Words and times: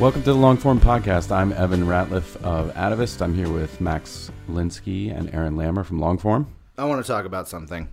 Welcome 0.00 0.22
to 0.22 0.32
the 0.32 0.38
Longform 0.38 0.78
Podcast. 0.78 1.30
I'm 1.30 1.52
Evan 1.52 1.82
Ratliff 1.82 2.42
of 2.42 2.72
Atavist. 2.72 3.20
I'm 3.20 3.34
here 3.34 3.50
with 3.50 3.82
Max 3.82 4.30
Linsky 4.48 5.14
and 5.14 5.28
Aaron 5.34 5.56
Lammer 5.56 5.84
from 5.84 6.00
Longform. 6.00 6.46
I 6.78 6.86
want 6.86 7.04
to 7.04 7.06
talk 7.06 7.26
about 7.26 7.48
something. 7.48 7.86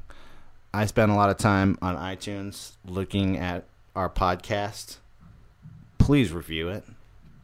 I 0.73 0.85
spend 0.85 1.11
a 1.11 1.15
lot 1.15 1.29
of 1.29 1.35
time 1.35 1.77
on 1.81 1.97
iTunes 1.97 2.77
looking 2.85 3.37
at 3.37 3.65
our 3.93 4.09
podcast. 4.09 4.99
Please 5.97 6.31
review 6.31 6.69
it. 6.69 6.85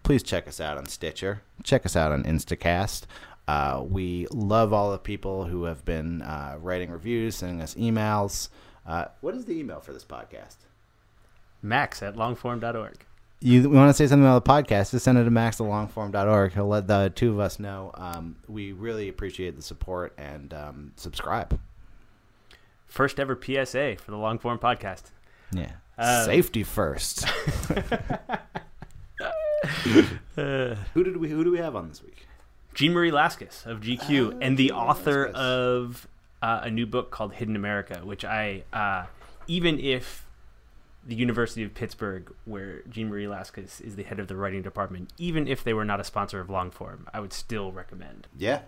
Please 0.01 0.23
check 0.23 0.47
us 0.47 0.61
out 0.61 0.77
on 0.77 0.85
Stitcher. 0.85 1.41
Check 1.63 1.85
us 1.85 1.97
out 1.97 2.13
on 2.13 2.23
Instacast. 2.23 3.01
Uh, 3.49 3.83
we 3.85 4.27
love 4.31 4.71
all 4.71 4.93
the 4.93 4.97
people 4.97 5.43
who 5.43 5.65
have 5.65 5.83
been 5.83 6.21
uh, 6.21 6.57
writing 6.61 6.89
reviews, 6.89 7.35
sending 7.35 7.61
us 7.61 7.75
emails. 7.75 8.47
Uh, 8.87 9.07
what 9.19 9.35
is 9.35 9.43
the 9.43 9.59
email 9.59 9.81
for 9.81 9.91
this 9.91 10.05
podcast? 10.05 10.55
Max 11.61 12.01
at 12.01 12.15
longform.org 12.15 13.05
you 13.43 13.69
want 13.69 13.89
to 13.89 13.93
say 13.93 14.07
something 14.07 14.25
about 14.25 14.45
the 14.45 14.49
podcast, 14.49 14.91
just 14.91 15.03
send 15.03 15.17
it 15.17 15.25
to 15.25 15.29
max 15.29 15.59
at 15.59 15.67
longform.org. 15.67 16.53
He'll 16.53 16.67
let 16.67 16.87
the 16.87 17.11
two 17.13 17.33
of 17.33 17.39
us 17.39 17.59
know. 17.59 17.91
Um, 17.95 18.37
we 18.47 18.71
really 18.71 19.09
appreciate 19.09 19.57
the 19.57 19.61
support 19.61 20.13
and 20.17 20.53
um, 20.53 20.93
subscribe. 20.95 21.59
First 22.87 23.19
ever 23.19 23.35
PSA 23.35 23.97
for 23.97 24.11
the 24.11 24.17
Longform 24.17 24.61
podcast. 24.61 25.11
Yeah. 25.51 25.71
Um, 25.97 26.25
Safety 26.25 26.63
first. 26.63 27.25
who 30.35 31.03
did 31.03 31.17
we 31.17 31.29
who 31.29 31.43
do 31.43 31.51
we 31.51 31.57
have 31.57 31.75
on 31.75 31.89
this 31.89 32.01
week? 32.01 32.27
Jeanne 32.73 32.93
Marie 32.93 33.11
Laskas 33.11 33.65
of 33.65 33.81
GQ 33.81 34.35
oh, 34.35 34.37
and 34.41 34.57
the 34.57 34.71
author 34.71 35.25
of 35.25 36.07
uh, 36.41 36.61
a 36.63 36.71
new 36.71 36.85
book 36.85 37.11
called 37.11 37.33
Hidden 37.33 37.57
America, 37.57 37.99
which 38.03 38.23
I 38.23 38.63
uh, 38.71 39.07
even 39.47 39.79
if 39.79 40.25
the 41.05 41.15
University 41.15 41.63
of 41.63 41.73
Pittsburgh, 41.73 42.33
where 42.45 42.81
Jeanne 42.83 43.09
Marie 43.09 43.25
Laskas 43.25 43.81
is 43.81 43.95
the 43.95 44.03
head 44.03 44.19
of 44.19 44.27
the 44.27 44.35
writing 44.35 44.61
department, 44.61 45.11
even 45.17 45.47
if 45.47 45.63
they 45.63 45.73
were 45.73 45.83
not 45.83 45.99
a 45.99 46.03
sponsor 46.03 46.39
of 46.39 46.47
Longform, 46.47 47.05
I 47.13 47.19
would 47.19 47.33
still 47.33 47.71
recommend. 47.71 48.27
Yeah. 48.37 48.61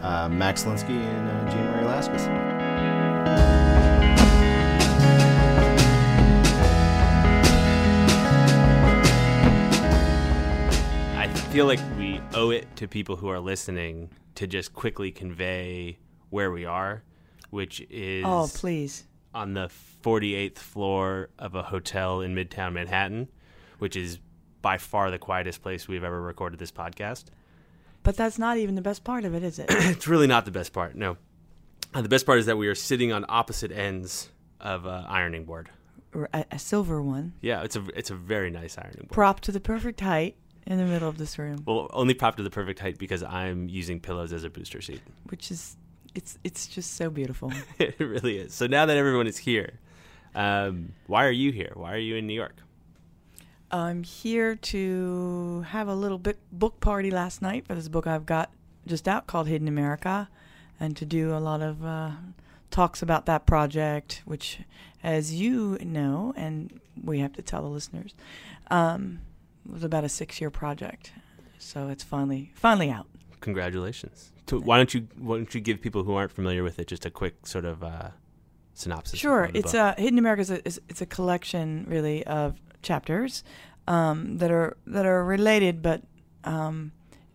Uh, 0.00 0.28
Max 0.28 0.64
Linsky 0.64 0.90
and 0.90 1.28
uh, 1.28 1.50
Jeanne 1.50 1.70
Marie 1.70 1.84
Laskas. 1.84 2.26
I 11.16 11.28
feel 11.52 11.66
like 11.66 11.80
we 11.96 12.20
owe 12.34 12.50
it 12.50 12.66
to 12.76 12.88
people 12.88 13.16
who 13.16 13.28
are 13.28 13.40
listening 13.40 14.10
to 14.34 14.46
just 14.46 14.74
quickly 14.74 15.12
convey 15.12 15.98
where 16.30 16.50
we 16.50 16.64
are, 16.64 17.04
which 17.50 17.80
is. 17.88 18.24
Oh, 18.26 18.50
please 18.52 19.04
on 19.36 19.52
the 19.52 19.68
48th 20.06 20.58
floor 20.58 21.30
of 21.36 21.56
a 21.56 21.64
hotel 21.64 22.20
in 22.20 22.32
Midtown 22.32 22.74
Manhattan, 22.74 23.26
which 23.80 23.96
is 23.96 24.20
by 24.62 24.78
far 24.78 25.10
the 25.10 25.18
quietest 25.18 25.62
place 25.62 25.88
we've 25.88 26.04
ever 26.04 26.22
recorded 26.22 26.60
this 26.60 26.70
podcast. 26.70 27.24
But 28.04 28.16
that's 28.16 28.38
not 28.38 28.56
even 28.56 28.76
the 28.76 28.82
best 28.82 29.02
part 29.02 29.24
of 29.24 29.34
it, 29.34 29.42
is 29.42 29.58
it? 29.58 29.66
it's 29.68 30.06
really 30.06 30.28
not 30.28 30.44
the 30.44 30.52
best 30.52 30.72
part. 30.72 30.94
No. 30.94 31.16
Uh, 31.92 32.02
the 32.02 32.08
best 32.08 32.24
part 32.24 32.38
is 32.38 32.46
that 32.46 32.56
we 32.56 32.68
are 32.68 32.74
sitting 32.76 33.10
on 33.10 33.24
opposite 33.28 33.72
ends 33.72 34.28
of 34.60 34.86
an 34.86 35.06
ironing 35.08 35.44
board. 35.44 35.70
A, 36.14 36.44
a, 36.52 36.58
silver 36.60 37.02
one. 37.02 37.32
Yeah, 37.40 37.62
it's 37.62 37.74
a 37.74 37.84
it's 37.96 38.10
a 38.10 38.14
very 38.14 38.48
nice 38.48 38.78
ironing 38.78 39.00
board. 39.00 39.10
Prop 39.10 39.40
to 39.40 39.52
the 39.52 39.60
perfect 39.60 40.00
height 40.00 40.36
in 40.68 40.78
the 40.78 40.84
middle 40.84 41.08
of 41.08 41.18
this 41.18 41.36
room. 41.36 41.64
Well, 41.66 41.90
only 41.92 42.14
prop 42.14 42.36
to 42.36 42.44
the 42.44 42.50
perfect 42.50 42.78
height 42.78 42.96
because 42.96 43.24
I'm 43.24 43.68
using 43.68 43.98
pillows 43.98 44.32
as 44.32 44.44
a 44.44 44.50
booster 44.50 44.80
seat. 44.80 45.00
Which 45.30 45.50
is 45.50 45.76
it's 46.14 46.38
it's 46.44 46.68
just 46.68 46.94
so 46.94 47.10
beautiful. 47.10 47.52
it 47.80 47.98
really 47.98 48.38
is. 48.38 48.54
So 48.54 48.68
now 48.68 48.86
that 48.86 48.96
everyone 48.96 49.26
is 49.26 49.36
here, 49.36 49.80
um, 50.36 50.92
why 51.06 51.24
are 51.24 51.32
you 51.32 51.50
here? 51.50 51.72
Why 51.74 51.94
are 51.94 51.98
you 51.98 52.16
in 52.16 52.26
New 52.26 52.34
York? 52.34 52.56
I'm 53.70 54.04
here 54.04 54.54
to 54.54 55.64
have 55.68 55.88
a 55.88 55.94
little 55.94 56.18
bit 56.18 56.38
book 56.52 56.78
party 56.78 57.10
last 57.10 57.42
night 57.42 57.66
for 57.66 57.74
this 57.74 57.88
book 57.88 58.06
I've 58.06 58.26
got 58.26 58.50
just 58.86 59.08
out 59.08 59.26
called 59.26 59.48
Hidden 59.48 59.66
America, 59.66 60.28
and 60.78 60.96
to 60.96 61.04
do 61.04 61.34
a 61.34 61.40
lot 61.40 61.62
of 61.62 61.84
uh, 61.84 62.10
talks 62.70 63.02
about 63.02 63.26
that 63.26 63.46
project, 63.46 64.22
which, 64.24 64.60
as 65.02 65.34
you 65.34 65.78
know, 65.80 66.32
and 66.36 66.80
we 67.02 67.18
have 67.18 67.32
to 67.32 67.42
tell 67.42 67.62
the 67.62 67.68
listeners, 67.68 68.14
um, 68.70 69.20
was 69.68 69.82
about 69.82 70.04
a 70.04 70.08
six-year 70.08 70.50
project. 70.50 71.12
So 71.58 71.88
it's 71.88 72.04
finally 72.04 72.52
finally 72.54 72.90
out. 72.90 73.06
Congratulations 73.40 74.30
to, 74.46 74.60
why 74.60 74.76
don't 74.76 74.94
you 74.94 75.08
why 75.18 75.36
don't 75.36 75.54
you 75.54 75.60
give 75.60 75.80
people 75.80 76.04
who 76.04 76.14
aren't 76.14 76.32
familiar 76.32 76.62
with 76.62 76.78
it 76.78 76.86
just 76.86 77.04
a 77.04 77.10
quick 77.10 77.46
sort 77.46 77.64
of 77.64 77.82
uh, 77.82 78.10
synopsis? 78.76 79.18
Sure, 79.18 79.50
it's 79.52 79.74
a 79.74 79.94
Hidden 79.98 80.18
America 80.18 80.42
is 80.42 80.50
a, 80.50 80.66
is, 80.66 80.80
it's 80.88 81.02
a 81.02 81.06
collection 81.06 81.84
really 81.88 82.24
of 82.24 82.60
chapters 82.82 83.42
um, 83.88 84.38
that 84.38 84.50
are 84.50 84.76
that 84.86 85.06
are 85.06 85.24
related, 85.24 85.82
but 85.82 86.02
um, 86.44 86.92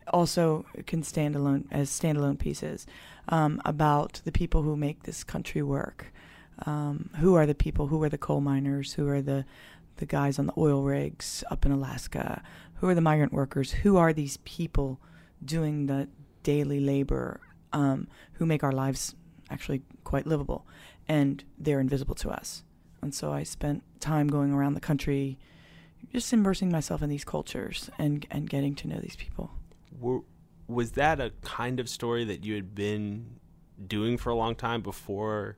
also 0.07 0.66
can 0.85 1.03
stand 1.03 1.35
alone 1.35 1.68
as 1.72 1.90
standalone 1.90 2.40
pieces 2.40 2.88
um, 3.29 3.62
about 3.66 4.22
the 4.24 4.31
people 4.31 4.62
who 4.62 4.78
make 4.78 5.03
this 5.03 5.24
country 5.24 5.62
work. 5.62 6.13
Um, 6.66 7.09
who 7.18 7.35
are 7.35 7.46
the 7.46 7.56
people? 7.56 7.88
Who 7.88 8.02
are 8.03 8.09
the 8.09 8.18
coal 8.18 8.41
miners? 8.41 8.94
Who 8.94 9.08
are 9.09 9.22
the 9.22 9.46
the 9.97 10.06
guys 10.06 10.40
on 10.40 10.47
the 10.47 10.53
oil 10.58 10.84
rigs 10.84 11.44
up 11.52 11.66
in 11.66 11.72
Alaska? 11.72 12.41
Who 12.75 12.88
are 12.88 12.96
the 12.96 13.02
migrant 13.02 13.34
workers? 13.34 13.72
Who 13.72 13.97
are 13.97 14.13
these 14.13 14.38
people 14.38 15.00
doing 15.44 15.88
the 15.88 16.08
daily 16.44 16.79
labor 16.79 17.41
um, 17.73 18.08
who 18.34 18.46
make 18.46 18.63
our 18.63 18.72
lives 18.72 19.16
actually 19.50 19.81
quite 20.03 20.25
livable, 20.25 20.66
and 21.07 21.44
they're 21.57 21.79
invisible 21.79 22.16
to 22.16 22.29
us. 22.29 22.63
And 23.01 23.13
so 23.13 23.31
I 23.31 23.44
spent 23.44 23.84
time 23.99 24.28
going 24.28 24.53
around 24.53 24.73
the 24.73 24.79
country, 24.79 25.37
just 26.14 26.31
immersing 26.34 26.72
myself 26.72 27.02
in 27.02 27.09
these 27.09 27.23
cultures 27.23 27.90
and 27.97 28.25
and 28.29 28.49
getting 28.49 28.75
to 28.75 28.87
know 28.87 28.99
these 28.99 29.16
people. 29.16 29.52
Were, 29.99 30.22
was 30.67 30.91
that 30.91 31.20
a 31.20 31.31
kind 31.41 31.79
of 31.79 31.90
story 31.90 32.23
that 32.25 32.46
you 32.46 32.55
had 32.55 32.73
been 32.75 33.40
doing 33.87 34.17
for 34.17 34.29
a 34.29 34.35
long 34.35 34.55
time 34.55 34.81
before 34.81 35.58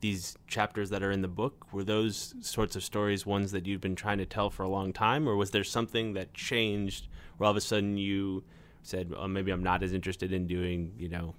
these 0.00 0.36
chapters 0.48 0.90
that 0.90 1.02
are 1.02 1.10
in 1.10 1.22
the 1.22 1.28
book? 1.28 1.72
Were 1.72 1.84
those 1.84 2.34
sorts 2.40 2.76
of 2.76 2.82
stories 2.82 3.24
ones 3.24 3.52
that 3.52 3.66
you've 3.66 3.80
been 3.80 3.96
trying 3.96 4.18
to 4.18 4.26
tell 4.26 4.50
for 4.50 4.64
a 4.64 4.68
long 4.68 4.92
time, 4.92 5.28
or 5.28 5.36
was 5.36 5.52
there 5.52 5.64
something 5.64 6.14
that 6.14 6.34
changed 6.34 7.08
where 7.36 7.46
all 7.46 7.52
of 7.52 7.56
a 7.56 7.60
sudden 7.60 7.96
you 7.96 8.44
said, 8.82 9.10
well, 9.10 9.28
maybe 9.28 9.52
I'm 9.52 9.62
not 9.62 9.82
as 9.82 9.92
interested 9.92 10.32
in 10.32 10.46
doing, 10.46 10.92
you 10.98 11.08
know, 11.08 11.34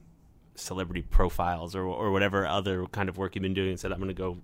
celebrity 0.55 1.01
profiles 1.01 1.75
or 1.75 1.85
or 1.85 2.11
whatever 2.11 2.45
other 2.45 2.85
kind 2.87 3.09
of 3.09 3.17
work 3.17 3.35
you've 3.35 3.41
been 3.41 3.53
doing, 3.53 3.69
and 3.69 3.79
said 3.79 3.91
I'm 3.91 3.99
going 3.99 4.07
to 4.09 4.13
go 4.13 4.37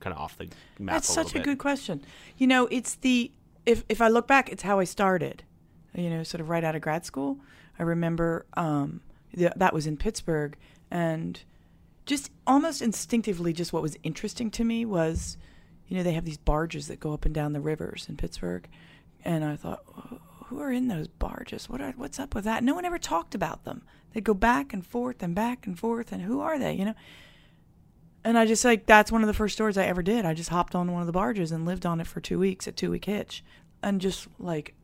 kind 0.00 0.14
of 0.14 0.20
off 0.20 0.36
the 0.36 0.48
map. 0.78 0.96
That's 0.96 1.08
a 1.08 1.12
such 1.12 1.34
a 1.34 1.40
good 1.40 1.58
question. 1.58 2.04
You 2.36 2.46
know, 2.46 2.66
it's 2.70 2.96
the 2.96 3.30
if 3.66 3.84
if 3.88 4.00
I 4.00 4.08
look 4.08 4.26
back, 4.26 4.50
it's 4.50 4.62
how 4.62 4.78
I 4.78 4.84
started. 4.84 5.42
You 5.94 6.10
know, 6.10 6.22
sort 6.24 6.40
of 6.40 6.48
right 6.48 6.64
out 6.64 6.74
of 6.74 6.82
grad 6.82 7.04
school. 7.06 7.38
I 7.78 7.84
remember 7.84 8.46
um, 8.56 9.00
the, 9.32 9.52
that 9.56 9.72
was 9.72 9.86
in 9.86 9.96
Pittsburgh, 9.96 10.56
and 10.90 11.40
just 12.04 12.30
almost 12.46 12.82
instinctively, 12.82 13.52
just 13.52 13.72
what 13.72 13.82
was 13.82 13.96
interesting 14.02 14.50
to 14.52 14.64
me 14.64 14.84
was, 14.84 15.36
you 15.88 15.96
know, 15.96 16.02
they 16.02 16.12
have 16.12 16.24
these 16.24 16.36
barges 16.36 16.88
that 16.88 17.00
go 17.00 17.12
up 17.12 17.24
and 17.24 17.34
down 17.34 17.52
the 17.52 17.60
rivers 17.60 18.06
in 18.08 18.16
Pittsburgh, 18.16 18.68
and 19.24 19.44
I 19.44 19.56
thought, 19.56 19.84
who 20.48 20.60
are 20.60 20.70
in 20.72 20.88
those 20.88 21.08
barges? 21.08 21.68
What 21.68 21.80
are 21.80 21.92
what's 21.96 22.18
up 22.20 22.34
with 22.34 22.44
that? 22.44 22.62
No 22.64 22.74
one 22.74 22.84
ever 22.84 22.98
talked 22.98 23.34
about 23.34 23.64
them. 23.64 23.82
They'd 24.12 24.24
go 24.24 24.34
back 24.34 24.72
and 24.72 24.86
forth 24.86 25.22
and 25.22 25.34
back 25.34 25.66
and 25.66 25.78
forth, 25.78 26.12
and 26.12 26.22
who 26.22 26.40
are 26.40 26.58
they? 26.58 26.74
You 26.74 26.84
know. 26.86 26.94
And 28.26 28.38
I 28.38 28.46
just 28.46 28.64
like 28.64 28.86
that's 28.86 29.12
one 29.12 29.22
of 29.22 29.26
the 29.26 29.34
first 29.34 29.54
stories 29.54 29.76
I 29.76 29.84
ever 29.84 30.02
did. 30.02 30.24
I 30.24 30.32
just 30.34 30.48
hopped 30.50 30.74
on 30.74 30.90
one 30.92 31.02
of 31.02 31.06
the 31.06 31.12
barges 31.12 31.52
and 31.52 31.66
lived 31.66 31.84
on 31.84 32.00
it 32.00 32.06
for 32.06 32.20
two 32.20 32.38
weeks 32.38 32.66
at 32.66 32.76
Two 32.76 32.90
Week 32.90 33.04
Hitch, 33.04 33.44
and 33.82 34.00
just 34.00 34.28
like 34.38 34.74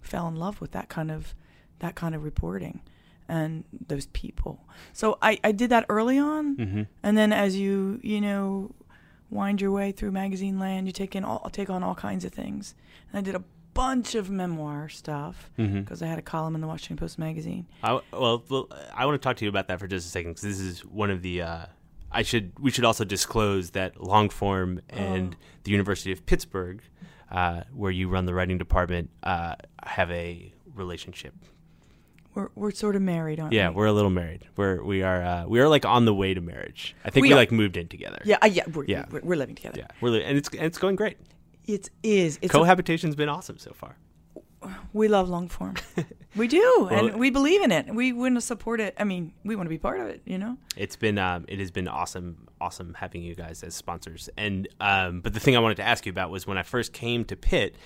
fell 0.00 0.28
in 0.28 0.36
love 0.36 0.60
with 0.60 0.72
that 0.72 0.88
kind 0.88 1.10
of 1.10 1.34
that 1.80 1.94
kind 1.94 2.14
of 2.14 2.24
reporting 2.24 2.80
and 3.28 3.64
those 3.88 4.06
people. 4.08 4.60
So 4.92 5.18
I, 5.22 5.38
I 5.42 5.52
did 5.52 5.70
that 5.70 5.86
early 5.88 6.18
on, 6.18 6.56
Mm-hmm. 6.56 6.82
and 7.02 7.18
then 7.18 7.32
as 7.32 7.56
you 7.56 8.00
you 8.02 8.20
know 8.20 8.74
wind 9.30 9.60
your 9.60 9.70
way 9.72 9.92
through 9.92 10.12
magazine 10.12 10.58
land, 10.58 10.86
you 10.86 10.92
take 10.92 11.14
in 11.16 11.24
all 11.24 11.48
take 11.50 11.68
on 11.68 11.82
all 11.82 11.94
kinds 11.94 12.24
of 12.24 12.32
things. 12.32 12.74
And 13.10 13.18
I 13.18 13.22
did 13.22 13.34
a 13.34 13.42
bunch 13.74 14.14
of 14.14 14.30
memoir 14.30 14.88
stuff 14.88 15.50
Mm-hmm. 15.58 15.80
because 15.80 16.00
I 16.02 16.06
had 16.06 16.18
a 16.18 16.22
column 16.22 16.54
in 16.54 16.60
the 16.60 16.66
Washington 16.66 16.96
Post 16.96 17.18
magazine. 17.18 17.66
I, 17.82 18.00
well, 18.12 18.42
well, 18.48 18.68
I 18.94 19.04
want 19.06 19.20
to 19.20 19.24
talk 19.26 19.36
to 19.38 19.44
you 19.44 19.48
about 19.48 19.68
that 19.68 19.78
for 19.80 19.86
just 19.86 20.06
a 20.06 20.10
second 20.10 20.30
because 20.32 20.42
this 20.42 20.60
is 20.60 20.84
one 20.84 21.10
of 21.10 21.22
the. 21.22 21.42
Uh, 21.42 21.66
I 22.10 22.22
should. 22.22 22.52
We 22.60 22.70
should 22.70 22.84
also 22.84 23.04
disclose 23.04 23.70
that 23.70 23.96
Longform 23.96 24.80
and 24.88 25.36
the 25.64 25.72
University 25.72 26.12
of 26.12 26.24
Pittsburgh, 26.26 26.80
uh, 27.30 27.62
where 27.72 27.90
you 27.90 28.08
run 28.08 28.24
the 28.26 28.34
writing 28.34 28.56
department, 28.58 29.10
uh, 29.24 29.56
have 29.82 30.10
a 30.12 30.52
relationship. 30.74 31.34
We're 32.34 32.48
we're 32.54 32.70
sort 32.72 32.96
of 32.96 33.02
married, 33.02 33.38
aren't 33.40 33.52
Yeah, 33.52 33.68
we? 33.68 33.72
Yeah, 33.72 33.76
we're 33.76 33.86
a 33.86 33.92
little 33.92 34.10
married. 34.10 34.44
We're 34.56 34.82
we 34.82 35.02
are 35.02 35.22
uh, 35.22 35.46
we 35.46 35.60
are 35.60 35.68
like 35.68 35.84
on 35.84 36.04
the 36.04 36.14
way 36.14 36.34
to 36.34 36.40
marriage. 36.40 36.94
I 37.04 37.10
think 37.10 37.22
We 37.24 37.28
we, 37.30 37.34
like 37.34 37.52
moved 37.52 37.76
in 37.76 37.86
together. 37.88 38.20
yeah, 38.24 38.38
uh, 38.42 38.46
yeah, 38.46 38.64
we're, 38.72 38.84
Yeah. 38.86 39.04
We're, 39.10 39.20
we're 39.22 39.36
living 39.36 39.54
together. 39.56 39.78
yeah. 39.78 39.86
We're 40.00 40.10
li- 40.10 40.24
and 40.24 40.36
it's 40.38 40.48
and 40.50 40.62
it's 40.62 40.78
going 40.78 40.96
great. 40.96 41.16
It 41.66 41.90
is. 42.02 42.38
It's 42.42 42.54
a- 42.54 42.58
Cohabitation's 42.58 43.16
been 43.16 43.28
awesome 43.28 43.58
so 43.58 43.72
far. 43.72 43.96
we 44.94 45.08
love 45.08 45.28
long 45.28 45.48
form. 45.48 45.74
we 46.36 46.48
do, 46.48 46.88
Well- 46.90 47.06
and 47.08 47.18
we 47.18 47.30
believe 47.30 47.62
in 47.62 47.70
it. 47.70 47.94
We 47.94 48.12
wouldn't 48.12 48.42
support 48.42 48.80
it. 48.80 48.94
I 48.98 49.04
mean, 49.04 49.32
we 49.44 49.56
want 49.56 49.66
to 49.66 49.70
be 49.70 49.78
part 49.78 50.00
of 50.00 50.06
it. 50.08 50.22
You 50.24 50.38
know. 50.38 50.56
It's 50.76 50.96
been 50.96 51.18
um, 51.18 51.44
it 51.48 51.58
has 51.58 51.70
been 51.70 51.88
awesome, 51.88 52.48
awesome 52.60 52.94
having 52.94 53.22
you 53.22 53.34
guys 53.34 53.62
as 53.62 53.74
sponsors. 53.74 54.30
And 54.36 54.66
um, 54.80 55.20
but 55.20 55.34
the 55.34 55.40
thing 55.40 55.56
I 55.56 55.60
wanted 55.60 55.76
to 55.76 55.82
ask 55.84 56.06
you 56.06 56.10
about 56.10 56.30
was 56.30 56.46
when 56.46 56.56
I 56.58 56.62
first 56.62 56.92
came 56.92 57.24
to 57.26 57.36
Pitt 57.36 57.76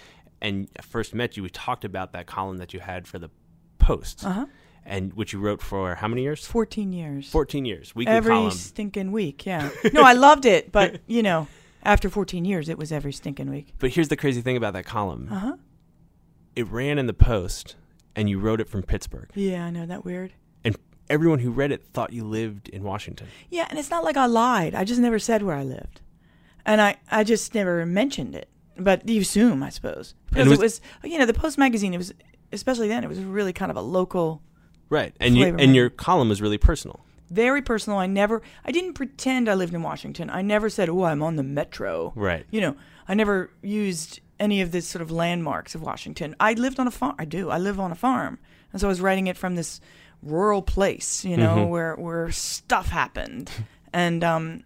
and 0.40 0.68
first 0.82 1.14
met 1.14 1.36
you, 1.36 1.42
we 1.42 1.50
talked 1.50 1.84
about 1.84 2.12
that 2.12 2.26
column 2.26 2.58
that 2.58 2.72
you 2.72 2.80
had 2.80 3.08
for 3.08 3.18
the 3.18 3.28
Post, 3.80 4.24
Uh 4.24 4.30
huh. 4.32 4.46
and 4.84 5.14
which 5.14 5.32
you 5.32 5.38
wrote 5.40 5.62
for 5.62 5.94
how 5.94 6.06
many 6.08 6.22
years? 6.22 6.46
Fourteen 6.46 6.92
years. 6.92 7.28
Fourteen 7.30 7.64
years, 7.64 7.94
weekly 7.96 8.12
every 8.14 8.34
column. 8.34 8.50
stinking 8.52 9.12
week. 9.12 9.46
Yeah. 9.46 9.70
No, 9.92 10.02
I 10.02 10.12
loved 10.12 10.44
it, 10.44 10.70
but 10.72 11.00
you 11.06 11.22
know, 11.22 11.48
after 11.82 12.08
14 12.10 12.44
years, 12.44 12.68
it 12.68 12.78
was 12.78 12.92
every 12.92 13.12
stinking 13.12 13.50
week. 13.50 13.74
But 13.78 13.90
here's 13.90 14.08
the 14.08 14.16
crazy 14.16 14.40
thing 14.40 14.56
about 14.56 14.72
that 14.74 14.84
column: 14.84 15.28
Uh 15.30 15.38
huh. 15.38 15.56
it 16.56 16.66
ran 16.68 16.98
in 16.98 17.06
the 17.06 17.14
Post, 17.14 17.76
and 18.16 18.28
you 18.28 18.38
wrote 18.38 18.60
it 18.60 18.68
from 18.68 18.82
Pittsburgh, 18.82 19.30
Yeah, 19.34 19.64
I 19.64 19.70
know 19.70 19.86
that 19.86 20.04
weird. 20.04 20.32
and 20.64 20.76
everyone 21.10 21.38
who 21.38 21.50
read 21.50 21.72
it 21.72 21.84
thought 21.92 22.12
you 22.12 22.24
lived 22.24 22.68
in 22.68 22.82
Washington. 22.82 23.28
Yeah, 23.50 23.66
and 23.70 23.78
it's 23.78 23.90
not 23.90 24.04
like 24.04 24.16
I 24.16 24.26
lied. 24.26 24.74
I 24.74 24.84
just 24.84 25.00
never 25.00 25.18
said 25.18 25.42
where 25.42 25.56
I 25.56 25.62
lived, 25.64 26.00
and 26.66 26.80
I 26.80 26.96
I 27.10 27.24
just 27.24 27.54
never 27.54 27.84
mentioned 27.86 28.34
it. 28.34 28.48
But 28.80 29.08
you 29.08 29.22
assume, 29.22 29.62
I 29.62 29.70
suppose, 29.70 30.14
because 30.30 30.46
it 30.50 30.54
it 30.54 30.60
was, 30.60 30.80
you 31.02 31.18
know 31.18 31.26
the 31.26 31.34
Post 31.34 31.58
magazine. 31.58 31.94
It 31.94 31.98
was 31.98 32.12
especially 32.52 32.88
then. 32.88 33.02
It 33.04 33.08
was 33.08 33.18
really 33.20 33.52
kind 33.52 33.70
of 33.70 33.76
a 33.76 33.80
local, 33.82 34.40
Right, 34.88 35.14
and 35.20 35.36
you 35.36 35.56
and 35.58 35.74
your 35.74 35.90
column 35.90 36.28
was 36.28 36.40
really 36.42 36.58
personal. 36.58 37.04
Very 37.30 37.62
personal. 37.62 37.98
I 37.98 38.06
never. 38.06 38.42
I 38.64 38.72
didn't 38.72 38.94
pretend 38.94 39.48
I 39.48 39.54
lived 39.54 39.74
in 39.74 39.82
Washington. 39.82 40.30
I 40.30 40.42
never 40.42 40.68
said, 40.70 40.88
"Oh, 40.88 41.04
I'm 41.04 41.22
on 41.22 41.36
the 41.36 41.42
metro." 41.42 42.12
Right. 42.16 42.46
You 42.50 42.60
know, 42.60 42.76
I 43.06 43.14
never 43.14 43.50
used 43.62 44.20
any 44.40 44.60
of 44.60 44.70
this 44.72 44.86
sort 44.86 45.02
of 45.02 45.10
landmarks 45.10 45.74
of 45.74 45.82
Washington. 45.82 46.34
I 46.38 46.52
lived 46.54 46.78
on 46.78 46.86
a 46.86 46.90
farm. 46.90 47.14
I 47.18 47.24
do. 47.24 47.50
I 47.50 47.58
live 47.58 47.78
on 47.80 47.90
a 47.92 47.96
farm, 47.96 48.38
and 48.72 48.80
so 48.80 48.86
I 48.88 48.90
was 48.90 49.00
writing 49.00 49.26
it 49.26 49.36
from 49.36 49.54
this 49.56 49.80
rural 50.22 50.62
place, 50.62 51.24
you 51.24 51.36
know, 51.36 51.56
Mhm. 51.56 51.68
where 51.68 51.94
where 51.96 52.30
stuff 52.32 52.88
happened, 52.88 53.50
and 53.92 54.24
um, 54.24 54.64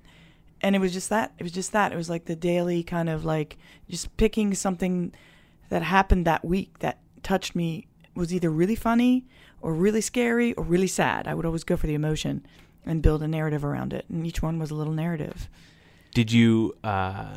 and 0.61 0.77
it 0.77 0.79
was 0.81 0.93
just 0.93 1.09
that. 1.11 1.33
It 1.39 1.43
was 1.43 1.53
just 1.53 1.73
that. 1.73 1.93
It 1.93 1.97
was 1.97 2.09
like 2.11 2.27
the 2.27 2.37
daily 2.37 2.83
kind 2.83 3.09
of 3.09 3.25
like 3.25 3.59
just 3.89 4.17
picking 4.17 4.55
something 4.55 5.13
that 5.69 5.83
happened 5.83 6.27
that 6.27 6.45
week 6.45 6.79
that 6.81 6.99
touched 7.23 7.55
me 7.55 7.87
was 8.15 8.33
either 8.35 8.51
really 8.51 8.75
funny 8.77 9.25
or 9.63 9.73
really 9.73 10.01
scary 10.01 10.53
or 10.55 10.65
really 10.65 10.87
sad. 10.87 11.27
I 11.27 11.35
would 11.35 11.47
always 11.47 11.65
go 11.65 11.77
for 11.77 11.87
the 11.87 11.95
emotion 11.95 12.45
and 12.85 13.01
build 13.01 13.23
a 13.23 13.29
narrative 13.29 13.65
around 13.65 13.93
it, 13.93 14.05
and 14.09 14.27
each 14.27 14.43
one 14.43 14.59
was 14.59 14.71
a 14.71 14.75
little 14.75 14.93
narrative. 14.93 15.49
Did 16.15 16.31
you? 16.31 16.77
Uh, 16.85 17.37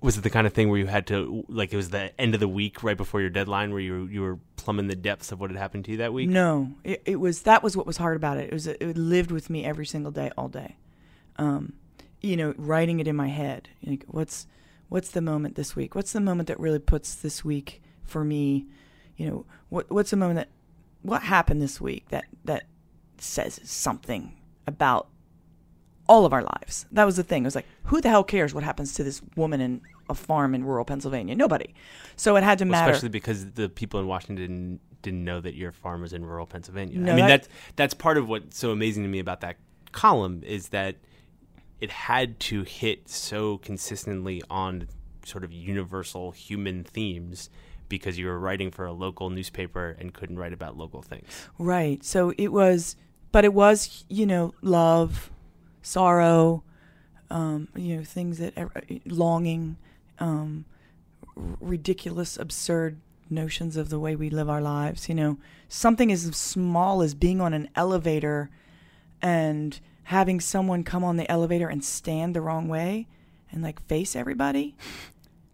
was 0.00 0.18
it 0.18 0.20
the 0.20 0.30
kind 0.30 0.46
of 0.46 0.52
thing 0.52 0.68
where 0.68 0.78
you 0.78 0.86
had 0.86 1.06
to 1.08 1.44
like 1.48 1.72
it 1.72 1.76
was 1.76 1.90
the 1.90 2.18
end 2.20 2.34
of 2.34 2.40
the 2.40 2.46
week 2.46 2.82
right 2.82 2.96
before 2.96 3.20
your 3.20 3.30
deadline 3.30 3.72
where 3.72 3.80
you 3.80 4.06
you 4.06 4.20
were 4.20 4.38
plumbing 4.56 4.86
the 4.86 4.94
depths 4.94 5.32
of 5.32 5.40
what 5.40 5.50
had 5.50 5.58
happened 5.58 5.84
to 5.86 5.90
you 5.90 5.96
that 5.96 6.12
week? 6.12 6.28
No, 6.28 6.72
it, 6.84 7.02
it 7.06 7.16
was 7.16 7.42
that 7.42 7.62
was 7.62 7.76
what 7.76 7.86
was 7.86 7.96
hard 7.96 8.16
about 8.16 8.36
it. 8.36 8.48
It 8.48 8.52
was 8.52 8.66
it 8.66 8.96
lived 8.96 9.32
with 9.32 9.50
me 9.50 9.64
every 9.64 9.86
single 9.86 10.12
day, 10.12 10.30
all 10.36 10.48
day. 10.48 10.76
Um, 11.36 11.72
you 12.20 12.36
know, 12.36 12.54
writing 12.56 13.00
it 13.00 13.08
in 13.08 13.16
my 13.16 13.28
head. 13.28 13.68
Like, 13.84 14.04
what's 14.06 14.46
what's 14.88 15.10
the 15.10 15.20
moment 15.20 15.54
this 15.54 15.74
week? 15.74 15.94
What's 15.94 16.12
the 16.12 16.20
moment 16.20 16.48
that 16.48 16.60
really 16.60 16.78
puts 16.78 17.14
this 17.14 17.44
week 17.44 17.82
for 18.04 18.22
me? 18.22 18.66
You 19.16 19.26
know, 19.28 19.46
what 19.70 19.90
what's 19.90 20.10
the 20.10 20.16
moment 20.16 20.36
that 20.36 20.48
what 21.06 21.22
happened 21.22 21.62
this 21.62 21.80
week 21.80 22.08
that 22.08 22.24
that 22.44 22.64
says 23.18 23.60
something 23.64 24.32
about 24.66 25.08
all 26.08 26.24
of 26.24 26.32
our 26.32 26.42
lives. 26.42 26.86
That 26.92 27.04
was 27.04 27.16
the 27.16 27.22
thing. 27.24 27.42
It 27.42 27.46
was 27.46 27.54
like, 27.56 27.66
who 27.84 28.00
the 28.00 28.08
hell 28.08 28.22
cares 28.22 28.54
what 28.54 28.62
happens 28.62 28.94
to 28.94 29.02
this 29.04 29.20
woman 29.34 29.60
in 29.60 29.80
a 30.08 30.14
farm 30.14 30.54
in 30.54 30.64
rural 30.64 30.84
Pennsylvania? 30.84 31.34
Nobody. 31.34 31.74
So 32.14 32.36
it 32.36 32.44
had 32.44 32.58
to 32.58 32.64
Well, 32.64 32.70
matter. 32.72 32.92
especially 32.92 33.08
because 33.08 33.50
the 33.52 33.68
people 33.68 33.98
in 33.98 34.06
Washington 34.06 34.36
didn't, 34.36 34.80
didn't 35.02 35.24
know 35.24 35.40
that 35.40 35.54
your 35.54 35.72
farm 35.72 36.02
was 36.02 36.12
in 36.12 36.24
rural 36.24 36.46
Pennsylvania. 36.46 36.98
No, 36.98 37.12
I 37.12 37.16
mean 37.16 37.26
that- 37.26 37.42
that's 37.42 37.48
that's 37.76 37.94
part 37.94 38.18
of 38.18 38.28
what's 38.28 38.56
so 38.58 38.70
amazing 38.70 39.02
to 39.02 39.08
me 39.08 39.18
about 39.18 39.40
that 39.40 39.56
column 39.92 40.42
is 40.44 40.68
that 40.68 40.96
it 41.80 41.90
had 41.90 42.38
to 42.40 42.62
hit 42.62 43.08
so 43.08 43.58
consistently 43.58 44.42
on 44.48 44.86
sort 45.24 45.42
of 45.42 45.52
universal 45.52 46.30
human 46.30 46.84
themes 46.84 47.50
because 47.88 48.18
you 48.18 48.26
were 48.26 48.38
writing 48.38 48.70
for 48.70 48.84
a 48.84 48.92
local 48.92 49.30
newspaper 49.30 49.96
and 49.98 50.12
couldn't 50.12 50.38
write 50.38 50.52
about 50.52 50.76
local 50.76 51.02
things. 51.02 51.48
Right. 51.58 52.04
So 52.04 52.32
it 52.38 52.52
was, 52.52 52.96
but 53.32 53.44
it 53.44 53.54
was, 53.54 54.04
you 54.08 54.26
know, 54.26 54.54
love, 54.62 55.30
sorrow, 55.82 56.62
um, 57.30 57.68
you 57.74 57.96
know, 57.96 58.04
things 58.04 58.38
that 58.38 58.52
ev- 58.56 58.70
longing, 59.04 59.76
um, 60.18 60.64
ridiculous, 61.34 62.36
absurd 62.36 62.98
notions 63.28 63.76
of 63.76 63.88
the 63.88 63.98
way 63.98 64.16
we 64.16 64.30
live 64.30 64.48
our 64.48 64.60
lives. 64.60 65.08
You 65.08 65.14
know, 65.14 65.38
something 65.68 66.10
as 66.12 66.22
small 66.36 67.02
as 67.02 67.14
being 67.14 67.40
on 67.40 67.52
an 67.52 67.68
elevator 67.74 68.50
and 69.20 69.78
having 70.04 70.40
someone 70.40 70.84
come 70.84 71.02
on 71.02 71.16
the 71.16 71.30
elevator 71.30 71.68
and 71.68 71.84
stand 71.84 72.34
the 72.34 72.40
wrong 72.40 72.68
way 72.68 73.06
and 73.50 73.62
like 73.62 73.84
face 73.86 74.14
everybody. 74.14 74.76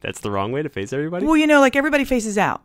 That's 0.02 0.21
the 0.21 0.30
wrong 0.30 0.52
way 0.52 0.62
to 0.62 0.68
face 0.68 0.92
everybody. 0.92 1.25
Well, 1.26 1.37
you 1.37 1.47
know, 1.47 1.61
like 1.61 1.76
everybody 1.76 2.04
faces 2.04 2.37
out. 2.37 2.62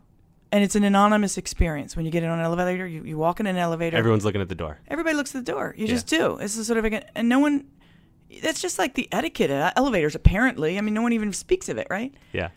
And 0.50 0.64
it's 0.64 0.74
an 0.76 0.82
anonymous 0.84 1.36
experience. 1.36 1.94
When 1.94 2.06
you 2.06 2.10
get 2.10 2.22
in 2.22 2.30
on 2.30 2.38
an 2.38 2.44
elevator, 2.44 2.86
you, 2.86 3.04
you 3.04 3.18
walk 3.18 3.38
in 3.38 3.46
an 3.46 3.56
elevator. 3.56 3.96
Everyone's 3.98 4.24
looking 4.24 4.40
at 4.40 4.48
the 4.48 4.54
door. 4.54 4.78
Everybody 4.88 5.14
looks 5.14 5.34
at 5.34 5.44
the 5.44 5.52
door. 5.52 5.74
You 5.76 5.84
Yeah. 5.86 5.90
just 5.92 6.06
do. 6.06 6.38
It's 6.38 6.56
a 6.56 6.64
sort 6.64 6.78
of 6.78 6.86
a, 6.86 7.18
and 7.18 7.28
no 7.28 7.38
one. 7.38 7.66
That's 8.42 8.60
just 8.60 8.78
like 8.78 8.94
the 8.94 9.08
etiquette 9.12 9.50
at 9.50 9.74
elevators. 9.76 10.14
Apparently, 10.14 10.78
I 10.78 10.80
mean, 10.80 10.94
no 10.94 11.02
one 11.02 11.12
even 11.12 11.32
speaks 11.32 11.68
of 11.68 11.76
it, 11.78 11.86
right? 11.90 12.14
Yeah. 12.32 12.48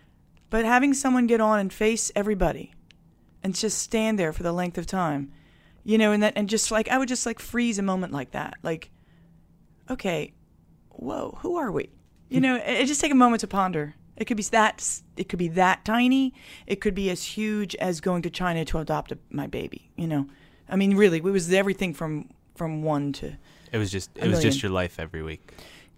But 0.50 0.64
having 0.66 0.94
someone 0.94 1.28
get 1.28 1.42
on 1.42 1.60
and 1.60 1.72
face 1.72 2.12
everybody, 2.16 2.74
and 3.44 3.54
just 3.56 3.78
stand 3.80 4.18
there 4.18 4.32
for 4.34 4.44
the 4.44 4.54
length 4.54 4.78
of 4.78 4.86
time, 4.86 5.32
you 5.84 5.98
know, 5.98 6.12
and 6.14 6.24
that, 6.24 6.34
and 6.38 6.48
just 6.48 6.72
like 6.72 6.88
I 6.90 6.98
would 6.98 7.08
just 7.10 7.26
like 7.26 7.40
freeze 7.40 7.78
a 7.78 7.82
moment 7.84 8.14
like 8.14 8.32
that, 8.32 8.54
like, 8.64 8.90
okay, 9.90 10.34
whoa, 10.90 11.38
who 11.42 11.56
are 11.58 11.72
we? 11.72 11.90
You 12.30 12.40
know, 12.40 12.56
it, 12.56 12.64
it 12.82 12.86
just 12.88 13.02
take 13.02 13.12
a 13.12 13.16
moment 13.16 13.42
to 13.42 13.48
ponder. 13.48 13.96
It 14.22 14.26
could 14.26 14.38
be 14.38 14.44
that 14.44 15.02
it 15.18 15.30
could 15.30 15.40
be 15.40 15.48
that 15.48 15.84
tiny. 15.84 16.36
It 16.68 16.80
could 16.80 16.94
be 16.94 17.10
as 17.10 17.24
huge 17.24 17.76
as 17.78 18.00
going 18.02 18.22
to 18.22 18.30
China 18.30 18.64
to 18.66 18.78
adopt 18.78 19.12
a, 19.12 19.18
my 19.32 19.48
baby. 19.48 19.90
You 19.96 20.06
know, 20.06 20.28
I 20.70 20.76
mean, 20.76 20.96
really, 20.96 21.18
it 21.18 21.24
was 21.24 21.52
everything 21.52 21.96
from 21.96 22.30
from 22.54 22.84
one 22.84 23.14
to 23.14 23.36
It 23.72 23.80
was 23.80 23.90
just 23.92 24.12
it 24.16 24.28
was 24.28 24.40
just 24.40 24.62
your 24.62 24.72
life 24.72 25.00
every 25.00 25.24
week. 25.24 25.52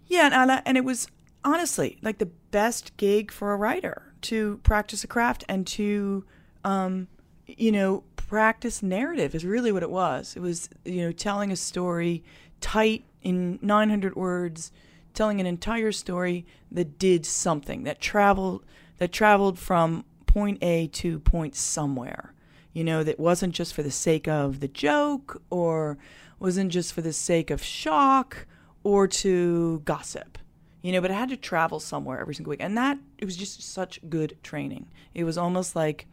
yeah, 0.06 0.30
and 0.32 0.50
I, 0.50 0.62
and 0.64 0.78
it 0.78 0.84
was 0.84 1.06
honestly 1.44 1.98
like 2.00 2.16
the 2.16 2.30
best 2.50 2.96
gig 2.96 3.30
for 3.30 3.52
a 3.52 3.56
writer 3.56 4.14
to 4.22 4.56
practice 4.62 5.04
a 5.04 5.06
craft 5.06 5.44
and 5.46 5.66
to, 5.66 6.24
um, 6.64 7.08
you 7.46 7.70
know, 7.70 8.04
practice 8.16 8.82
narrative 8.82 9.34
is 9.34 9.44
really 9.44 9.70
what 9.70 9.82
it 9.82 9.90
was. 9.90 10.34
It 10.34 10.40
was 10.40 10.70
you 10.86 11.02
know 11.02 11.12
telling 11.12 11.52
a 11.52 11.56
story 11.56 12.24
tight 12.62 13.04
in 13.20 13.58
900 13.60 14.16
words, 14.16 14.72
telling 15.14 15.40
an 15.40 15.46
entire 15.46 15.92
story 15.92 16.44
that 16.70 16.98
did 16.98 17.24
something 17.24 17.84
that 17.84 18.00
traveled 18.00 18.64
that 18.98 19.12
traveled 19.12 19.58
from 19.58 20.04
point 20.26 20.58
A 20.62 20.88
to 20.88 21.20
point 21.20 21.54
somewhere. 21.54 22.34
You 22.72 22.82
know, 22.82 23.04
that 23.04 23.20
wasn't 23.20 23.54
just 23.54 23.72
for 23.72 23.82
the 23.82 23.90
sake 23.90 24.26
of 24.26 24.60
the 24.60 24.68
joke 24.68 25.40
or 25.48 25.96
wasn't 26.40 26.72
just 26.72 26.92
for 26.92 27.02
the 27.02 27.12
sake 27.12 27.50
of 27.50 27.62
shock 27.62 28.46
or 28.82 29.06
to 29.06 29.80
gossip. 29.84 30.38
You 30.82 30.92
know, 30.92 31.00
but 31.00 31.10
I 31.10 31.14
had 31.14 31.28
to 31.30 31.36
travel 31.36 31.80
somewhere 31.80 32.20
every 32.20 32.34
single 32.34 32.50
week. 32.50 32.60
And 32.60 32.76
that 32.76 32.98
it 33.18 33.24
was 33.24 33.36
just 33.36 33.62
such 33.62 34.00
good 34.10 34.36
training. 34.42 34.86
It 35.14 35.24
was 35.24 35.38
almost 35.38 35.76
like 35.76 36.06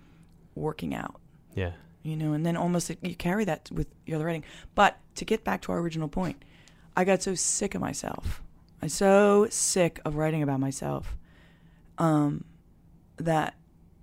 working 0.55 0.93
out. 0.93 1.19
Yeah. 1.55 1.71
You 2.03 2.15
know, 2.15 2.33
and 2.33 2.45
then 2.45 2.55
almost 2.55 2.91
you 3.01 3.15
carry 3.15 3.43
that 3.45 3.69
with 3.71 3.87
your 4.05 4.17
other 4.17 4.25
writing. 4.25 4.45
But 4.75 4.97
to 5.15 5.25
get 5.25 5.43
back 5.43 5.61
to 5.63 5.71
our 5.71 5.79
original 5.79 6.07
point, 6.07 6.43
I 6.95 7.03
got 7.03 7.21
so 7.23 7.35
sick 7.35 7.75
of 7.75 7.81
myself. 7.81 8.41
I'm 8.81 8.89
so 8.89 9.47
sick 9.49 9.99
of 10.05 10.15
writing 10.15 10.41
about 10.43 10.59
myself 10.59 11.15
um, 11.97 12.45
that 13.17 13.55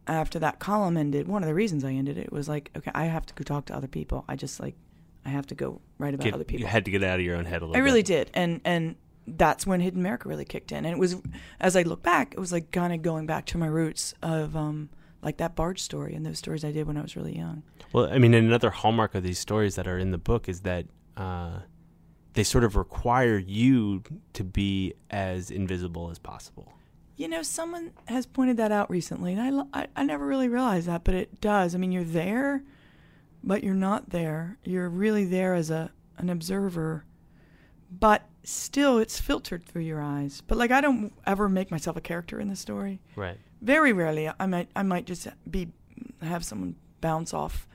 after 0.07 0.39
that 0.39 0.59
column 0.59 0.97
ended, 0.97 1.29
one 1.29 1.43
of 1.43 1.49
the 1.49 1.55
reasons 1.55 1.85
I 1.85 1.93
ended 1.93 2.17
it 2.17 2.33
was 2.33 2.49
like, 2.49 2.71
okay, 2.77 2.91
I 2.95 3.05
have 3.05 3.27
to 3.27 3.35
go 3.35 3.43
talk 3.43 3.67
to 3.67 3.75
other 3.77 3.89
people. 3.89 4.25
I 4.29 4.37
just 4.37 4.61
like, 4.61 4.77
I 5.25 5.31
have 5.31 5.47
to 5.49 5.55
go 5.55 5.81
write 5.99 6.15
about 6.15 6.25
Get- 6.25 6.35
other 6.35 6.45
people. 6.45 6.61
You 6.61 6.67
had 6.67 6.85
to 6.85 6.91
get 6.91 7.03
out 7.03 7.19
of 7.19 7.25
your 7.25 7.37
own 7.37 7.45
head 7.45 7.63
a 7.63 7.67
little 7.67 7.77
I 7.77 7.85
really 7.85 8.03
bit. 8.03 8.07
did, 8.07 8.31
and 8.35 8.61
and 8.65 8.97
that's 9.27 9.67
when 9.67 9.81
Hidden 9.81 10.01
America 10.01 10.29
really 10.29 10.47
kicked 10.47 10.73
in. 10.73 10.87
And 10.87 10.95
it 10.95 10.99
was, 10.99 11.17
as 11.61 11.77
I 11.77 11.83
look 11.83 12.03
back, 12.03 12.33
it 12.33 12.41
was 12.41 12.51
like 12.51 12.71
kind 12.71 12.95
of 12.95 13.03
going 13.03 13.27
back 13.27 13.45
to 13.47 13.59
my 13.59 13.67
roots 13.67 14.15
of 14.23 14.57
um, 14.57 14.89
like 15.23 15.37
that 15.37 15.55
barge 15.55 15.83
story 15.83 16.15
and 16.15 16.25
those 16.25 16.39
stories 16.39 16.65
I 16.65 16.73
did 16.73 16.87
when 16.87 16.97
I 16.97 17.03
was 17.03 17.15
really 17.15 17.37
young. 17.37 17.63
Well, 17.93 18.11
I 18.11 18.19
mean, 18.19 18.33
another 18.33 18.71
hallmark 18.71 19.15
of 19.15 19.23
these 19.23 19.39
stories 19.39 19.75
that 19.75 19.87
are 19.87 19.99
in 19.99 20.13
the 20.13 20.19
book 20.19 20.49
is 20.49 20.61
that 20.63 20.87
uh, 21.19 21.59
they 22.39 22.45
sort 22.45 22.63
of 22.63 22.77
require 22.77 23.37
you 23.37 24.01
to 24.33 24.45
be 24.45 24.95
as 25.11 25.51
invisible 25.51 26.09
as 26.09 26.21
possible. 26.21 26.73
You 27.17 27.27
know, 27.27 27.43
someone 27.43 27.91
has 28.07 28.27
pointed 28.27 28.59
that 28.59 28.71
out 28.71 28.89
recently, 28.89 29.33
and 29.33 29.67
I, 29.75 29.81
I, 29.81 29.87
I 29.97 30.05
never 30.05 30.25
really 30.25 30.49
realized 30.49 30.87
that, 30.87 31.03
but 31.03 31.15
it 31.15 31.41
does. 31.41 31.75
I 31.75 31.79
mean, 31.79 31.91
you're 31.91 32.05
there, 32.05 32.63
but 33.43 33.65
you're 33.65 33.75
not 33.75 34.11
there. 34.11 34.57
You're 34.63 34.89
really 34.89 35.25
there 35.25 35.55
as 35.55 35.69
a 35.71 35.91
an 36.19 36.31
observer, 36.31 37.05
but 37.91 38.23
still, 38.45 38.99
it's 38.99 39.19
filtered 39.19 39.65
through 39.65 39.83
your 39.83 40.01
eyes. 40.01 40.41
But 40.47 40.59
like, 40.59 40.71
I 40.71 40.81
don't 40.81 41.13
ever 41.27 41.49
make 41.49 41.73
myself 41.73 41.97
a 41.97 42.01
character 42.01 42.39
in 42.39 42.47
the 42.47 42.55
story. 42.55 43.01
Right. 43.17 43.39
Very 43.63 43.93
rarely, 43.93 44.31
I 44.39 44.47
might 44.47 44.69
I 44.77 44.85
might 44.85 45.07
just 45.07 45.27
be 45.51 45.73
have 46.23 46.45
someone 46.45 46.77
bounce 47.01 47.35
off 47.35 47.67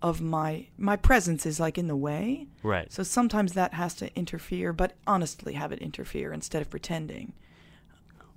of 0.00 0.20
my 0.20 0.66
my 0.76 0.96
presence 0.96 1.46
is 1.46 1.58
like 1.58 1.78
in 1.78 1.88
the 1.88 1.96
way. 1.96 2.46
Right. 2.62 2.92
So 2.92 3.02
sometimes 3.02 3.52
that 3.54 3.74
has 3.74 3.94
to 3.96 4.14
interfere, 4.16 4.72
but 4.72 4.92
honestly, 5.06 5.54
have 5.54 5.72
it 5.72 5.80
interfere 5.80 6.32
instead 6.32 6.62
of 6.62 6.70
pretending. 6.70 7.32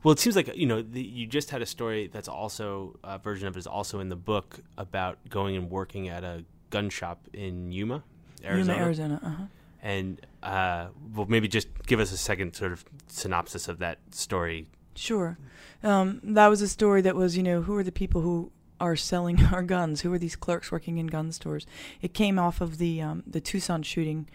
Well, 0.03 0.11
it 0.11 0.19
seems 0.19 0.35
like 0.35 0.55
you 0.55 0.65
know 0.65 0.81
the, 0.81 1.01
you 1.01 1.27
just 1.27 1.51
had 1.51 1.61
a 1.61 1.65
story 1.65 2.09
that's 2.11 2.27
also 2.27 2.97
a 3.03 3.19
version 3.19 3.47
of 3.47 3.55
it 3.55 3.59
is 3.59 3.67
also 3.67 3.99
in 3.99 4.09
the 4.09 4.15
book 4.15 4.59
about 4.77 5.17
going 5.29 5.55
and 5.55 5.69
working 5.69 6.09
at 6.09 6.23
a 6.23 6.43
gun 6.71 6.89
shop 6.89 7.27
in 7.33 7.71
Yuma, 7.71 8.03
Arizona. 8.43 8.73
Yuma, 8.73 8.85
Arizona. 8.85 9.19
Uh-huh. 9.23 9.43
And 9.83 10.21
uh, 10.43 10.87
well, 11.15 11.25
maybe 11.27 11.47
just 11.47 11.67
give 11.85 11.99
us 11.99 12.11
a 12.11 12.17
second 12.17 12.55
sort 12.55 12.71
of 12.71 12.85
synopsis 13.07 13.67
of 13.67 13.79
that 13.79 13.99
story. 14.11 14.67
Sure. 14.95 15.37
Um, 15.83 16.19
that 16.23 16.47
was 16.47 16.61
a 16.61 16.67
story 16.67 17.01
that 17.01 17.15
was, 17.15 17.37
you 17.37 17.43
know, 17.43 17.61
who 17.61 17.75
are 17.75 17.83
the 17.83 17.91
people 17.91 18.21
who 18.21 18.51
are 18.81 18.95
selling 18.95 19.45
our 19.53 19.63
guns? 19.63 20.01
Who 20.01 20.11
are 20.13 20.19
these 20.19 20.35
clerks 20.35 20.71
working 20.71 20.97
in 20.97 21.07
gun 21.07 21.31
stores? 21.31 21.65
It 22.01 22.13
came 22.13 22.37
off 22.37 22.59
of 22.59 22.77
the 22.77 23.01
um, 23.01 23.23
the 23.25 23.41
Tucson 23.41 23.83
shooting, 23.83 24.27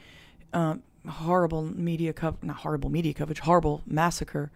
uh, 0.52 0.76
horrible 1.08 1.62
media 1.62 2.12
cover, 2.12 2.38
not 2.42 2.58
horrible 2.58 2.90
media 2.90 3.12
coverage, 3.12 3.40
horrible 3.40 3.82
massacre. 3.86 4.50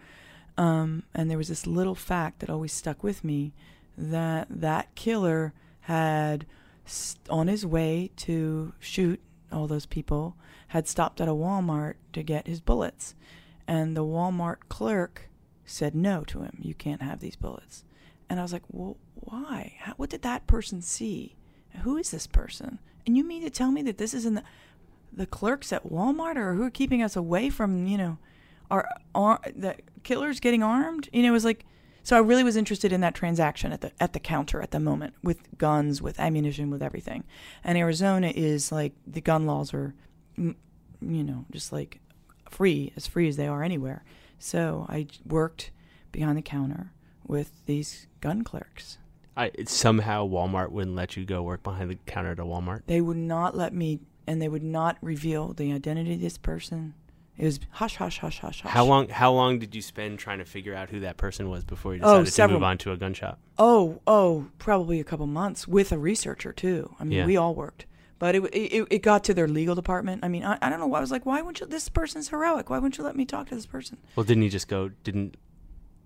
Um, 0.57 1.05
and 1.15 1.31
there 1.31 1.39
was 1.39 1.49
this 1.49 1.67
little 1.67 1.95
fact 1.95 2.41
that 2.41 2.51
always 2.51 2.73
stuck 2.73 3.03
with 3.03 3.25
me 3.25 3.53
that 3.97 4.47
that 4.51 4.95
killer 4.95 5.53
had 5.83 6.47
st- 6.85 7.29
on 7.29 7.49
his 7.49 7.65
way 7.65 8.11
to 8.17 8.73
shoot 8.79 9.21
all 9.53 9.67
those 9.67 9.87
people 9.87 10.37
had 10.69 10.87
stopped 10.87 11.21
at 11.21 11.29
a 11.29 11.33
Walmart 11.33 11.95
to 12.13 12.23
get 12.23 12.47
his 12.47 12.61
bullets 12.61 13.15
and 13.67 13.97
the 13.97 14.05
Walmart 14.05 14.69
clerk 14.69 15.29
said 15.65 15.95
no 15.95 16.23
to 16.25 16.43
him 16.43 16.59
you 16.61 16.75
can't 16.75 17.03
have 17.03 17.21
these 17.21 17.37
bullets 17.37 17.85
and 18.29 18.39
I 18.39 18.43
was 18.43 18.53
like 18.53 18.63
well 18.71 18.97
why 19.21 19.75
How, 19.81 19.95
what 19.95 20.11
did 20.11 20.23
that 20.23 20.47
person 20.47 20.83
see 20.83 21.37
who 21.83 21.97
is 21.97 22.11
this 22.11 22.27
person 22.27 22.79
and 23.07 23.17
you 23.17 23.25
mean 23.25 23.43
to 23.43 23.51
tell 23.51 23.71
me 23.71 23.83
that 23.83 23.99
this 23.99 24.15
isn't 24.15 24.35
the, 24.35 24.43
the 25.13 25.27
clerks 25.27 25.73
at 25.73 25.89
Walmart 25.89 26.37
or 26.37 26.55
who 26.55 26.63
are 26.63 26.71
keeping 26.71 27.03
us 27.03 27.17
away 27.17 27.51
from 27.51 27.87
you 27.87 27.99
know 27.99 28.19
are 28.71 29.41
the 29.57 29.77
killers 30.05 30.41
getting 30.41 30.63
armed 30.63 31.09
you 31.13 31.23
know 31.23 31.29
it 31.29 31.33
was 31.33 31.45
like 31.45 31.65
so 32.03 32.17
I 32.17 32.21
really 32.21 32.45
was 32.45 32.57
interested 32.57 32.93
in 32.93 33.01
that 33.03 33.15
transaction 33.15 33.73
at 33.73 33.83
the 33.83 33.93
at 34.01 34.13
the 34.13 34.21
counter 34.21 34.63
at 34.63 34.71
the 34.71 34.81
moment 34.81 35.15
with 35.23 35.59
guns, 35.59 36.01
with 36.01 36.19
ammunition, 36.19 36.71
with 36.71 36.83
everything. 36.83 37.25
And 37.63 37.77
Arizona 37.77 38.33
is 38.35 38.73
like 38.73 38.95
the 39.07 39.21
gun 39.21 39.47
laws 39.47 39.75
are, 39.75 39.95
you 40.37 40.55
know, 41.01 41.45
just 41.51 41.73
like 41.73 42.01
free 42.49 42.93
as 42.97 43.07
free 43.07 43.29
as 43.29 43.37
they 43.37 43.47
are 43.47 43.63
anywhere. 43.63 44.03
So 44.39 44.87
I 44.89 45.07
worked 45.27 45.71
behind 46.11 46.39
the 46.39 46.43
counter 46.43 46.93
with 47.27 47.65
these 47.67 48.07
gun 48.21 48.43
clerks. 48.43 48.99
I, 49.37 49.51
somehow 49.67 50.27
Walmart 50.29 50.71
wouldn't 50.71 50.97
let 50.97 51.17
you 51.17 51.25
go 51.25 51.43
work 51.43 51.63
behind 51.63 51.91
the 51.91 51.99
counter 52.07 52.33
at 52.33 52.39
a 52.39 52.45
Walmart. 52.45 52.83
They 52.87 53.01
would 53.01 53.17
not 53.17 53.57
let 53.57 53.73
me, 53.73 54.01
and 54.27 54.41
they 54.43 54.49
would 54.49 54.63
not 54.63 54.97
reveal 55.01 55.53
the 55.53 55.73
identity 55.73 56.15
of 56.15 56.21
this 56.21 56.37
person. 56.37 56.95
It 57.39 57.45
was 57.45 57.61
hush, 57.71 57.97
hush, 57.97 58.19
hush, 58.19 58.41
hush, 58.41 58.61
hush. 58.61 58.71
How 58.71 58.85
long? 58.85 59.09
How 59.09 59.33
long 59.33 59.59
did 59.59 59.75
you 59.75 59.81
spend 59.81 60.19
trying 60.19 60.39
to 60.41 60.45
figure 60.45 60.75
out 60.75 60.91
who 60.91 61.01
that 61.01 61.17
person 61.17 61.49
was 61.49 61.65
before 61.65 61.95
you 61.95 62.01
Oh, 62.03 62.23
decided 62.23 62.49
to 62.49 62.55
move 62.55 62.63
on 62.65 62.77
to 62.79 62.93
a 62.93 62.99
gun 62.99 63.15
shop? 63.15 63.39
Oh, 63.59 64.01
oh, 64.07 64.49
probably 64.59 65.01
a 65.01 65.05
couple 65.05 65.27
months 65.27 65.67
with 65.67 65.91
a 65.91 65.99
researcher 65.99 66.53
too. 66.53 66.95
I 67.01 67.05
mean, 67.05 67.19
Yeah. 67.19 67.25
we 67.27 67.39
all 67.39 67.55
worked, 67.55 67.87
but 68.19 68.35
it, 68.35 68.43
it 68.55 68.87
it 68.91 68.99
got 69.03 69.25
to 69.25 69.33
their 69.33 69.49
legal 69.49 69.75
department. 69.75 70.23
I 70.23 70.29
mean, 70.29 70.45
I, 70.45 70.59
I 70.61 70.69
don't 70.69 70.81
know. 70.81 70.87
why 70.87 70.99
I 70.99 71.01
was 71.01 71.11
like, 71.11 71.25
why 71.25 71.41
wouldn't 71.41 71.61
you? 71.61 71.67
This 71.67 71.89
person's 71.89 72.29
heroic. 72.29 72.69
Why 72.69 72.77
wouldn't 72.77 72.99
you 72.99 73.05
let 73.05 73.17
me 73.17 73.25
talk 73.25 73.49
to 73.49 73.55
this 73.55 73.65
person? 73.65 73.97
Well, 74.17 74.25
didn't 74.25 74.43
he 74.43 74.51
just 74.51 74.69
go? 74.69 74.91
Didn't 75.03 75.39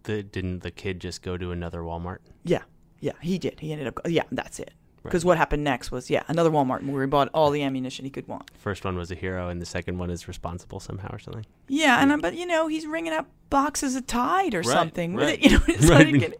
the 0.04 0.22
didn't 0.22 0.60
the 0.60 0.70
kid 0.70 1.00
just 1.00 1.20
go 1.22 1.36
to 1.36 1.50
another 1.50 1.80
Walmart? 1.80 2.18
Yeah, 2.44 2.62
yeah, 3.04 3.12
he 3.20 3.38
did. 3.38 3.60
He 3.60 3.70
ended 3.70 3.86
up. 3.86 4.00
Yeah, 4.08 4.22
that's 4.32 4.58
it. 4.58 4.72
Right. 5.02 5.10
Because 5.10 5.22
what 5.26 5.36
happened 5.36 5.62
next 5.62 5.90
was 5.90 6.08
yeah, 6.08 6.22
another 6.28 6.48
Walmart 6.50 6.82
where 6.86 7.02
he 7.02 7.06
bought 7.06 7.28
all 7.34 7.50
the 7.50 7.62
ammunition 7.62 8.06
he 8.06 8.10
could 8.10 8.26
want. 8.26 8.50
First 8.56 8.86
one 8.86 8.96
was 8.96 9.10
a 9.10 9.14
hero, 9.14 9.48
and 9.50 9.60
the 9.60 9.66
second 9.66 9.98
one 9.98 10.08
is 10.08 10.26
responsible 10.26 10.80
somehow 10.80 11.10
or 11.12 11.18
something. 11.18 11.44
Yeah, 11.68 12.00
and 12.00 12.22
but 12.22 12.34
you 12.34 12.46
know 12.46 12.66
he's 12.68 12.86
ringing 12.86 13.12
up 13.12 13.28
boxes 13.50 13.94
of 13.96 14.06
Tide 14.06 14.54
or 14.54 14.60
Right, 14.60 14.66
something. 14.66 15.14
right. 15.14 15.38
it, 15.38 15.42
You 15.50 15.58
know, 15.58 15.64
it's 15.68 15.86
Right, 15.90 15.98
like 15.98 16.08
I 16.08 16.12
mean, 16.12 16.34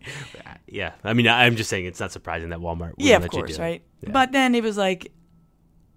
yeah, 0.67 0.93
I 1.05 1.13
mean, 1.13 1.29
I'm 1.29 1.57
just 1.57 1.69
saying 1.69 1.85
it's 1.85 2.01
not 2.01 2.13
surprising 2.13 2.49
that 2.49 2.61
Walmart. 2.61 2.95
Yeah, 2.97 3.17
of 3.17 3.23
let 3.23 3.35
you 3.35 3.41
course, 3.41 3.59
right? 3.59 3.83
Yeah. 4.01 4.11
But 4.13 4.33
then 4.33 4.55
it 4.55 4.63
was 4.63 4.79
like, 4.79 5.13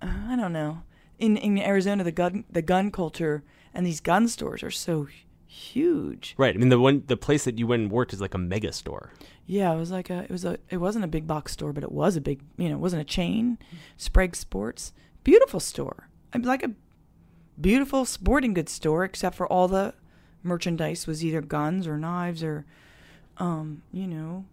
uh, 0.02 0.08
I 0.28 0.36
don't 0.36 0.52
know. 0.52 0.84
In 1.20 1.38
in 1.38 1.58
Arizona, 1.60 2.04
the 2.04 2.12
gun 2.12 2.44
the 2.52 2.62
gun 2.62 2.92
culture 2.92 3.44
and 3.74 3.86
these 3.86 4.02
gun 4.02 4.28
stores 4.28 4.62
are 4.62 4.72
so 4.72 5.08
huge. 5.48 6.36
right. 6.38 6.54
I 6.54 6.58
mean, 6.58 6.70
the 6.70 6.80
one 6.80 7.04
the 7.08 7.18
place 7.18 7.46
that 7.46 7.58
you 7.58 7.68
went 7.68 7.84
and 7.84 7.92
worked 7.92 8.14
is 8.14 8.22
like 8.22 8.34
a 8.34 8.38
mega 8.40 8.72
store. 8.72 9.12
Yeah, 9.46 9.74
it 9.74 9.78
was 9.78 9.92
like 9.92 10.10
a 10.10 10.24
it 10.24 10.32
was 10.32 10.46
a 10.46 10.58
it 10.70 10.78
wasn't 10.78 11.06
a 11.06 11.08
big 11.08 11.26
box 11.26 11.54
store, 11.54 11.74
but 11.74 11.84
it 11.84 11.92
was 11.92 12.16
a 12.16 12.22
big 12.22 12.42
you 12.58 12.70
know 12.70 12.76
it 12.76 12.80
wasn't 12.80 13.02
a 13.02 13.06
chain. 13.06 13.58
Sprague 13.96 14.36
Sports, 14.36 14.94
beautiful 15.24 15.60
store. 15.60 16.10
I 16.34 16.38
mean, 16.38 16.48
like 16.48 16.64
a 16.64 16.72
beautiful 17.60 18.06
sporting 18.06 18.54
goods 18.54 18.72
store, 18.72 19.04
except 19.04 19.36
for 19.36 19.48
all 19.48 19.68
the 19.68 19.94
merchandise 20.44 21.08
was 21.08 21.24
either 21.24 21.42
guns 21.42 21.88
or 21.88 21.98
knives 21.98 22.44
or, 22.44 22.66
um, 23.38 23.82
you 23.92 24.08
know, 24.08 24.46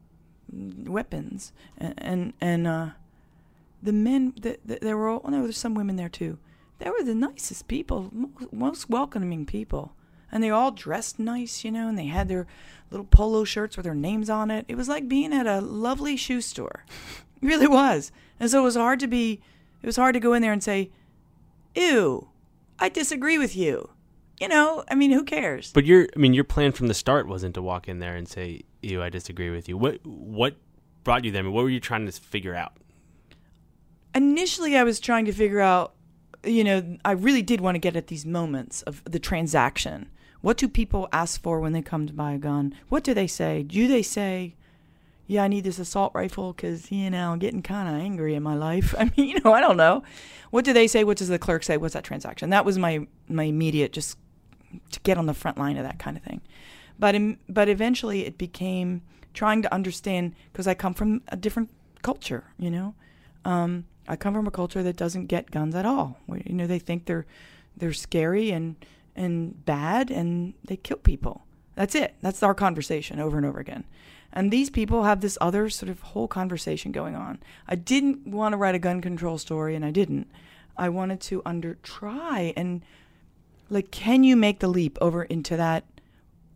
weapons. 0.52 1.52
And 1.78 1.94
and, 1.98 2.32
and 2.40 2.66
uh, 2.66 2.88
the 3.82 3.92
men 3.92 4.34
the, 4.40 4.58
the, 4.64 4.78
there 4.80 4.96
were 4.96 5.08
all 5.08 5.30
no 5.30 5.42
there's 5.42 5.58
some 5.58 5.74
women 5.74 5.96
there 5.96 6.08
too. 6.08 6.38
They 6.78 6.90
were 6.90 7.02
the 7.02 7.14
nicest 7.14 7.68
people, 7.68 8.10
mo- 8.12 8.30
most 8.52 8.90
welcoming 8.90 9.46
people. 9.46 9.94
And 10.34 10.42
they 10.42 10.50
all 10.50 10.70
dressed 10.70 11.18
nice, 11.18 11.64
you 11.64 11.70
know, 11.70 11.88
and 11.88 11.96
they 11.96 12.06
had 12.06 12.28
their 12.28 12.46
little 12.90 13.06
polo 13.06 13.44
shirts 13.44 13.76
with 13.76 13.84
their 13.84 13.94
names 13.94 14.28
on 14.28 14.50
it. 14.50 14.66
It 14.68 14.76
was 14.76 14.88
like 14.88 15.08
being 15.08 15.32
at 15.32 15.46
a 15.46 15.60
lovely 15.60 16.16
shoe 16.16 16.42
store. 16.42 16.84
It 17.40 17.46
really 17.46 17.66
was. 17.66 18.12
And 18.38 18.50
so 18.50 18.60
it 18.60 18.64
was 18.64 18.76
hard 18.76 19.00
to 19.00 19.06
be, 19.06 19.40
it 19.80 19.86
was 19.86 19.96
hard 19.96 20.14
to 20.14 20.20
go 20.20 20.34
in 20.34 20.42
there 20.42 20.52
and 20.52 20.62
say, 20.62 20.90
ew, 21.74 22.28
I 22.78 22.90
disagree 22.90 23.38
with 23.38 23.56
you. 23.56 23.90
You 24.40 24.48
know, 24.48 24.84
I 24.90 24.96
mean, 24.96 25.12
who 25.12 25.22
cares? 25.22 25.72
But 25.72 25.86
your, 25.86 26.08
I 26.14 26.18
mean, 26.18 26.34
your 26.34 26.44
plan 26.44 26.72
from 26.72 26.88
the 26.88 26.94
start 26.94 27.28
wasn't 27.28 27.54
to 27.54 27.62
walk 27.62 27.88
in 27.88 28.00
there 28.00 28.16
and 28.16 28.28
say, 28.28 28.62
"Ew, 28.82 29.00
I 29.00 29.08
disagree 29.08 29.48
with 29.48 29.68
you." 29.68 29.78
What 29.78 30.04
what 30.04 30.56
brought 31.04 31.24
you 31.24 31.30
there? 31.30 31.38
I 31.38 31.44
mean, 31.44 31.52
what 31.52 31.62
were 31.62 31.70
you 31.70 31.78
trying 31.78 32.04
to 32.06 32.12
figure 32.12 32.52
out? 32.52 32.72
initially 34.14 34.76
I 34.76 34.84
was 34.84 35.00
trying 35.00 35.24
to 35.26 35.32
figure 35.32 35.60
out, 35.60 35.94
you 36.44 36.64
know, 36.64 36.98
I 37.04 37.12
really 37.12 37.42
did 37.42 37.60
want 37.60 37.74
to 37.74 37.78
get 37.78 37.96
at 37.96 38.06
these 38.06 38.24
moments 38.24 38.82
of 38.82 39.02
the 39.04 39.18
transaction. 39.18 40.08
What 40.44 40.58
do 40.58 40.68
people 40.68 41.08
ask 41.10 41.42
for 41.42 41.58
when 41.58 41.72
they 41.72 41.80
come 41.80 42.06
to 42.06 42.12
buy 42.12 42.32
a 42.34 42.38
gun? 42.38 42.74
What 42.90 43.02
do 43.02 43.14
they 43.14 43.26
say? 43.26 43.62
Do 43.62 43.88
they 43.88 44.02
say, 44.02 44.56
yeah, 45.26 45.42
I 45.42 45.48
need 45.48 45.64
this 45.64 45.78
assault 45.78 46.12
rifle 46.14 46.52
because, 46.52 46.92
you 46.92 47.08
know, 47.08 47.32
I'm 47.32 47.38
getting 47.38 47.62
kind 47.62 47.88
of 47.88 47.94
angry 47.94 48.34
in 48.34 48.42
my 48.42 48.54
life? 48.54 48.94
I 48.98 49.10
mean, 49.16 49.28
you 49.30 49.40
know, 49.40 49.54
I 49.54 49.62
don't 49.62 49.78
know. 49.78 50.02
What 50.50 50.66
do 50.66 50.74
they 50.74 50.86
say? 50.86 51.02
What 51.02 51.16
does 51.16 51.28
the 51.28 51.38
clerk 51.38 51.62
say? 51.62 51.78
What's 51.78 51.94
that 51.94 52.04
transaction? 52.04 52.50
That 52.50 52.66
was 52.66 52.76
my, 52.76 53.06
my 53.26 53.44
immediate 53.44 53.94
just 53.94 54.18
to 54.90 55.00
get 55.00 55.16
on 55.16 55.24
the 55.24 55.32
front 55.32 55.56
line 55.56 55.78
of 55.78 55.84
that 55.84 55.98
kind 55.98 56.14
of 56.14 56.22
thing. 56.22 56.42
But, 56.98 57.14
in, 57.14 57.38
but 57.48 57.70
eventually 57.70 58.26
it 58.26 58.36
became 58.36 59.00
trying 59.32 59.62
to 59.62 59.72
understand 59.72 60.34
because 60.52 60.66
I 60.66 60.74
come 60.74 60.92
from 60.92 61.22
a 61.28 61.38
different 61.38 61.70
culture, 62.02 62.44
you 62.58 62.70
know. 62.70 62.94
Um, 63.46 63.86
I 64.06 64.16
come 64.16 64.34
from 64.34 64.46
a 64.46 64.50
culture 64.50 64.82
that 64.82 64.96
doesn't 64.96 65.28
get 65.28 65.50
guns 65.50 65.74
at 65.74 65.86
all. 65.86 66.18
You 66.28 66.52
know, 66.52 66.66
they 66.66 66.80
think 66.80 67.06
they're 67.06 67.24
they're 67.76 67.94
scary 67.94 68.50
and 68.50 68.76
and 69.16 69.64
bad 69.64 70.10
and 70.10 70.54
they 70.64 70.76
kill 70.76 70.98
people. 70.98 71.44
That's 71.74 71.94
it. 71.94 72.14
That's 72.20 72.42
our 72.42 72.54
conversation 72.54 73.20
over 73.20 73.36
and 73.36 73.46
over 73.46 73.58
again. 73.58 73.84
And 74.32 74.50
these 74.50 74.70
people 74.70 75.04
have 75.04 75.20
this 75.20 75.38
other 75.40 75.70
sort 75.70 75.90
of 75.90 76.00
whole 76.00 76.28
conversation 76.28 76.92
going 76.92 77.14
on. 77.14 77.38
I 77.68 77.76
didn't 77.76 78.26
want 78.26 78.52
to 78.52 78.56
write 78.56 78.74
a 78.74 78.80
gun 78.80 79.00
control 79.00 79.38
story 79.38 79.74
and 79.76 79.84
I 79.84 79.90
didn't. 79.90 80.28
I 80.76 80.88
wanted 80.88 81.20
to 81.22 81.42
under 81.46 81.74
try 81.76 82.52
and 82.56 82.82
like 83.70 83.90
can 83.90 84.24
you 84.24 84.36
make 84.36 84.60
the 84.60 84.68
leap 84.68 84.98
over 85.00 85.22
into 85.22 85.56
that 85.56 85.84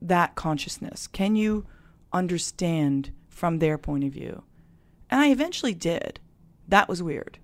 that 0.02 0.34
consciousness? 0.34 1.06
Can 1.06 1.36
you 1.36 1.66
understand 2.12 3.12
from 3.28 3.58
their 3.58 3.78
point 3.78 4.04
of 4.04 4.12
view? 4.12 4.42
And 5.10 5.20
I 5.20 5.30
eventually 5.30 5.74
did. 5.74 6.20
That 6.66 6.88
was 6.88 7.02
weird. 7.02 7.38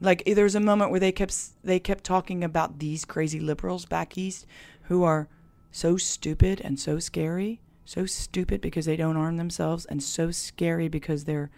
Like 0.00 0.22
eh, 0.26 0.34
there 0.34 0.44
was 0.44 0.54
a 0.54 0.60
moment 0.60 0.90
where 0.90 1.00
they 1.00 1.12
kept 1.12 1.34
they 1.64 1.78
kept 1.78 2.04
talking 2.04 2.44
about 2.44 2.78
these 2.78 3.04
crazy 3.04 3.40
liberals 3.40 3.86
back 3.86 4.16
east 4.18 4.46
who 4.82 5.04
are 5.04 5.28
so 5.70 5.96
stupid 5.96 6.60
and 6.60 6.78
so 6.78 6.98
scary, 6.98 7.60
so 7.84 8.06
stupid 8.06 8.60
because 8.60 8.86
they 8.86 8.96
don't 8.96 9.16
arm 9.16 9.36
themselves 9.36 9.84
and 9.86 10.02
so 10.02 10.30
scary 10.30 10.88
because 10.88 11.24
they're 11.24 11.50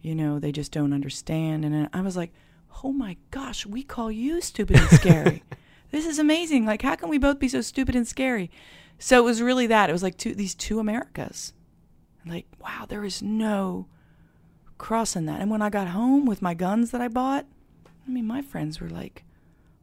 you 0.00 0.14
know, 0.14 0.38
they 0.38 0.52
just 0.52 0.70
don't 0.70 0.92
understand 0.92 1.64
and 1.64 1.88
I 1.92 2.00
was 2.02 2.16
like, 2.16 2.32
"Oh 2.84 2.92
my 2.92 3.16
gosh, 3.30 3.66
we 3.66 3.82
call 3.82 4.12
you 4.12 4.40
stupid 4.40 4.76
and 4.76 4.90
scary." 4.90 5.42
this 5.90 6.06
is 6.06 6.18
amazing. 6.18 6.66
Like 6.66 6.82
how 6.82 6.94
can 6.94 7.08
we 7.08 7.18
both 7.18 7.38
be 7.38 7.48
so 7.48 7.62
stupid 7.62 7.96
and 7.96 8.06
scary? 8.06 8.50
So 8.98 9.18
it 9.18 9.24
was 9.24 9.42
really 9.42 9.66
that. 9.68 9.90
It 9.90 9.92
was 9.92 10.02
like 10.02 10.16
two 10.16 10.34
these 10.34 10.54
two 10.54 10.78
Americas. 10.78 11.52
Like, 12.26 12.46
wow, 12.60 12.84
there 12.86 13.04
is 13.04 13.22
no 13.22 13.86
crossing 14.76 15.26
that. 15.26 15.40
And 15.40 15.50
when 15.50 15.62
I 15.62 15.70
got 15.70 15.88
home 15.88 16.26
with 16.26 16.42
my 16.42 16.54
guns 16.54 16.90
that 16.90 17.00
I 17.00 17.08
bought, 17.08 17.46
I 18.08 18.10
mean, 18.10 18.26
my 18.26 18.40
friends 18.40 18.80
were 18.80 18.88
like, 18.88 19.24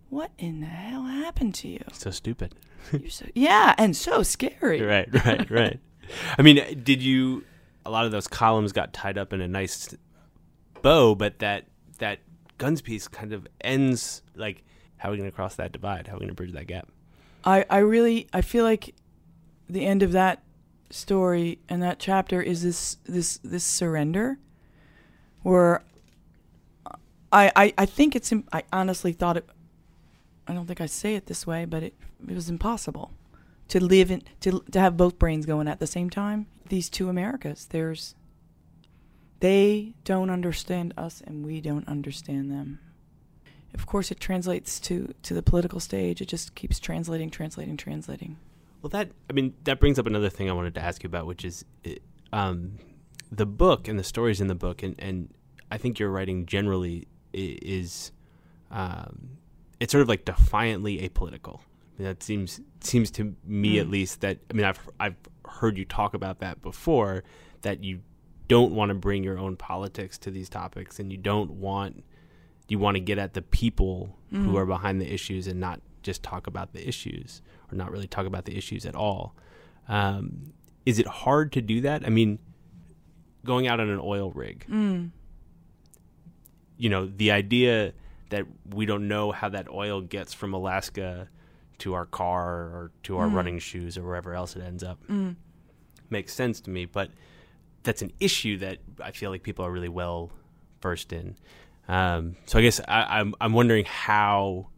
"What 0.09 0.31
in 0.37 0.59
the 0.61 0.65
hell 0.65 1.03
happened 1.03 1.53
to 1.55 1.67
you?" 1.67 1.83
So 1.93 2.09
stupid. 2.09 2.55
You're 2.91 3.09
so 3.09 3.27
yeah, 3.35 3.75
and 3.77 3.95
so 3.95 4.23
scary. 4.23 4.81
right, 4.81 5.07
right, 5.25 5.49
right. 5.49 5.79
I 6.37 6.41
mean, 6.41 6.81
did 6.83 7.01
you? 7.03 7.43
A 7.85 7.91
lot 7.91 8.05
of 8.05 8.11
those 8.11 8.27
columns 8.27 8.71
got 8.71 8.93
tied 8.93 9.17
up 9.17 9.31
in 9.31 9.41
a 9.41 9.47
nice 9.47 9.95
bow, 10.81 11.13
but 11.13 11.39
that 11.39 11.65
that 11.99 12.19
guns 12.57 12.81
piece 12.81 13.07
kind 13.07 13.31
of 13.31 13.47
ends 13.61 14.23
like, 14.35 14.63
how 14.97 15.09
are 15.09 15.11
we 15.11 15.17
going 15.17 15.29
to 15.29 15.35
cross 15.35 15.55
that 15.55 15.71
divide? 15.71 16.07
How 16.07 16.13
are 16.13 16.15
we 16.17 16.21
going 16.21 16.29
to 16.29 16.35
bridge 16.35 16.53
that 16.53 16.67
gap? 16.67 16.89
I 17.43 17.65
I 17.69 17.77
really 17.77 18.27
I 18.33 18.41
feel 18.41 18.63
like 18.63 18.95
the 19.69 19.85
end 19.85 20.01
of 20.01 20.13
that 20.13 20.41
story 20.89 21.59
and 21.69 21.81
that 21.83 21.99
chapter 21.99 22.41
is 22.41 22.63
this 22.63 22.97
this 23.05 23.37
this 23.43 23.63
surrender, 23.63 24.39
where 25.43 25.83
I, 27.35 27.51
I, 27.55 27.73
I 27.79 27.85
think 27.85 28.15
it's. 28.15 28.31
I 28.53 28.63
honestly 28.71 29.11
thought 29.11 29.35
it. 29.35 29.47
I 30.47 30.53
don't 30.53 30.65
think 30.65 30.79
I 30.79 30.85
say 30.85 31.15
it 31.15 31.25
this 31.25 31.45
way, 31.45 31.65
but 31.65 31.83
it 31.83 31.93
it 32.27 32.33
was 32.33 32.49
impossible 32.49 33.11
to 33.67 33.83
live 33.83 34.09
in 34.09 34.23
to 34.39 34.63
to 34.71 34.79
have 34.79 34.95
both 34.95 35.19
brains 35.19 35.45
going 35.45 35.67
at 35.67 35.79
the 35.79 35.87
same 35.87 36.09
time. 36.09 36.47
These 36.69 36.89
two 36.89 37.09
Americas. 37.09 37.67
There's. 37.69 38.15
They 39.41 39.93
don't 40.05 40.29
understand 40.29 40.93
us, 40.97 41.21
and 41.27 41.45
we 41.45 41.59
don't 41.59 41.87
understand 41.89 42.49
them. 42.49 42.79
Of 43.73 43.85
course, 43.85 44.11
it 44.11 44.19
translates 44.21 44.79
to 44.81 45.13
to 45.23 45.33
the 45.33 45.43
political 45.43 45.81
stage. 45.81 46.21
It 46.21 46.29
just 46.29 46.55
keeps 46.55 46.79
translating, 46.79 47.29
translating, 47.29 47.75
translating. 47.75 48.37
Well, 48.81 48.91
that 48.91 49.09
I 49.29 49.33
mean 49.33 49.53
that 49.65 49.81
brings 49.81 49.99
up 49.99 50.07
another 50.07 50.29
thing 50.29 50.49
I 50.49 50.53
wanted 50.53 50.73
to 50.75 50.81
ask 50.81 51.03
you 51.03 51.07
about, 51.07 51.27
which 51.27 51.43
is 51.43 51.65
um, 52.31 52.79
the 53.29 53.45
book 53.45 53.89
and 53.89 53.99
the 53.99 54.05
stories 54.05 54.39
in 54.39 54.47
the 54.47 54.55
book, 54.55 54.81
and 54.83 54.95
and 54.99 55.33
I 55.69 55.77
think 55.77 55.99
your 55.99 56.09
writing 56.09 56.45
generally 56.45 57.07
is 57.35 58.11
um, 58.71 59.37
it's 59.79 59.91
sort 59.91 60.01
of 60.01 60.09
like 60.09 60.25
defiantly 60.25 60.97
apolitical. 61.07 61.59
I 61.59 62.01
mean, 62.01 62.07
that 62.07 62.23
seems 62.23 62.61
seems 62.81 63.11
to 63.11 63.35
me 63.45 63.75
mm. 63.75 63.81
at 63.81 63.89
least 63.89 64.21
that 64.21 64.39
I 64.49 64.53
mean 64.53 64.65
I've 64.65 64.79
I've 64.99 65.15
heard 65.47 65.77
you 65.77 65.85
talk 65.85 66.13
about 66.13 66.39
that 66.39 66.61
before 66.61 67.23
that 67.61 67.83
you 67.83 68.01
don't 68.47 68.73
want 68.73 68.89
to 68.89 68.95
bring 68.95 69.23
your 69.23 69.39
own 69.39 69.55
politics 69.55 70.17
to 70.19 70.31
these 70.31 70.49
topics 70.49 70.99
and 70.99 71.11
you 71.11 71.17
don't 71.17 71.51
want 71.51 72.03
you 72.67 72.79
want 72.79 72.95
to 72.95 72.99
get 72.99 73.17
at 73.17 73.33
the 73.33 73.41
people 73.41 74.17
mm. 74.31 74.43
who 74.45 74.57
are 74.57 74.65
behind 74.65 74.99
the 74.99 75.11
issues 75.11 75.47
and 75.47 75.59
not 75.59 75.81
just 76.03 76.21
talk 76.21 76.47
about 76.47 76.73
the 76.73 76.87
issues 76.87 77.41
or 77.71 77.77
not 77.77 77.91
really 77.91 78.07
talk 78.07 78.25
about 78.25 78.45
the 78.45 78.57
issues 78.57 78.85
at 78.85 78.95
all. 78.95 79.35
Um, 79.87 80.53
is 80.85 80.99
it 80.99 81.07
hard 81.07 81.51
to 81.53 81.61
do 81.61 81.81
that? 81.81 82.05
I 82.05 82.09
mean, 82.09 82.39
going 83.43 83.67
out 83.67 83.79
on 83.79 83.89
an 83.89 83.99
oil 84.01 84.31
rig. 84.31 84.65
Mm 84.69 85.11
you 86.77 86.89
know, 86.89 87.05
the 87.05 87.31
idea 87.31 87.93
that 88.29 88.45
we 88.73 88.85
don't 88.85 89.07
know 89.07 89.31
how 89.31 89.49
that 89.49 89.69
oil 89.69 90.01
gets 90.01 90.33
from 90.33 90.53
Alaska 90.53 91.29
to 91.79 91.93
our 91.93 92.05
car 92.05 92.53
or 92.53 92.91
to 93.03 93.17
our 93.17 93.27
mm. 93.27 93.33
running 93.33 93.59
shoes 93.59 93.97
or 93.97 94.03
wherever 94.03 94.33
else 94.33 94.55
it 94.55 94.61
ends 94.61 94.83
up 94.83 94.97
mm. 95.07 95.35
makes 96.09 96.33
sense 96.33 96.61
to 96.61 96.69
me. 96.69 96.85
But 96.85 97.11
that's 97.83 98.01
an 98.01 98.11
issue 98.19 98.57
that 98.57 98.79
I 99.01 99.11
feel 99.11 99.29
like 99.29 99.43
people 99.43 99.65
are 99.65 99.71
really 99.71 99.89
well 99.89 100.31
versed 100.81 101.13
in. 101.13 101.37
Um, 101.87 102.35
so 102.45 102.59
I 102.59 102.61
guess 102.61 102.81
I, 102.87 103.19
I'm 103.19 103.35
I'm 103.39 103.53
wondering 103.53 103.85
how 103.85 104.69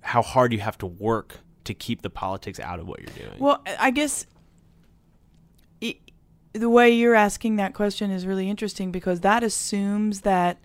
how 0.00 0.22
hard 0.22 0.52
you 0.52 0.60
have 0.60 0.78
to 0.78 0.86
work 0.86 1.40
to 1.64 1.74
keep 1.74 2.02
the 2.02 2.10
politics 2.10 2.60
out 2.60 2.78
of 2.78 2.86
what 2.86 3.00
you're 3.00 3.26
doing. 3.26 3.40
Well, 3.40 3.60
I 3.78 3.90
guess 3.90 4.24
it, 5.80 5.96
the 6.52 6.70
way 6.70 6.90
you're 6.90 7.16
asking 7.16 7.56
that 7.56 7.74
question 7.74 8.12
is 8.12 8.24
really 8.24 8.48
interesting 8.48 8.92
because 8.92 9.20
that 9.22 9.42
assumes 9.42 10.20
that 10.20 10.58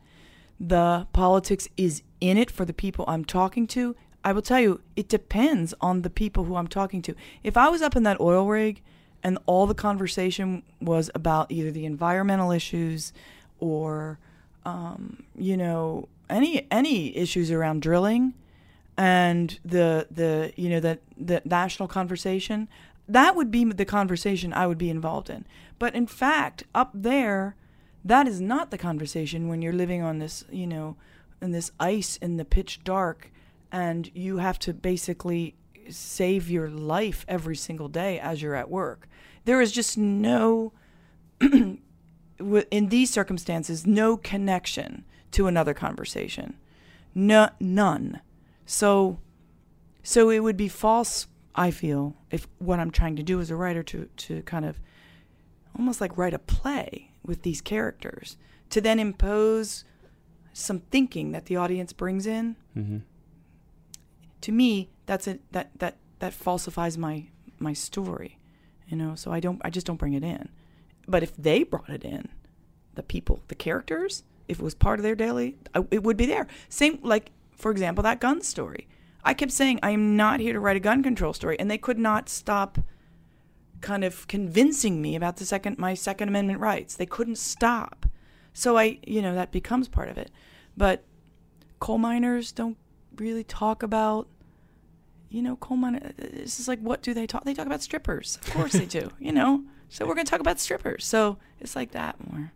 the 0.61 1.07
politics 1.11 1.67
is 1.75 2.03
in 2.19 2.37
it 2.37 2.51
for 2.51 2.65
the 2.65 2.73
people 2.73 3.03
I'm 3.07 3.25
talking 3.25 3.65
to, 3.67 3.95
I 4.23 4.31
will 4.31 4.43
tell 4.43 4.59
you, 4.59 4.81
it 4.95 5.09
depends 5.09 5.73
on 5.81 6.03
the 6.03 6.09
people 6.11 6.43
who 6.43 6.55
I'm 6.55 6.67
talking 6.67 7.01
to. 7.01 7.15
If 7.43 7.57
I 7.57 7.67
was 7.69 7.81
up 7.81 7.95
in 7.95 8.03
that 8.03 8.19
oil 8.19 8.45
rig 8.45 8.83
and 9.23 9.39
all 9.47 9.65
the 9.65 9.73
conversation 9.73 10.61
was 10.79 11.09
about 11.15 11.51
either 11.51 11.71
the 11.71 11.85
environmental 11.85 12.51
issues 12.51 13.11
or, 13.59 14.19
um, 14.63 15.23
you 15.35 15.57
know, 15.57 16.07
any 16.29 16.67
any 16.69 17.17
issues 17.17 17.49
around 17.49 17.81
drilling 17.81 18.35
and 18.97 19.59
the 19.65 20.07
the 20.11 20.53
you 20.55 20.69
know 20.69 20.79
the 20.79 20.99
the 21.17 21.41
national 21.43 21.87
conversation, 21.87 22.69
that 23.07 23.35
would 23.35 23.49
be 23.49 23.65
the 23.65 23.85
conversation 23.85 24.53
I 24.53 24.67
would 24.67 24.77
be 24.77 24.91
involved 24.91 25.29
in. 25.31 25.45
But 25.79 25.95
in 25.95 26.05
fact, 26.05 26.63
up 26.75 26.91
there, 26.93 27.55
that 28.03 28.27
is 28.27 28.41
not 28.41 28.71
the 28.71 28.77
conversation 28.77 29.47
when 29.47 29.61
you're 29.61 29.73
living 29.73 30.01
on 30.01 30.19
this, 30.19 30.43
you 30.51 30.67
know, 30.67 30.97
in 31.41 31.51
this 31.51 31.71
ice 31.79 32.17
in 32.17 32.37
the 32.37 32.45
pitch 32.45 32.83
dark 32.83 33.31
and 33.71 34.11
you 34.13 34.37
have 34.37 34.59
to 34.59 34.73
basically 34.73 35.55
save 35.89 36.49
your 36.49 36.69
life 36.69 37.25
every 37.27 37.55
single 37.55 37.87
day 37.87 38.19
as 38.19 38.41
you're 38.41 38.55
at 38.55 38.69
work. 38.69 39.07
There 39.45 39.61
is 39.61 39.71
just 39.71 39.97
no, 39.97 40.73
in 41.41 41.79
these 42.69 43.09
circumstances, 43.09 43.87
no 43.87 44.17
connection 44.17 45.05
to 45.31 45.47
another 45.47 45.73
conversation. 45.73 46.55
No, 47.15 47.49
none. 47.59 48.21
So, 48.65 49.19
so 50.03 50.29
it 50.29 50.39
would 50.39 50.57
be 50.57 50.67
false, 50.67 51.27
I 51.55 51.71
feel, 51.71 52.15
if 52.29 52.47
what 52.59 52.79
I'm 52.79 52.91
trying 52.91 53.15
to 53.17 53.23
do 53.23 53.39
as 53.39 53.49
a 53.49 53.55
writer 53.55 53.83
to, 53.83 54.05
to 54.05 54.41
kind 54.43 54.65
of 54.65 54.79
almost 55.77 56.01
like 56.01 56.17
write 56.17 56.33
a 56.33 56.39
play 56.39 57.10
with 57.25 57.43
these 57.43 57.61
characters 57.61 58.37
to 58.69 58.81
then 58.81 58.99
impose 58.99 59.83
some 60.53 60.79
thinking 60.79 61.31
that 61.31 61.45
the 61.45 61.55
audience 61.55 61.93
brings 61.93 62.25
in. 62.25 62.55
Mm-hmm. 62.75 62.97
To 64.41 64.51
me, 64.51 64.89
that's 65.05 65.27
a 65.27 65.39
that 65.51 65.71
that 65.79 65.97
that 66.19 66.33
falsifies 66.33 66.97
my 66.97 67.27
my 67.59 67.73
story, 67.73 68.39
you 68.87 68.97
know. 68.97 69.15
So 69.15 69.31
I 69.31 69.39
don't 69.39 69.61
I 69.63 69.69
just 69.69 69.85
don't 69.85 69.99
bring 69.99 70.13
it 70.13 70.23
in. 70.23 70.49
But 71.07 71.23
if 71.23 71.35
they 71.35 71.63
brought 71.63 71.89
it 71.89 72.03
in, 72.03 72.29
the 72.95 73.03
people, 73.03 73.41
the 73.47 73.55
characters, 73.55 74.23
if 74.47 74.59
it 74.59 74.63
was 74.63 74.75
part 74.75 74.99
of 74.99 75.03
their 75.03 75.15
daily, 75.15 75.57
it 75.91 76.03
would 76.03 76.17
be 76.17 76.25
there. 76.25 76.47
Same 76.69 76.99
like 77.03 77.31
for 77.55 77.71
example 77.71 78.03
that 78.03 78.19
gun 78.19 78.41
story. 78.41 78.87
I 79.23 79.35
kept 79.35 79.51
saying 79.51 79.79
I 79.83 79.91
am 79.91 80.17
not 80.17 80.39
here 80.39 80.53
to 80.53 80.59
write 80.59 80.77
a 80.77 80.81
gun 80.81 81.03
control 81.03 81.33
story, 81.33 81.59
and 81.59 81.69
they 81.69 81.77
could 81.77 81.99
not 81.99 82.27
stop 82.27 82.79
kind 83.81 84.03
of 84.03 84.27
convincing 84.27 85.01
me 85.01 85.15
about 85.15 85.37
the 85.37 85.45
second 85.45 85.77
my 85.77 85.93
second 85.93 86.29
amendment 86.29 86.59
rights. 86.59 86.95
They 86.95 87.05
couldn't 87.05 87.37
stop. 87.37 88.05
So 88.53 88.77
i 88.77 88.99
you 89.05 89.21
know 89.21 89.35
that 89.35 89.51
becomes 89.51 89.87
part 89.87 90.09
of 90.09 90.17
it. 90.17 90.31
But 90.77 91.03
coal 91.79 91.97
miners 91.97 92.51
don't 92.51 92.77
really 93.17 93.43
talk 93.43 93.83
about 93.83 94.27
you 95.29 95.41
know 95.41 95.55
coal 95.57 95.77
miner 95.77 96.11
this 96.17 96.59
is 96.59 96.67
like 96.67 96.79
what 96.79 97.01
do 97.01 97.13
they 97.13 97.27
talk 97.27 97.43
they 97.43 97.53
talk 97.53 97.65
about 97.65 97.81
strippers. 97.81 98.37
Of 98.41 98.53
course 98.53 98.73
they 98.73 98.85
do 98.85 99.11
you 99.19 99.31
know? 99.31 99.63
So 99.89 100.05
we're 100.05 100.15
going 100.15 100.25
to 100.25 100.29
talk 100.29 100.39
about 100.39 100.57
strippers. 100.57 101.05
So 101.05 101.37
it's 101.59 101.75
like 101.75 101.91
that 101.91 102.15
more. 102.31 102.53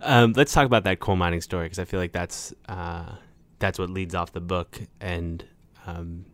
Um, 0.00 0.32
let's 0.32 0.54
talk 0.54 0.64
about 0.64 0.84
that 0.84 0.98
coal 0.98 1.14
mining 1.14 1.42
story 1.42 1.66
because 1.66 1.78
i 1.78 1.84
feel 1.84 2.00
like 2.00 2.12
that's 2.12 2.54
uh, 2.70 3.16
that's 3.58 3.78
what 3.78 3.90
leads 3.90 4.14
off 4.14 4.32
the 4.32 4.40
book. 4.40 4.80
And 5.00 5.44
um, 5.86 6.24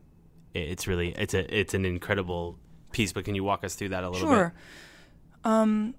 it's 0.54 0.86
really 0.86 1.10
it's 1.18 1.34
a 1.34 1.54
it's 1.54 1.74
an 1.74 1.84
incredible 1.84 2.58
piece, 2.96 3.12
but 3.12 3.24
can 3.24 3.34
you 3.34 3.44
walk 3.44 3.62
us 3.62 3.74
through 3.74 3.90
that 3.90 4.02
a 4.02 4.10
little 4.10 4.28
sure. 4.28 4.54
bit? 5.44 5.50
Um, 5.50 5.94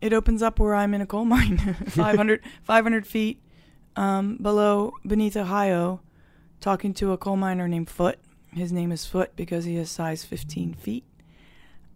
it 0.00 0.12
opens 0.12 0.42
up 0.42 0.60
where 0.60 0.74
I'm 0.74 0.94
in 0.94 1.00
a 1.00 1.06
coal 1.06 1.24
mine, 1.24 1.58
500, 1.88 2.42
500 2.62 3.06
feet 3.06 3.42
um, 3.96 4.36
below, 4.36 4.92
beneath 5.06 5.36
Ohio, 5.36 6.00
talking 6.60 6.92
to 6.94 7.12
a 7.12 7.16
coal 7.16 7.36
miner 7.36 7.66
named 7.66 7.88
Foot, 7.88 8.18
his 8.52 8.72
name 8.72 8.92
is 8.92 9.06
Foot 9.06 9.34
because 9.36 9.64
he 9.64 9.76
is 9.76 9.90
size 9.90 10.24
15 10.24 10.74
feet. 10.74 11.04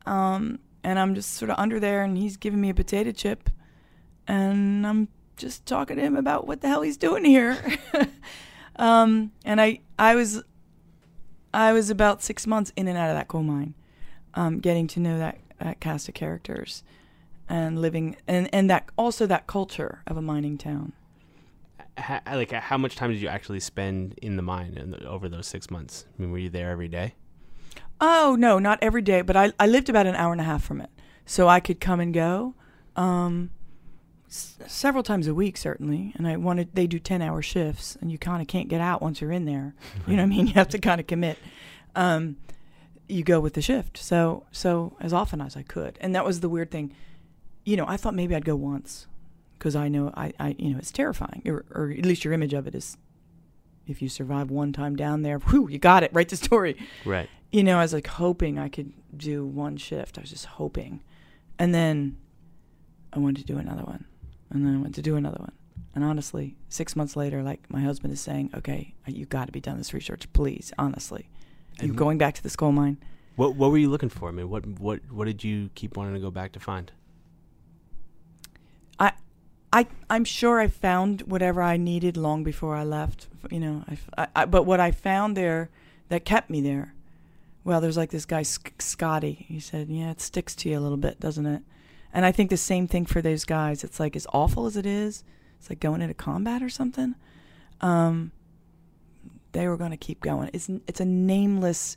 Um, 0.07 0.59
and 0.83 0.99
I'm 0.99 1.15
just 1.15 1.35
sort 1.35 1.51
of 1.51 1.59
under 1.59 1.79
there, 1.79 2.03
and 2.03 2.17
he's 2.17 2.37
giving 2.37 2.61
me 2.61 2.71
a 2.71 2.75
potato 2.75 3.13
chip, 3.13 3.51
and 4.27 4.87
I'm 4.87 5.09
just 5.37 5.67
talking 5.67 5.97
to 5.97 6.03
him 6.03 6.17
about 6.17 6.47
what 6.47 6.63
the 6.63 6.69
hell 6.69 6.83
he's 6.83 6.97
doing 6.97 7.25
here. 7.25 7.59
um, 8.77 9.33
and 9.45 9.61
I, 9.61 9.81
I 9.99 10.15
was, 10.15 10.43
I 11.53 11.73
was 11.73 11.91
about 11.91 12.23
six 12.23 12.47
months 12.47 12.73
in 12.77 12.89
and 12.89 12.97
out 12.97 13.11
of 13.11 13.17
that 13.17 13.29
coal 13.29 13.43
mine, 13.43 13.75
um, 14.35 14.59
getting 14.61 14.87
to 14.89 15.01
know 15.01 15.19
that, 15.19 15.39
that 15.59 15.81
cast 15.81 16.09
of 16.09 16.15
characters, 16.15 16.83
and 17.49 17.81
living, 17.81 18.17
and 18.29 18.49
and 18.53 18.71
that 18.71 18.89
also 18.97 19.27
that 19.27 19.47
culture 19.47 20.03
of 20.07 20.17
a 20.17 20.23
mining 20.23 20.57
town. 20.59 20.93
Ha, 21.99 22.21
like, 22.33 22.53
how 22.53 22.79
much 22.79 22.97
time 22.97 23.11
did 23.11 23.21
you 23.21 23.29
actually 23.29 23.61
spend 23.61 24.15
in 24.23 24.37
the 24.37 24.43
mine 24.43 24.75
in 24.77 24.93
the, 24.93 25.05
over 25.07 25.29
those 25.29 25.47
six 25.47 25.71
months? 25.71 26.07
I 26.19 26.23
mean, 26.23 26.31
were 26.31 26.39
you 26.39 26.49
there 26.49 26.71
every 26.71 26.89
day? 26.89 27.15
Oh 28.01 28.37
no, 28.39 28.59
not 28.59 28.79
every 28.81 29.03
day, 29.03 29.21
but 29.23 29.37
I 29.37 29.53
I 29.59 29.67
lived 29.67 29.89
about 29.91 30.07
an 30.07 30.15
hour 30.15 30.33
and 30.33 30.41
a 30.41 30.45
half 30.45 30.63
from 30.63 30.81
it, 30.81 30.91
so 31.27 31.49
I 31.49 31.61
could 31.61 31.81
come 31.81 32.01
and 32.01 32.15
go, 32.15 32.55
um, 32.97 33.51
s- 34.29 34.57
several 34.67 35.03
times 35.03 35.27
a 35.27 35.35
week 35.35 35.59
certainly. 35.59 36.13
And 36.17 36.27
I 36.27 36.37
wanted 36.37 36.71
they 36.75 36.87
do 36.87 36.99
ten 36.99 37.21
hour 37.21 37.43
shifts, 37.43 37.99
and 38.01 38.11
you 38.11 38.17
kind 38.17 38.41
of 38.41 38.49
can't 38.49 38.69
get 38.69 38.81
out 38.81 39.03
once 39.03 39.21
you're 39.21 39.33
in 39.33 39.45
there. 39.45 39.75
You 40.07 40.17
know 40.17 40.23
what 40.23 40.33
I 40.33 40.35
mean? 40.35 40.47
You 40.47 40.55
have 40.55 40.69
to 40.71 40.79
kind 40.79 41.01
of 41.01 41.07
commit. 41.07 41.37
Um, 41.95 42.37
you 43.11 43.23
go 43.25 43.41
with 43.41 43.55
the 43.55 43.63
shift, 43.63 43.97
so 43.99 44.47
so 44.53 44.97
as 45.01 45.13
often 45.13 45.41
as 45.41 45.57
I 45.57 45.63
could, 45.63 45.99
and 46.01 46.15
that 46.15 46.25
was 46.25 46.41
the 46.41 46.49
weird 46.49 46.71
thing. 46.71 46.93
You 47.65 47.77
know, 47.77 47.85
I 47.87 47.97
thought 47.97 48.15
maybe 48.15 48.35
I'd 48.35 48.45
go 48.45 48.57
once, 48.57 49.07
because 49.59 49.77
I 49.77 49.89
know 49.89 50.13
I, 50.17 50.33
I 50.41 50.55
you 50.59 50.71
know 50.73 50.79
it's 50.79 50.91
terrifying, 50.91 51.43
or, 51.47 51.65
or 51.71 51.91
at 51.91 52.05
least 52.07 52.25
your 52.25 52.33
image 52.35 52.55
of 52.55 52.67
it 52.67 52.75
is. 52.75 52.97
If 53.87 54.01
you 54.01 54.09
survive 54.09 54.51
one 54.51 54.73
time 54.73 54.95
down 54.95 55.23
there, 55.23 55.39
whew, 55.39 55.69
you 55.69 55.79
got 55.79 56.05
it. 56.05 56.11
Write 56.15 56.29
the 56.29 56.37
story 56.37 56.77
Right. 57.05 57.29
you 57.51 57.65
know, 57.65 57.79
I 57.79 57.83
was 57.83 57.93
like 57.93 58.07
hoping 58.07 58.57
I 58.57 58.69
could 58.69 58.93
do 59.17 59.45
one 59.45 59.77
shift. 59.79 60.17
I 60.17 60.21
was 60.21 60.31
just 60.31 60.45
hoping. 60.47 61.03
And 61.59 61.75
then 61.75 62.17
I 63.13 63.19
wanted 63.19 63.41
to 63.45 63.53
do 63.53 63.59
another 63.59 63.83
one. 63.83 64.05
And 64.51 64.65
then 64.65 64.77
I 64.77 64.81
went 64.81 64.95
to 64.95 65.03
do 65.03 65.17
another 65.17 65.39
one. 65.41 65.53
And 65.93 66.05
honestly, 66.05 66.57
six 66.69 66.95
months 66.95 67.17
later, 67.17 67.43
like 67.43 67.69
my 67.69 67.81
husband 67.81 68.13
is 68.13 68.21
saying, 68.21 68.51
okay, 68.55 68.95
you 69.09 69.27
got 69.27 69.47
to 69.47 69.53
be 69.53 69.61
done 69.61 69.77
this 69.77 69.93
research, 69.93 70.33
please, 70.33 70.73
honestly. 70.79 71.29
You're 71.83 71.95
going 71.95 72.19
back 72.19 72.35
to 72.35 72.43
this 72.43 72.57
coal 72.57 72.73
mine. 72.73 72.99
What 73.37 73.55
What 73.57 73.71
were 73.71 73.79
you 73.79 73.89
looking 73.91 74.09
for? 74.09 74.29
I 74.29 74.33
mean, 74.33 74.49
what 74.51 74.67
what 74.67 75.01
what 75.11 75.25
did 75.27 75.43
you 75.45 75.71
keep 75.75 75.97
wanting 75.97 76.15
to 76.15 76.21
go 76.21 76.31
back 76.31 76.53
to 76.53 76.61
find? 76.61 76.93
I, 78.99 79.13
I, 79.73 79.87
I'm 80.11 80.25
sure 80.25 80.61
I 80.61 80.67
found 80.69 81.23
whatever 81.23 81.63
I 81.63 81.77
needed 81.77 82.17
long 82.17 82.45
before 82.45 82.75
I 82.75 82.85
left. 82.85 83.29
You 83.51 83.61
know, 83.61 83.85
I, 83.89 83.99
I, 84.23 84.29
I- 84.37 84.45
but 84.47 84.65
what 84.65 84.81
I 84.81 84.91
found 84.91 85.37
there 85.37 85.71
that 86.09 86.25
kept 86.25 86.51
me 86.51 86.61
there, 86.61 86.95
well, 87.65 87.81
there's 87.81 87.97
like 87.97 88.11
this 88.11 88.27
guy 88.27 88.43
Sc- 88.43 88.81
Scotty. 88.81 89.47
He 89.49 89.61
said, 89.61 89.89
"Yeah, 89.89 90.11
it 90.11 90.21
sticks 90.21 90.55
to 90.57 90.69
you 90.69 90.79
a 90.79 90.81
little 90.81 90.97
bit, 90.99 91.21
doesn't 91.21 91.47
it?" 91.47 91.63
And 92.13 92.27
I 92.27 92.33
think 92.33 92.51
the 92.51 92.57
same 92.57 92.89
thing 92.89 93.07
for 93.07 93.23
those 93.23 93.45
guys. 93.45 93.85
It's 93.85 94.01
like 94.01 94.17
as 94.17 94.27
awful 94.33 94.67
as 94.67 94.77
it 94.77 94.85
is, 94.87 95.23
it's 95.59 95.71
like 95.71 95.79
going 95.81 96.03
into 96.03 96.15
combat 96.15 96.63
or 96.63 96.69
something. 96.69 97.15
Um, 97.81 98.33
they 99.53 99.69
were 99.69 99.77
going 99.77 99.91
to 99.91 99.97
keep 99.97 100.21
going. 100.21 100.51
It's 100.53 100.69
it's 100.87 101.01
a 101.01 101.05
nameless 101.05 101.97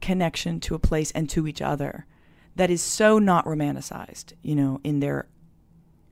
connection 0.00 0.60
to 0.60 0.74
a 0.74 0.78
place 0.78 1.10
and 1.12 1.28
to 1.30 1.46
each 1.46 1.60
other 1.60 2.06
that 2.56 2.70
is 2.70 2.82
so 2.82 3.18
not 3.18 3.44
romanticized, 3.44 4.32
you 4.42 4.54
know, 4.54 4.80
in 4.84 5.00
their 5.00 5.28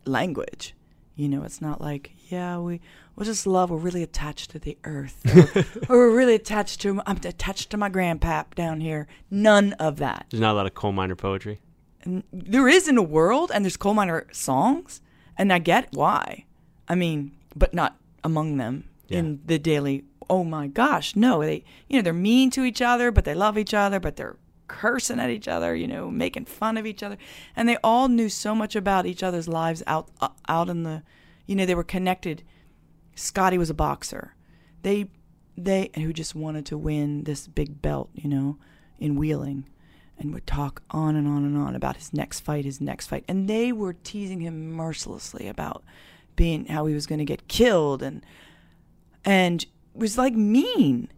language. 0.04 0.74
You 1.16 1.28
know, 1.28 1.44
it's 1.44 1.60
not 1.60 1.80
like, 1.80 2.12
yeah, 2.28 2.58
we 2.58 2.80
we 3.16 3.24
just 3.24 3.46
love. 3.46 3.70
We're 3.70 3.78
really 3.78 4.02
attached 4.02 4.50
to 4.50 4.58
the 4.58 4.76
earth, 4.84 5.22
or, 5.34 5.64
or 5.88 5.96
we're 5.98 6.16
really 6.16 6.34
attached 6.34 6.80
to. 6.82 7.00
I'm 7.06 7.16
attached 7.16 7.70
to 7.70 7.76
my 7.76 7.88
grandpap 7.88 8.54
down 8.54 8.80
here. 8.80 9.08
None 9.30 9.72
of 9.74 9.96
that. 9.96 10.26
There's 10.30 10.40
not 10.40 10.52
a 10.52 10.58
lot 10.58 10.66
of 10.66 10.74
coal 10.74 10.92
miner 10.92 11.16
poetry. 11.16 11.60
And 12.02 12.22
there 12.32 12.68
is 12.68 12.86
in 12.86 12.94
the 12.94 13.02
world, 13.02 13.50
and 13.52 13.64
there's 13.64 13.76
coal 13.76 13.94
miner 13.94 14.26
songs, 14.30 15.00
and 15.36 15.52
I 15.52 15.58
get 15.58 15.88
why. 15.92 16.44
I 16.86 16.94
mean, 16.94 17.32
but 17.56 17.72
not 17.72 17.96
among 18.22 18.58
them 18.58 18.84
in 19.08 19.40
the 19.46 19.58
daily. 19.58 20.04
Oh 20.28 20.44
my 20.44 20.66
gosh, 20.66 21.14
no! 21.16 21.40
They, 21.40 21.64
you 21.88 21.96
know, 21.96 22.02
they're 22.02 22.12
mean 22.12 22.50
to 22.50 22.64
each 22.64 22.82
other, 22.82 23.10
but 23.10 23.24
they 23.24 23.34
love 23.34 23.56
each 23.56 23.74
other, 23.74 24.00
but 24.00 24.16
they're 24.16 24.36
cursing 24.68 25.20
at 25.20 25.30
each 25.30 25.46
other, 25.46 25.74
you 25.76 25.86
know, 25.86 26.10
making 26.10 26.46
fun 26.46 26.76
of 26.76 26.86
each 26.86 27.02
other, 27.02 27.16
and 27.54 27.68
they 27.68 27.76
all 27.84 28.08
knew 28.08 28.28
so 28.28 28.54
much 28.54 28.74
about 28.74 29.06
each 29.06 29.22
other's 29.22 29.48
lives 29.48 29.82
out 29.86 30.08
uh, 30.20 30.28
out 30.48 30.68
in 30.68 30.82
the, 30.82 31.02
you 31.46 31.54
know, 31.54 31.66
they 31.66 31.74
were 31.74 31.84
connected. 31.84 32.42
Scotty 33.14 33.58
was 33.58 33.70
a 33.70 33.74
boxer. 33.74 34.34
They 34.82 35.08
they 35.56 35.90
who 35.94 36.12
just 36.12 36.34
wanted 36.34 36.66
to 36.66 36.78
win 36.78 37.24
this 37.24 37.46
big 37.46 37.80
belt, 37.80 38.10
you 38.14 38.28
know, 38.28 38.58
in 38.98 39.16
wheeling 39.16 39.68
and 40.18 40.32
would 40.32 40.46
talk 40.46 40.82
on 40.90 41.16
and 41.16 41.26
on 41.28 41.44
and 41.44 41.56
on 41.56 41.74
about 41.74 41.96
his 41.96 42.12
next 42.12 42.40
fight, 42.40 42.64
his 42.64 42.80
next 42.80 43.06
fight. 43.06 43.24
And 43.28 43.48
they 43.48 43.72
were 43.72 43.92
teasing 43.92 44.40
him 44.40 44.72
mercilessly 44.72 45.46
about 45.48 45.84
being 46.36 46.66
how 46.66 46.86
he 46.86 46.94
was 46.94 47.06
going 47.06 47.18
to 47.18 47.24
get 47.24 47.48
killed 47.48 48.02
and 48.02 48.24
and 49.24 49.66
was 49.96 50.18
like 50.18 50.34
mean. 50.34 51.08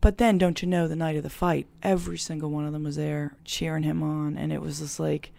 But 0.00 0.18
then 0.18 0.38
don't 0.38 0.62
you 0.62 0.68
know 0.68 0.86
the 0.86 0.96
night 0.96 1.16
of 1.16 1.22
the 1.22 1.30
fight, 1.30 1.66
every 1.82 2.18
single 2.18 2.50
one 2.50 2.64
of 2.64 2.72
them 2.72 2.84
was 2.84 2.96
there 2.96 3.36
cheering 3.44 3.82
him 3.82 4.02
on 4.02 4.36
and 4.36 4.52
it 4.52 4.60
was 4.60 4.78
just 4.78 5.00
like 5.00 5.32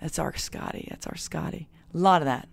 that's 0.00 0.18
our 0.18 0.36
Scotty, 0.36 0.86
that's 0.90 1.06
our 1.06 1.16
Scotty. 1.16 1.68
A 1.94 1.98
lot 1.98 2.22
of 2.22 2.26
that. 2.26 2.48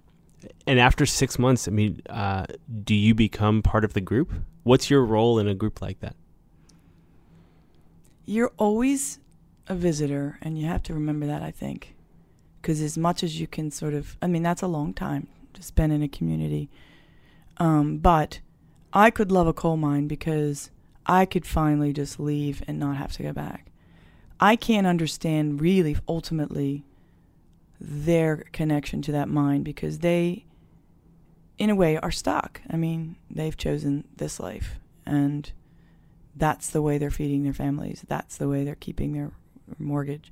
And 0.67 0.79
after 0.79 1.05
six 1.05 1.39
months, 1.39 1.67
I 1.67 1.71
mean, 1.71 2.01
uh, 2.09 2.45
do 2.83 2.93
you 2.93 3.15
become 3.15 3.63
part 3.63 3.83
of 3.83 3.93
the 3.93 4.01
group? 4.01 4.31
What's 4.63 4.89
your 4.89 5.03
role 5.03 5.39
in 5.39 5.47
a 5.47 5.55
group 5.55 5.81
like 5.81 6.01
that? 6.01 6.15
you're 8.25 8.51
always 8.57 9.19
a 9.67 9.75
visitor 9.75 10.37
and 10.41 10.59
you 10.59 10.65
have 10.65 10.83
to 10.83 10.93
remember 10.93 11.25
that 11.25 11.41
i 11.41 11.51
think 11.51 11.95
because 12.61 12.81
as 12.81 12.97
much 12.97 13.23
as 13.23 13.39
you 13.39 13.47
can 13.47 13.71
sort 13.71 13.93
of 13.93 14.17
i 14.21 14.27
mean 14.27 14.43
that's 14.43 14.61
a 14.61 14.67
long 14.67 14.93
time 14.93 15.27
to 15.53 15.61
spend 15.61 15.93
in 15.93 16.03
a 16.03 16.07
community 16.07 16.69
um, 17.57 17.99
but 17.99 18.39
i 18.95 19.11
could 19.11 19.31
love 19.31 19.47
a 19.47 19.53
coal 19.53 19.77
mine 19.77 20.07
because 20.07 20.71
i 21.05 21.25
could 21.25 21.45
finally 21.45 21.93
just 21.93 22.19
leave 22.19 22.63
and 22.67 22.79
not 22.79 22.97
have 22.97 23.11
to 23.11 23.21
go 23.21 23.31
back 23.31 23.67
i 24.39 24.55
can't 24.55 24.87
understand 24.87 25.61
really 25.61 25.95
ultimately 26.07 26.83
their 27.79 28.37
connection 28.53 29.01
to 29.01 29.11
that 29.11 29.29
mine 29.29 29.61
because 29.61 29.99
they 29.99 30.45
in 31.57 31.69
a 31.69 31.75
way 31.75 31.97
are 31.97 32.11
stuck 32.11 32.61
i 32.71 32.75
mean 32.75 33.15
they've 33.29 33.57
chosen 33.57 34.03
this 34.17 34.39
life 34.39 34.79
and 35.05 35.51
that's 36.35 36.69
the 36.69 36.81
way 36.81 36.97
they're 36.97 37.11
feeding 37.11 37.43
their 37.43 37.53
families. 37.53 38.03
That's 38.07 38.37
the 38.37 38.49
way 38.49 38.63
they're 38.63 38.75
keeping 38.75 39.13
their 39.13 39.31
mortgage 39.79 40.31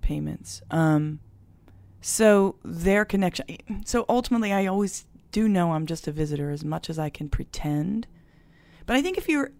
payments. 0.00 0.62
Um, 0.70 1.20
so 2.00 2.56
their 2.64 3.04
connection. 3.04 3.46
So 3.84 4.04
ultimately, 4.08 4.52
I 4.52 4.66
always 4.66 5.06
do 5.32 5.48
know 5.48 5.72
I'm 5.72 5.86
just 5.86 6.06
a 6.06 6.12
visitor 6.12 6.50
as 6.50 6.64
much 6.64 6.88
as 6.88 6.98
I 6.98 7.10
can 7.10 7.28
pretend. 7.28 8.06
But 8.86 8.96
I 8.96 9.02
think 9.02 9.18
if 9.18 9.28
you're 9.28 9.50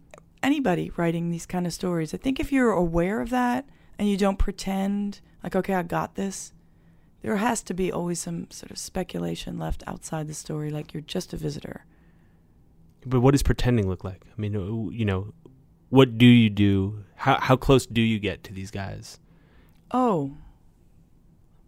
anybody 0.43 0.91
writing 0.97 1.31
these 1.31 1.47
kind 1.47 1.67
of 1.67 1.73
stories, 1.73 2.15
I 2.15 2.19
think 2.19 2.39
if 2.39 2.53
you're 2.53 2.73
aware 2.73 3.21
of 3.21 3.31
that 3.31 3.65
and 3.99 4.09
you 4.09 4.17
don't 4.17 4.39
pretend 4.39 5.21
like, 5.43 5.57
okay, 5.57 5.75
I 5.75 5.83
got 5.83 6.15
this, 6.15 6.53
there 7.23 7.37
has 7.37 7.63
to 7.65 7.75
be 7.75 7.91
always 7.91 8.21
some 8.21 8.51
sort 8.51 8.71
of 8.71 8.79
speculation 8.79 9.59
left 9.59 9.83
outside 9.87 10.29
the 10.29 10.35
story, 10.35 10.71
like 10.71 10.93
you're 10.93 11.01
just 11.01 11.33
a 11.33 11.37
visitor. 11.37 11.85
But 13.07 13.21
what 13.21 13.33
does 13.33 13.43
pretending 13.43 13.89
look 13.89 14.05
like? 14.05 14.25
I 14.27 14.41
mean, 14.41 14.53
you 14.93 15.05
know, 15.05 15.33
what 15.89 16.19
do 16.19 16.27
you 16.27 16.51
do? 16.51 17.05
How 17.17 17.39
how 17.41 17.57
close 17.57 17.87
do 17.87 18.01
you 18.01 18.19
get 18.19 18.45
to 18.45 18.53
these 18.53 18.71
guys? 18.71 19.19
Oh, 19.91 20.37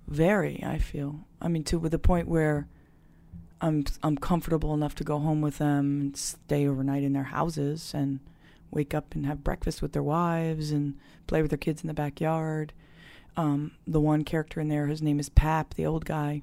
very. 0.07 0.62
I 0.64 0.79
feel. 0.79 1.27
I 1.40 1.49
mean, 1.49 1.64
to 1.64 1.79
with 1.79 1.93
the 1.93 1.99
point 1.99 2.29
where 2.29 2.69
I'm 3.61 3.85
I'm 4.03 4.17
comfortable 4.17 4.75
enough 4.75 4.95
to 4.97 5.05
go 5.05 5.19
home 5.19 5.40
with 5.40 5.59
them 5.59 6.01
and 6.01 6.17
stay 6.17 6.67
overnight 6.67 7.03
in 7.03 7.12
their 7.12 7.25
houses 7.25 7.93
and 7.95 8.21
wake 8.71 8.93
up 8.93 9.14
and 9.14 9.27
have 9.27 9.45
breakfast 9.45 9.81
with 9.81 9.93
their 9.93 10.03
wives 10.03 10.71
and 10.71 10.97
play 11.27 11.40
with 11.40 11.51
their 11.51 11.59
kids 11.59 11.83
in 11.83 11.88
the 11.88 11.95
backyard. 11.95 12.73
Um, 13.37 13.73
the 13.87 14.01
one 14.01 14.25
character 14.25 14.61
in 14.61 14.69
there, 14.69 14.87
his 14.87 15.03
name 15.03 15.19
is 15.19 15.29
Pap, 15.29 15.75
the 15.75 15.87
old 15.87 16.05
guy. 16.05 16.43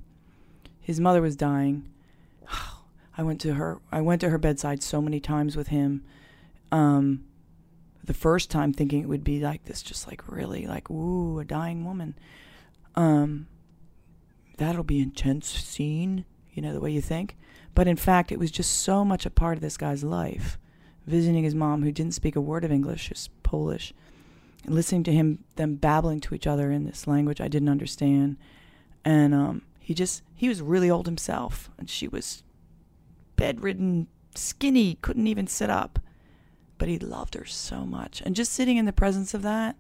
His 0.80 1.00
mother 1.00 1.22
was 1.22 1.36
dying. 1.36 1.90
I 3.18 3.24
went 3.24 3.42
to 3.42 3.54
her. 3.54 3.80
I 3.92 4.02
went 4.02 4.22
to 4.22 4.30
her 4.30 4.38
bedside 4.38 4.82
so 4.82 5.02
many 5.02 5.20
times 5.20 5.56
with 5.56 5.68
him. 5.68 6.04
Um, 6.72 7.26
the 8.04 8.14
first 8.14 8.50
time 8.50 8.74
thinking 8.74 9.02
it 9.02 9.10
would 9.10 9.24
be 9.24 9.40
like 9.40 9.66
this, 9.66 9.82
just 9.84 10.08
like 10.08 10.28
really 10.28 10.66
like, 10.66 10.90
ooh, 10.90 11.40
a 11.40 11.46
dying 11.46 11.86
woman. 11.86 12.16
Um, 12.96 13.48
that'll 14.58 14.84
be 14.84 15.00
intense 15.00 15.48
scene, 15.48 16.26
you 16.54 16.62
know, 16.62 16.74
the 16.74 16.80
way 16.80 16.92
you 16.92 17.02
think. 17.02 17.38
But 17.74 17.88
in 17.88 17.96
fact, 17.96 18.32
it 18.32 18.40
was 18.40 18.52
just 18.52 18.80
so 18.80 19.06
much 19.06 19.26
a 19.26 19.30
part 19.30 19.58
of 19.58 19.62
this 19.62 19.78
guy's 19.78 20.04
life. 20.04 20.58
Visiting 21.08 21.44
his 21.44 21.56
mom, 21.56 21.84
who 21.84 21.92
didn't 21.92 22.14
speak 22.14 22.36
a 22.36 22.42
word 22.42 22.64
of 22.64 22.72
English, 22.72 23.10
just 23.10 23.32
Polish, 23.44 23.94
and 24.66 24.76
listening 24.76 25.04
to 25.04 25.12
him, 25.12 25.44
them 25.56 25.76
babbling 25.76 26.20
to 26.22 26.36
each 26.36 26.46
other 26.46 26.72
in 26.72 26.86
this 26.86 27.08
language 27.08 27.42
I 27.42 27.48
didn't 27.48 27.70
understand. 27.70 28.38
And 29.04 29.34
um, 29.34 29.64
he 29.80 29.94
just, 29.94 30.22
he 30.36 30.48
was 30.48 30.62
really 30.62 30.92
old 30.92 31.08
himself, 31.08 31.72
and 31.80 31.90
she 31.90 32.08
was 32.08 32.44
bedridden, 33.36 34.08
skinny, 34.36 34.96
couldn't 35.02 35.28
even 35.28 35.48
sit 35.48 35.70
up 35.70 36.00
but 36.82 36.90
he 36.90 36.98
loved 36.98 37.36
her 37.36 37.46
so 37.46 37.86
much. 37.86 38.24
And 38.26 38.36
just 38.36 38.54
sitting 38.54 38.78
in 38.78 38.86
the 38.86 38.92
presence 38.92 39.36
of 39.36 39.44
that 39.44 39.76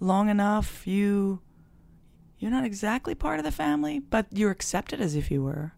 long 0.00 0.28
enough, 0.28 0.86
you 0.86 1.40
you're 2.38 2.50
not 2.50 2.66
exactly 2.66 3.14
part 3.14 3.38
of 3.38 3.44
the 3.46 3.50
family, 3.50 4.00
but 4.00 4.26
you're 4.30 4.50
accepted 4.50 5.00
as 5.00 5.16
if 5.16 5.30
you 5.30 5.42
were. 5.42 5.72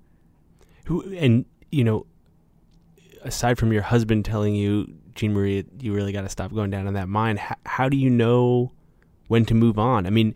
Who 0.88 1.02
and 1.14 1.44
you 1.70 1.84
know, 1.84 2.06
aside 3.22 3.58
from 3.58 3.74
your 3.74 3.82
husband 3.82 4.24
telling 4.24 4.54
you, 4.54 4.94
Jeanne 5.14 5.34
Marie, 5.34 5.66
you 5.80 5.92
really 5.92 6.12
got 6.12 6.22
to 6.22 6.30
stop 6.30 6.52
going 6.54 6.70
down 6.70 6.86
in 6.86 6.94
that 6.94 7.10
mine. 7.10 7.36
How, 7.36 7.56
how 7.66 7.88
do 7.90 7.98
you 7.98 8.08
know 8.08 8.72
when 9.26 9.44
to 9.44 9.54
move 9.54 9.78
on? 9.78 10.06
I 10.06 10.10
mean, 10.10 10.34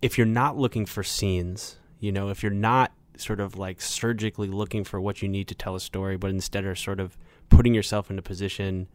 if 0.00 0.16
you're 0.16 0.28
not 0.28 0.56
looking 0.56 0.86
for 0.86 1.02
scenes, 1.02 1.78
you 1.98 2.12
know, 2.12 2.28
if 2.28 2.40
you're 2.40 2.52
not 2.52 2.92
sort 3.16 3.40
of 3.40 3.56
like 3.56 3.80
surgically 3.80 4.46
looking 4.46 4.84
for 4.84 5.00
what 5.00 5.22
you 5.22 5.28
need 5.28 5.48
to 5.48 5.56
tell 5.56 5.74
a 5.74 5.80
story, 5.80 6.16
but 6.16 6.30
instead 6.30 6.64
are 6.64 6.76
sort 6.76 7.00
of 7.00 7.18
putting 7.48 7.74
yourself 7.74 8.12
in 8.12 8.18
a 8.18 8.22
position 8.22 8.86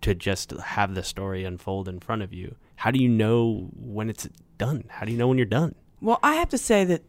to 0.00 0.16
just 0.16 0.50
have 0.50 0.96
the 0.96 1.04
story 1.04 1.44
unfold 1.44 1.88
in 1.88 2.00
front 2.00 2.22
of 2.22 2.32
you. 2.32 2.56
How 2.74 2.90
do 2.90 3.00
you 3.00 3.08
know 3.08 3.70
when 3.76 4.10
it's 4.10 4.28
done? 4.58 4.86
How 4.88 5.06
do 5.06 5.12
you 5.12 5.18
know 5.18 5.28
when 5.28 5.38
you're 5.38 5.46
done? 5.46 5.76
Well, 6.00 6.18
I 6.24 6.34
have 6.34 6.48
to 6.48 6.58
say 6.58 6.84
that 6.86 7.02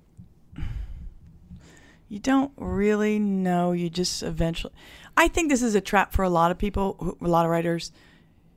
you 2.09 2.19
don't 2.19 2.51
really 2.57 3.19
know. 3.19 3.71
You 3.71 3.89
just 3.89 4.23
eventually. 4.23 4.73
I 5.15 5.27
think 5.27 5.49
this 5.49 5.61
is 5.61 5.75
a 5.75 5.81
trap 5.81 6.13
for 6.13 6.23
a 6.23 6.29
lot 6.29 6.51
of 6.51 6.57
people, 6.57 7.17
a 7.21 7.27
lot 7.27 7.45
of 7.45 7.51
writers, 7.51 7.91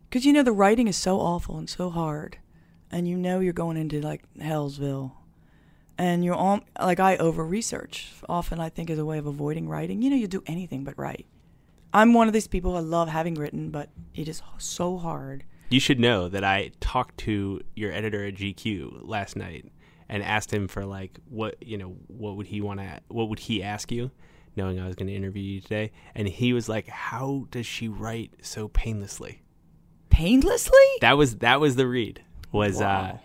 because 0.08 0.24
you 0.24 0.32
know 0.32 0.42
the 0.42 0.52
writing 0.52 0.88
is 0.88 0.96
so 0.96 1.18
awful 1.18 1.56
and 1.56 1.68
so 1.68 1.90
hard, 1.90 2.38
and 2.90 3.08
you 3.08 3.16
know 3.16 3.40
you're 3.40 3.52
going 3.52 3.76
into 3.76 4.00
like 4.00 4.22
Hellsville, 4.38 5.12
and 5.98 6.24
you're 6.24 6.34
all 6.34 6.60
like 6.80 7.00
I 7.00 7.16
over 7.16 7.44
research 7.44 8.12
often. 8.28 8.60
I 8.60 8.68
think 8.68 8.90
as 8.90 8.98
a 8.98 9.04
way 9.04 9.18
of 9.18 9.26
avoiding 9.26 9.68
writing. 9.68 10.02
You 10.02 10.10
know, 10.10 10.16
you 10.16 10.28
do 10.28 10.42
anything 10.46 10.84
but 10.84 10.98
write. 10.98 11.26
I'm 11.92 12.14
one 12.14 12.28
of 12.28 12.32
these 12.32 12.46
people. 12.46 12.76
I 12.76 12.80
love 12.80 13.08
having 13.08 13.34
written, 13.34 13.70
but 13.70 13.88
it 14.14 14.28
is 14.28 14.42
so 14.58 14.96
hard. 14.96 15.44
You 15.70 15.80
should 15.80 15.98
know 15.98 16.28
that 16.28 16.44
I 16.44 16.70
talked 16.80 17.18
to 17.18 17.60
your 17.74 17.92
editor 17.92 18.24
at 18.24 18.34
GQ 18.34 19.08
last 19.08 19.36
night 19.36 19.70
and 20.10 20.22
asked 20.24 20.52
him 20.52 20.66
for 20.68 20.84
like 20.84 21.18
what 21.28 21.54
you 21.62 21.78
know 21.78 21.96
what 22.08 22.36
would 22.36 22.48
he 22.48 22.60
want 22.60 22.80
to 22.80 23.00
what 23.08 23.30
would 23.30 23.38
he 23.38 23.62
ask 23.62 23.90
you 23.90 24.10
knowing 24.56 24.80
I 24.80 24.86
was 24.86 24.96
going 24.96 25.06
to 25.06 25.14
interview 25.14 25.42
you 25.42 25.60
today. 25.60 25.92
And 26.14 26.28
he 26.28 26.52
was 26.52 26.68
like 26.68 26.88
how 26.88 27.46
does 27.52 27.64
she 27.64 27.88
write 27.88 28.32
so 28.42 28.68
painlessly? 28.68 29.42
Painlessly? 30.10 30.72
That 31.00 31.16
was 31.16 31.36
that 31.36 31.60
was 31.60 31.76
the 31.76 31.86
read 31.86 32.22
was 32.52 32.80
uh, 32.80 32.84
Wow. 32.84 33.00
uh 33.00 33.16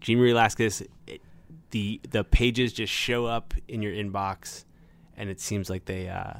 Jeanne 0.00 0.18
Marie 0.18 0.32
Laskas 0.32 0.84
it, 1.06 1.20
the 1.70 2.00
the 2.10 2.24
pages 2.24 2.72
just 2.72 2.92
show 2.92 3.24
up 3.24 3.54
in 3.68 3.80
your 3.80 3.92
inbox 3.92 4.64
and 5.16 5.30
it 5.30 5.40
seems 5.40 5.70
like 5.70 5.84
they 5.84 6.08
uh 6.08 6.34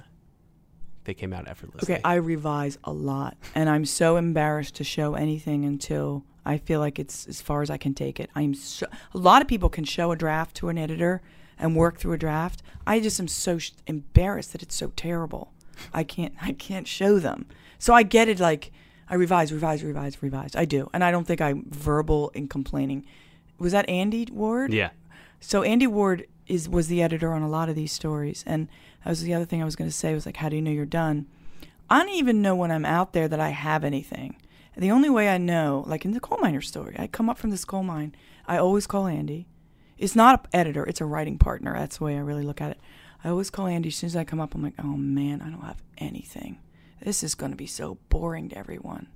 they 1.05 1.15
came 1.15 1.33
out 1.33 1.49
effortlessly. 1.49 1.95
Okay, 1.95 2.03
I 2.05 2.15
revise 2.15 2.79
a 2.85 2.93
lot, 2.93 3.37
and 3.57 3.69
I'm 3.69 3.85
so 3.85 4.17
embarrassed 4.17 4.77
to 4.77 4.85
show 4.85 5.15
anything 5.15 5.65
until 5.65 6.25
I 6.45 6.59
feel 6.59 6.81
like 6.81 6.99
it's 6.99 7.27
as 7.27 7.41
far 7.41 7.63
as 7.63 7.71
I 7.71 7.77
can 7.77 7.95
take 7.95 8.19
it. 8.19 8.31
I'm 8.35 8.55
so 8.55 8.87
a 9.15 9.19
lot 9.19 9.43
of 9.43 9.49
people 9.49 9.69
can 9.69 9.85
show 9.85 10.13
a 10.13 10.17
draft 10.17 10.57
to 10.57 10.69
an 10.69 10.79
editor 10.79 11.23
and 11.59 11.77
work 11.77 11.99
through 11.99 12.13
a 12.13 12.19
draft. 12.19 12.63
I 12.87 12.99
just 13.01 13.21
am 13.21 13.29
so 13.29 13.59
sh- 13.59 13.73
embarrassed 13.87 14.53
that 14.53 14.63
it's 14.63 14.75
so 14.75 14.93
terrible. 14.97 15.53
I 15.93 16.05
can't 16.05 16.35
I 16.43 16.53
can't 16.53 16.89
show 16.89 17.19
them. 17.19 17.47
So 17.79 17.95
I 17.95 18.03
get 18.03 18.29
it. 18.29 18.41
Like 18.41 18.73
I 19.09 19.15
revise, 19.15 19.53
revise, 19.53 19.83
revise, 19.85 20.23
revise. 20.23 20.57
I 20.57 20.65
do, 20.65 20.89
and 20.93 21.05
I 21.05 21.11
don't 21.11 21.27
think 21.27 21.41
I'm 21.41 21.65
verbal 21.69 22.31
in 22.31 22.49
complaining. 22.49 23.05
Was 23.59 23.73
that 23.73 23.89
Andy 23.89 24.27
Ward? 24.33 24.73
yeah 24.73 24.91
So 25.41 25.63
Andy 25.63 25.87
Ward 25.87 26.27
is 26.47 26.69
was 26.69 26.89
the 26.89 27.03
editor 27.03 27.33
on 27.33 27.43
a 27.43 27.49
lot 27.49 27.69
of 27.69 27.77
these 27.77 27.93
stories, 27.93 28.43
and 28.47 28.69
that 29.05 29.11
was 29.11 29.23
the 29.23 29.35
other 29.35 29.45
thing 29.45 29.63
I 29.63 29.65
was 29.65 29.77
going 29.77 29.91
to 29.91 29.97
say 29.97 30.15
was 30.15 30.27
like, 30.27 30.39
how 30.39 30.49
do 30.49 30.57
you 30.57 30.63
know 30.63 30.71
you're 30.71 30.87
done? 30.87 31.27
I 31.89 31.99
don't 31.99 32.15
even 32.15 32.43
know 32.43 32.57
when 32.57 32.71
I'm 32.71 32.85
out 32.87 33.13
there 33.13 33.29
that 33.29 33.39
I 33.41 33.51
have 33.51 33.85
anything. 33.85 34.37
The 34.77 34.91
only 34.91 35.11
way 35.11 35.29
I 35.29 35.39
know, 35.39 35.85
like 35.87 36.05
in 36.05 36.13
the 36.13 36.21
coal 36.21 36.39
miner 36.41 36.63
story, 36.63 36.97
I 36.99 37.07
come 37.07 37.29
up 37.29 37.39
from 37.39 37.51
this 37.51 37.65
coal 37.65 37.83
mine. 37.83 38.15
I 38.47 38.57
always 38.57 38.87
call 38.87 39.07
Andy. 39.07 39.47
It's 39.99 40.17
not 40.17 40.45
an 40.45 40.51
editor; 40.53 40.85
it's 40.85 41.01
a 41.01 41.05
writing 41.05 41.39
partner. 41.39 41.75
That's 41.75 41.99
the 41.99 42.05
way 42.05 42.17
I 42.17 42.21
really 42.21 42.43
look 42.43 42.61
at 42.61 42.71
it. 42.73 42.81
I 43.23 43.29
always 43.29 43.51
call 43.51 43.67
Andy 43.67 43.89
as 43.89 43.97
soon 43.97 44.09
as 44.09 44.17
I 44.17 44.25
come 44.25 44.41
up. 44.41 44.55
I'm 44.55 44.63
like, 44.63 44.75
oh 44.79 44.97
man, 44.97 45.43
I 45.43 45.51
don't 45.51 45.61
have 45.63 45.83
anything. 45.99 46.59
This 47.01 47.23
is 47.23 47.35
going 47.35 47.53
to 47.53 47.57
be 47.57 47.67
so 47.67 47.99
boring 48.09 48.49
to 48.49 48.59
everyone. 48.59 49.09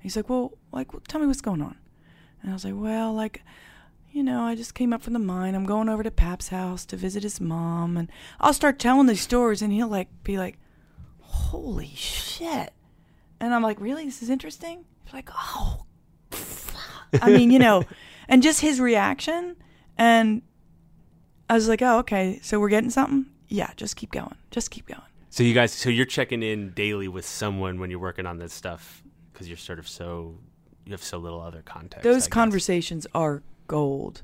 He's 0.00 0.16
like, 0.16 0.28
well, 0.28 0.52
like, 0.72 0.88
tell 1.08 1.20
me 1.20 1.26
what's 1.26 1.40
going 1.40 1.62
on. 1.62 1.76
And 2.42 2.50
I 2.50 2.54
was 2.54 2.64
like, 2.64 2.74
well, 2.76 3.12
like, 3.12 3.42
you 4.12 4.22
know, 4.22 4.42
I 4.42 4.54
just 4.54 4.74
came 4.74 4.92
up 4.92 5.02
from 5.02 5.14
the 5.14 5.18
mine. 5.18 5.54
I'm 5.54 5.64
going 5.64 5.88
over 5.88 6.02
to 6.02 6.10
Pap's 6.10 6.48
house 6.48 6.84
to 6.86 6.96
visit 6.96 7.22
his 7.22 7.40
mom, 7.40 7.96
and 7.96 8.10
I'll 8.40 8.52
start 8.52 8.78
telling 8.78 9.06
these 9.06 9.20
stories, 9.20 9.62
and 9.62 9.72
he'll 9.72 9.88
like 9.88 10.08
be 10.22 10.38
like, 10.38 10.58
"Holy 11.20 11.92
shit!" 11.94 12.72
And 13.40 13.54
I'm 13.54 13.62
like, 13.62 13.80
"Really? 13.80 14.04
This 14.04 14.22
is 14.22 14.30
interesting." 14.30 14.84
He's 15.06 15.14
like, 15.14 15.30
"Oh. 15.32 15.86
I 17.22 17.30
mean, 17.30 17.50
you 17.50 17.58
know, 17.58 17.84
and 18.28 18.42
just 18.42 18.60
his 18.60 18.80
reaction, 18.80 19.56
and 19.96 20.42
I 21.48 21.54
was 21.54 21.68
like, 21.68 21.80
"Oh, 21.80 22.00
okay. 22.00 22.40
So 22.42 22.60
we're 22.60 22.68
getting 22.68 22.90
something. 22.90 23.26
Yeah, 23.48 23.70
just 23.76 23.96
keep 23.96 24.10
going. 24.12 24.34
Just 24.50 24.70
keep 24.70 24.86
going." 24.86 25.00
So 25.30 25.42
you 25.42 25.54
guys, 25.54 25.72
so 25.72 25.88
you're 25.90 26.06
checking 26.06 26.42
in 26.42 26.72
daily 26.72 27.08
with 27.08 27.24
someone 27.26 27.78
when 27.78 27.90
you're 27.90 27.98
working 28.00 28.26
on 28.26 28.38
this 28.38 28.52
stuff 28.52 29.02
because 29.32 29.48
you're 29.48 29.56
sort 29.56 29.78
of 29.78 29.88
so 29.88 30.34
you 30.84 30.92
have 30.92 31.02
so 31.02 31.18
little 31.18 31.40
other 31.40 31.62
context. 31.62 32.06
I 32.06 32.10
Those 32.10 32.24
guess. 32.24 32.28
conversations 32.28 33.06
are 33.14 33.42
gold. 33.66 34.22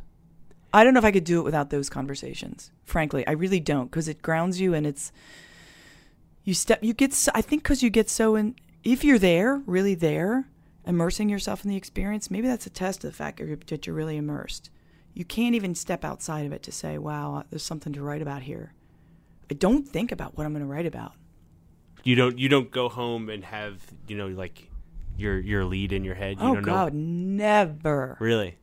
I 0.74 0.84
don't 0.84 0.94
know 0.94 0.98
if 0.98 1.04
I 1.04 1.10
could 1.12 1.24
do 1.24 1.38
it 1.40 1.42
without 1.44 1.70
those 1.70 1.90
conversations. 1.90 2.70
Frankly, 2.84 3.26
I 3.26 3.32
really 3.32 3.60
don't 3.60 3.90
because 3.90 4.08
it 4.08 4.22
grounds 4.22 4.60
you 4.60 4.72
and 4.74 4.86
it's 4.86 5.12
you 6.44 6.54
step 6.54 6.82
you 6.82 6.94
get 6.94 7.12
so, 7.12 7.30
I 7.34 7.42
think 7.42 7.62
cuz 7.62 7.82
you 7.82 7.90
get 7.90 8.08
so 8.08 8.34
in 8.34 8.56
if 8.82 9.04
you're 9.04 9.18
there, 9.18 9.62
really 9.66 9.94
there, 9.94 10.48
immersing 10.86 11.28
yourself 11.28 11.64
in 11.64 11.70
the 11.70 11.76
experience, 11.76 12.30
maybe 12.30 12.48
that's 12.48 12.66
a 12.66 12.70
test 12.70 13.04
of 13.04 13.10
the 13.10 13.16
fact 13.16 13.38
that 13.38 13.86
you're, 13.86 13.94
really 13.94 14.16
immersed. 14.16 14.70
You 15.14 15.24
can't 15.24 15.54
even 15.54 15.74
step 15.74 16.04
outside 16.04 16.46
of 16.46 16.52
it 16.52 16.62
to 16.64 16.72
say, 16.72 16.98
"Wow, 16.98 17.44
there's 17.50 17.62
something 17.62 17.92
to 17.92 18.02
write 18.02 18.22
about 18.22 18.42
here." 18.42 18.72
I 19.50 19.54
don't 19.54 19.86
think 19.86 20.10
about 20.10 20.36
what 20.36 20.46
I'm 20.46 20.52
going 20.52 20.64
to 20.64 20.70
write 20.70 20.86
about. 20.86 21.12
You 22.04 22.14
don't 22.14 22.38
you 22.38 22.48
don't 22.48 22.70
go 22.70 22.88
home 22.88 23.28
and 23.28 23.44
have 23.44 23.80
you 24.08 24.16
know 24.16 24.28
like 24.28 24.70
your 25.16 25.38
your 25.38 25.64
lead 25.64 25.92
in 25.92 26.04
your 26.04 26.14
head. 26.14 26.40
You 26.40 26.58
oh 26.58 26.60
god, 26.60 26.94
never. 26.94 28.16
really. 28.20 28.56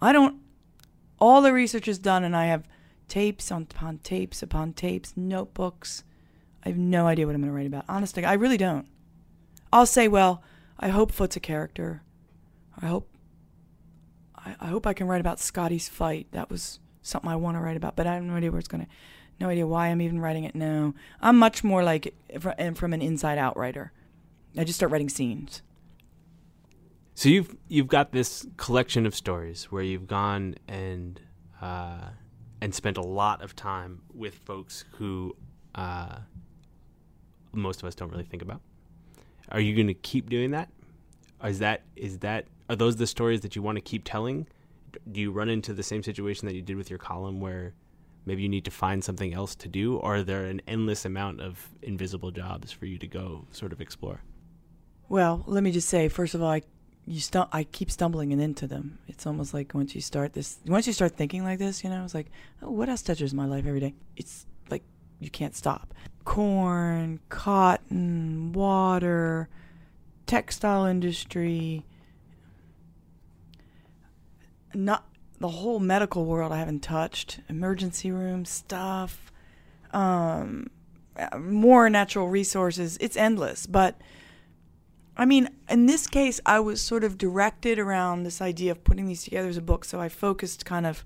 I 0.00 0.12
don't. 0.12 0.40
All 1.18 1.42
the 1.42 1.52
research 1.52 1.88
is 1.88 1.98
done, 1.98 2.24
and 2.24 2.34
I 2.34 2.46
have 2.46 2.66
tapes 3.08 3.50
on, 3.52 3.62
upon 3.62 3.98
tapes 3.98 4.42
upon 4.42 4.72
tapes, 4.72 5.12
notebooks. 5.16 6.04
I 6.64 6.68
have 6.68 6.78
no 6.78 7.06
idea 7.06 7.26
what 7.26 7.34
I'm 7.34 7.42
going 7.42 7.52
to 7.52 7.56
write 7.56 7.66
about. 7.66 7.84
Honestly, 7.88 8.24
I 8.24 8.34
really 8.34 8.56
don't. 8.56 8.86
I'll 9.72 9.86
say, 9.86 10.08
well, 10.08 10.42
I 10.80 10.88
hope 10.88 11.12
Foot's 11.12 11.36
a 11.36 11.40
character. 11.40 12.02
I 12.80 12.86
hope. 12.86 13.08
I, 14.34 14.56
I 14.58 14.66
hope 14.68 14.86
I 14.86 14.94
can 14.94 15.06
write 15.06 15.20
about 15.20 15.38
Scotty's 15.38 15.88
fight. 15.88 16.26
That 16.32 16.50
was 16.50 16.80
something 17.02 17.30
I 17.30 17.36
want 17.36 17.58
to 17.58 17.60
write 17.60 17.76
about, 17.76 17.94
but 17.94 18.06
I 18.06 18.14
have 18.14 18.22
no 18.24 18.34
idea 18.34 18.50
where 18.50 18.58
it's 18.58 18.68
going 18.68 18.84
to. 18.84 18.90
No 19.38 19.48
idea 19.48 19.66
why 19.66 19.88
I'm 19.88 20.00
even 20.00 20.20
writing 20.20 20.44
it 20.44 20.54
now. 20.54 20.94
I'm 21.20 21.38
much 21.38 21.62
more 21.62 21.84
like 21.84 22.14
and 22.58 22.76
from 22.76 22.92
an 22.92 23.02
inside 23.02 23.38
out 23.38 23.56
writer. 23.56 23.92
I 24.56 24.64
just 24.64 24.78
start 24.78 24.90
writing 24.90 25.08
scenes. 25.08 25.62
So 27.14 27.28
you've 27.28 27.54
you've 27.68 27.86
got 27.86 28.12
this 28.12 28.46
collection 28.56 29.04
of 29.04 29.14
stories 29.14 29.64
where 29.64 29.82
you've 29.82 30.06
gone 30.06 30.54
and 30.66 31.20
uh, 31.60 32.08
and 32.60 32.74
spent 32.74 32.96
a 32.96 33.02
lot 33.02 33.42
of 33.42 33.54
time 33.54 34.02
with 34.14 34.34
folks 34.34 34.84
who 34.92 35.36
uh, 35.74 36.16
most 37.52 37.82
of 37.82 37.86
us 37.86 37.94
don't 37.94 38.10
really 38.10 38.24
think 38.24 38.42
about. 38.42 38.62
Are 39.50 39.60
you 39.60 39.74
going 39.74 39.88
to 39.88 39.94
keep 39.94 40.28
doing 40.28 40.52
that? 40.52 40.68
Is 41.44 41.58
that 41.60 41.82
is 41.96 42.18
that 42.18 42.46
are 42.68 42.76
those 42.76 42.96
the 42.96 43.06
stories 43.06 43.40
that 43.40 43.56
you 43.56 43.62
want 43.62 43.76
to 43.76 43.82
keep 43.82 44.02
telling? 44.04 44.46
Do 45.10 45.20
you 45.20 45.30
run 45.30 45.48
into 45.48 45.72
the 45.72 45.82
same 45.82 46.02
situation 46.02 46.46
that 46.46 46.54
you 46.54 46.62
did 46.62 46.76
with 46.76 46.90
your 46.90 46.98
column 46.98 47.40
where 47.40 47.74
maybe 48.26 48.42
you 48.42 48.48
need 48.48 48.64
to 48.66 48.70
find 48.70 49.02
something 49.02 49.32
else 49.32 49.54
to 49.56 49.68
do 49.68 49.96
or 49.96 50.16
are 50.16 50.22
there 50.22 50.44
an 50.44 50.60
endless 50.66 51.04
amount 51.04 51.40
of 51.40 51.68
invisible 51.82 52.30
jobs 52.30 52.70
for 52.70 52.86
you 52.86 52.98
to 52.98 53.06
go 53.06 53.46
sort 53.50 53.72
of 53.72 53.80
explore? 53.80 54.20
Well, 55.08 55.42
let 55.46 55.62
me 55.62 55.72
just 55.72 55.88
say, 55.88 56.08
first 56.08 56.34
of 56.34 56.42
all, 56.42 56.50
I 56.50 56.62
you 57.06 57.18
stu- 57.18 57.46
I 57.50 57.64
keep 57.64 57.90
stumbling 57.90 58.30
into 58.30 58.66
them. 58.66 58.98
It's 59.08 59.26
almost 59.26 59.52
like 59.52 59.74
once 59.74 59.94
you 59.94 60.00
start 60.00 60.32
this, 60.32 60.58
once 60.66 60.86
you 60.86 60.92
start 60.92 61.16
thinking 61.16 61.42
like 61.42 61.58
this, 61.58 61.82
you 61.82 61.90
know, 61.90 62.04
it's 62.04 62.14
like, 62.14 62.30
oh, 62.62 62.70
what 62.70 62.88
else 62.88 63.02
touches 63.02 63.34
my 63.34 63.46
life 63.46 63.66
every 63.66 63.80
day? 63.80 63.94
It's 64.16 64.46
like 64.70 64.84
you 65.18 65.30
can't 65.30 65.56
stop. 65.56 65.92
Corn, 66.24 67.20
cotton, 67.28 68.52
water, 68.52 69.48
textile 70.26 70.84
industry, 70.84 71.84
not 74.74 75.06
the 75.40 75.48
whole 75.48 75.80
medical 75.80 76.24
world 76.26 76.52
I 76.52 76.58
haven't 76.58 76.80
touched. 76.80 77.40
Emergency 77.48 78.10
room 78.12 78.44
stuff, 78.44 79.32
um, 79.92 80.70
more 81.38 81.90
natural 81.90 82.28
resources. 82.28 82.96
It's 83.00 83.16
endless, 83.16 83.66
but. 83.66 84.00
I 85.16 85.26
mean, 85.26 85.50
in 85.68 85.84
this 85.84 86.06
case, 86.06 86.40
I 86.46 86.60
was 86.60 86.80
sort 86.80 87.04
of 87.04 87.18
directed 87.18 87.78
around 87.78 88.22
this 88.22 88.40
idea 88.40 88.72
of 88.72 88.84
putting 88.84 89.06
these 89.06 89.22
together 89.24 89.48
as 89.48 89.58
a 89.58 89.60
book, 89.60 89.84
so 89.84 90.00
I 90.00 90.08
focused 90.08 90.64
kind 90.64 90.86
of 90.86 91.04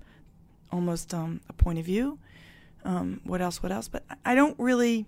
almost 0.71 1.13
um, 1.13 1.41
a 1.49 1.53
point 1.53 1.79
of 1.79 1.85
view. 1.85 2.19
Um, 2.85 3.19
what 3.23 3.41
else? 3.41 3.61
What 3.61 3.71
else? 3.71 3.87
But 3.87 4.05
I 4.23 4.35
don't 4.35 4.57
really 4.59 5.07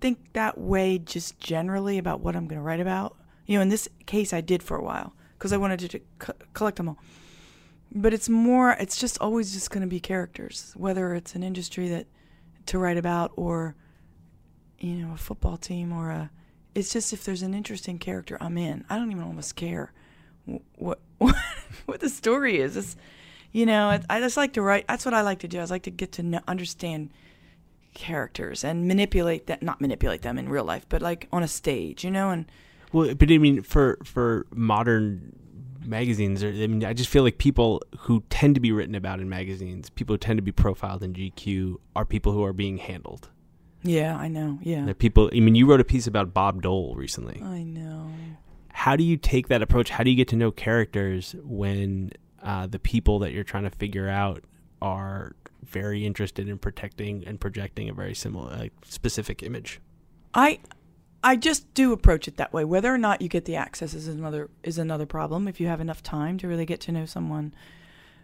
think 0.00 0.32
that 0.34 0.58
way 0.58 0.98
just 0.98 1.38
generally 1.38 1.98
about 1.98 2.20
what 2.20 2.36
I'm 2.36 2.46
going 2.46 2.58
to 2.58 2.62
write 2.62 2.80
about. 2.80 3.16
You 3.46 3.56
know, 3.56 3.62
in 3.62 3.68
this 3.68 3.88
case, 4.06 4.32
I 4.32 4.40
did 4.40 4.62
for 4.62 4.76
a 4.76 4.82
while 4.82 5.14
because 5.38 5.52
I 5.52 5.56
wanted 5.56 5.90
to 5.90 6.00
co- 6.18 6.34
collect 6.52 6.76
them 6.76 6.88
all. 6.88 6.98
But 7.92 8.12
it's 8.12 8.28
more, 8.28 8.72
it's 8.72 8.98
just 8.98 9.18
always 9.20 9.52
just 9.52 9.70
going 9.70 9.82
to 9.82 9.86
be 9.86 10.00
characters, 10.00 10.74
whether 10.76 11.14
it's 11.14 11.36
an 11.36 11.44
industry 11.44 11.88
that 11.88 12.06
to 12.66 12.78
write 12.78 12.98
about 12.98 13.32
or, 13.36 13.76
you 14.80 14.94
know, 14.94 15.14
a 15.14 15.16
football 15.16 15.56
team 15.56 15.92
or 15.92 16.10
a. 16.10 16.30
It's 16.74 16.92
just 16.92 17.12
if 17.12 17.24
there's 17.24 17.42
an 17.42 17.54
interesting 17.54 17.98
character, 17.98 18.36
I'm 18.40 18.58
in. 18.58 18.84
I 18.90 18.96
don't 18.96 19.10
even 19.10 19.22
almost 19.22 19.56
care 19.56 19.92
what 20.74 21.00
what, 21.18 21.36
what 21.86 22.00
the 22.00 22.08
story 22.08 22.58
is. 22.58 22.76
It's, 22.76 22.96
you 23.52 23.66
know, 23.66 23.88
I, 23.88 24.00
I 24.08 24.20
just 24.20 24.36
like 24.36 24.52
to 24.54 24.62
write. 24.62 24.86
That's 24.88 25.04
what 25.04 25.14
I 25.14 25.22
like 25.22 25.40
to 25.40 25.48
do. 25.48 25.60
I 25.60 25.64
like 25.64 25.82
to 25.84 25.90
get 25.90 26.12
to 26.12 26.22
know, 26.22 26.40
understand 26.46 27.10
characters 27.94 28.64
and 28.64 28.86
manipulate 28.86 29.46
that. 29.46 29.62
Not 29.62 29.80
manipulate 29.80 30.22
them 30.22 30.38
in 30.38 30.48
real 30.48 30.64
life, 30.64 30.86
but 30.88 31.02
like 31.02 31.28
on 31.32 31.42
a 31.42 31.48
stage, 31.48 32.04
you 32.04 32.10
know. 32.10 32.30
And 32.30 32.46
Well, 32.92 33.14
but 33.14 33.30
I 33.30 33.38
mean, 33.38 33.62
for 33.62 33.98
for 34.04 34.46
modern 34.54 35.32
magazines, 35.84 36.42
or, 36.42 36.48
I 36.48 36.66
mean, 36.66 36.84
I 36.84 36.92
just 36.92 37.08
feel 37.08 37.22
like 37.22 37.38
people 37.38 37.82
who 38.00 38.22
tend 38.28 38.54
to 38.56 38.60
be 38.60 38.72
written 38.72 38.94
about 38.94 39.20
in 39.20 39.28
magazines, 39.28 39.88
people 39.90 40.14
who 40.14 40.18
tend 40.18 40.38
to 40.38 40.42
be 40.42 40.52
profiled 40.52 41.02
in 41.02 41.12
GQ, 41.14 41.76
are 41.94 42.04
people 42.04 42.32
who 42.32 42.44
are 42.44 42.52
being 42.52 42.78
handled. 42.78 43.30
yeah, 43.82 44.16
I 44.16 44.28
know. 44.28 44.58
Yeah, 44.62 44.84
They're 44.84 44.94
people. 44.94 45.30
I 45.32 45.40
mean, 45.40 45.54
you 45.54 45.66
wrote 45.66 45.80
a 45.80 45.84
piece 45.84 46.06
about 46.06 46.34
Bob 46.34 46.62
Dole 46.62 46.94
recently. 46.96 47.40
I 47.42 47.62
know. 47.62 48.10
How 48.72 48.94
do 48.96 49.04
you 49.04 49.16
take 49.16 49.48
that 49.48 49.62
approach? 49.62 49.88
How 49.88 50.04
do 50.04 50.10
you 50.10 50.16
get 50.16 50.28
to 50.28 50.36
know 50.36 50.50
characters 50.50 51.34
when 51.42 52.12
uh, 52.42 52.66
the 52.66 52.78
people 52.78 53.18
that 53.20 53.32
you're 53.32 53.44
trying 53.44 53.64
to 53.64 53.70
figure 53.70 54.08
out 54.08 54.44
are 54.82 55.34
very 55.64 56.04
interested 56.04 56.48
in 56.48 56.58
protecting 56.58 57.24
and 57.26 57.40
projecting 57.40 57.88
a 57.88 57.92
very 57.92 58.14
similar, 58.14 58.68
specific 58.84 59.42
image? 59.42 59.80
I 60.34 60.60
I 61.24 61.34
just 61.34 61.72
do 61.74 61.92
approach 61.92 62.28
it 62.28 62.36
that 62.36 62.52
way. 62.52 62.64
Whether 62.64 62.92
or 62.94 62.98
not 62.98 63.20
you 63.20 63.28
get 63.28 63.46
the 63.46 63.56
access 63.56 63.94
is 63.94 64.06
another 64.06 64.50
is 64.62 64.78
another 64.78 65.06
problem 65.06 65.48
if 65.48 65.60
you 65.60 65.66
have 65.66 65.80
enough 65.80 66.02
time 66.02 66.38
to 66.38 66.48
really 66.48 66.66
get 66.66 66.80
to 66.82 66.92
know 66.92 67.06
someone. 67.06 67.54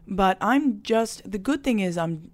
But 0.07 0.39
I'm 0.41 0.83
just 0.83 1.29
the 1.29 1.39
good 1.39 1.65
thing 1.65 1.81
is 1.81 1.99
I'm 1.99 2.31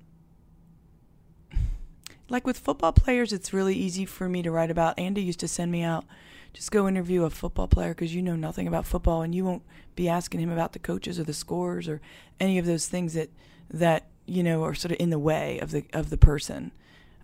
like 2.28 2.46
with 2.46 2.58
football 2.58 2.92
players 2.92 3.32
it's 3.32 3.54
really 3.54 3.74
easy 3.74 4.04
for 4.04 4.28
me 4.28 4.42
to 4.42 4.50
write 4.50 4.70
about. 4.70 4.98
Andy 4.98 5.22
used 5.22 5.40
to 5.40 5.48
send 5.48 5.72
me 5.72 5.82
out 5.82 6.04
just 6.52 6.70
go 6.70 6.88
interview 6.88 7.24
a 7.24 7.30
football 7.30 7.68
player 7.68 7.90
because 7.94 8.14
you 8.14 8.22
know 8.22 8.36
nothing 8.36 8.66
about 8.66 8.86
football 8.86 9.22
and 9.22 9.34
you 9.34 9.44
won't 9.44 9.62
be 9.94 10.08
asking 10.08 10.40
him 10.40 10.50
about 10.50 10.72
the 10.72 10.78
coaches 10.78 11.18
or 11.18 11.24
the 11.24 11.32
scores 11.34 11.88
or 11.88 12.00
any 12.40 12.58
of 12.58 12.66
those 12.66 12.86
things 12.88 13.14
that 13.14 13.30
that 13.70 14.06
you 14.26 14.42
know 14.42 14.64
are 14.64 14.74
sort 14.74 14.92
of 14.92 14.98
in 15.00 15.10
the 15.10 15.18
way 15.18 15.58
of 15.60 15.70
the 15.70 15.84
of 15.92 16.10
the 16.10 16.16
person. 16.16 16.72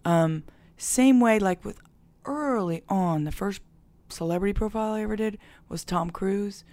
Um, 0.04 0.44
same 0.76 1.20
way 1.20 1.38
like 1.38 1.64
with 1.64 1.78
early 2.24 2.82
on, 2.88 3.24
the 3.24 3.32
first 3.32 3.60
celebrity 4.08 4.52
profile 4.52 4.92
I 4.94 5.02
ever 5.02 5.16
did 5.16 5.38
was 5.68 5.84
Tom 5.84 6.10
Cruise, 6.10 6.64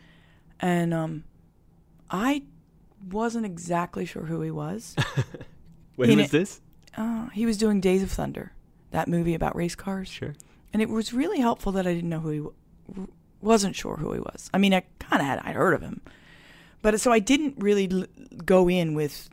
and 0.60 0.94
um, 0.94 1.24
I 2.10 2.44
wasn't 3.10 3.46
exactly 3.46 4.06
sure 4.06 4.26
who 4.26 4.42
he 4.42 4.52
was. 4.52 4.96
When 5.98 6.18
was 6.18 6.32
this? 6.32 6.62
uh, 6.98 7.28
he 7.30 7.46
was 7.46 7.58
doing 7.58 7.80
Days 7.80 8.02
of 8.02 8.10
Thunder, 8.12 8.54
that 8.92 9.08
movie 9.08 9.34
about 9.36 9.56
race 9.56 9.76
cars, 9.76 10.08
Sure. 10.10 10.34
And 10.74 10.82
it 10.82 10.90
was 10.90 11.14
really 11.14 11.40
helpful 11.40 11.72
that 11.74 11.88
I 11.88 11.94
didn't 11.94 12.10
know 12.10 12.20
who 12.20 12.30
he 12.30 12.38
w- 12.90 13.08
wasn't 13.42 13.76
sure 13.76 13.98
who 13.98 14.14
he 14.14 14.20
was. 14.20 14.50
I 14.54 14.58
mean, 14.58 14.74
I 14.74 14.84
kind 15.00 15.22
of 15.22 15.28
had 15.28 15.40
I'd 15.40 15.56
heard 15.56 15.74
of 15.74 15.82
him, 15.82 16.02
but 16.82 16.94
uh, 16.94 16.98
so 16.98 17.12
I 17.12 17.20
didn't 17.20 17.56
really 17.58 17.90
l- 17.92 18.06
go 18.46 18.70
in 18.70 18.94
with 18.94 19.30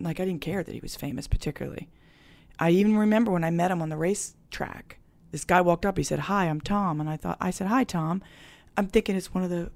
like 0.00 0.20
I 0.20 0.24
didn't 0.24 0.40
care 0.42 0.62
that 0.62 0.72
he 0.74 0.80
was 0.80 0.96
famous 0.96 1.26
particularly. 1.26 1.88
I 2.58 2.70
even 2.70 2.96
remember 2.96 3.30
when 3.32 3.44
I 3.44 3.50
met 3.50 3.70
him 3.70 3.82
on 3.82 3.88
the 3.88 3.96
racetrack. 3.96 4.98
This 5.32 5.44
guy 5.44 5.60
walked 5.60 5.84
up. 5.84 5.96
He 5.96 6.04
said, 6.04 6.20
"Hi, 6.20 6.44
I'm 6.46 6.60
Tom," 6.60 7.00
and 7.00 7.10
I 7.10 7.16
thought 7.16 7.38
I 7.40 7.50
said, 7.50 7.66
"Hi, 7.66 7.82
Tom." 7.84 8.22
I'm 8.76 8.86
thinking 8.88 9.16
it's 9.16 9.34
one 9.34 9.42
of 9.44 9.50
the. 9.50 9.70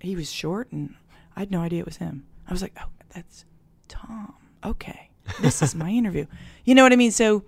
He 0.00 0.16
was 0.16 0.30
short, 0.32 0.72
and 0.72 0.94
I 1.36 1.40
had 1.40 1.50
no 1.50 1.60
idea 1.60 1.80
it 1.80 1.86
was 1.86 1.98
him. 1.98 2.24
I 2.48 2.52
was 2.52 2.62
like, 2.62 2.72
"Oh, 2.80 2.88
that's 3.14 3.44
Tom." 3.88 4.34
Okay, 4.64 5.10
this 5.42 5.60
is 5.60 5.74
my 5.74 5.90
interview. 6.00 6.24
You 6.64 6.74
know 6.74 6.82
what 6.82 6.92
I 6.92 6.96
mean? 6.96 7.10
So, 7.10 7.44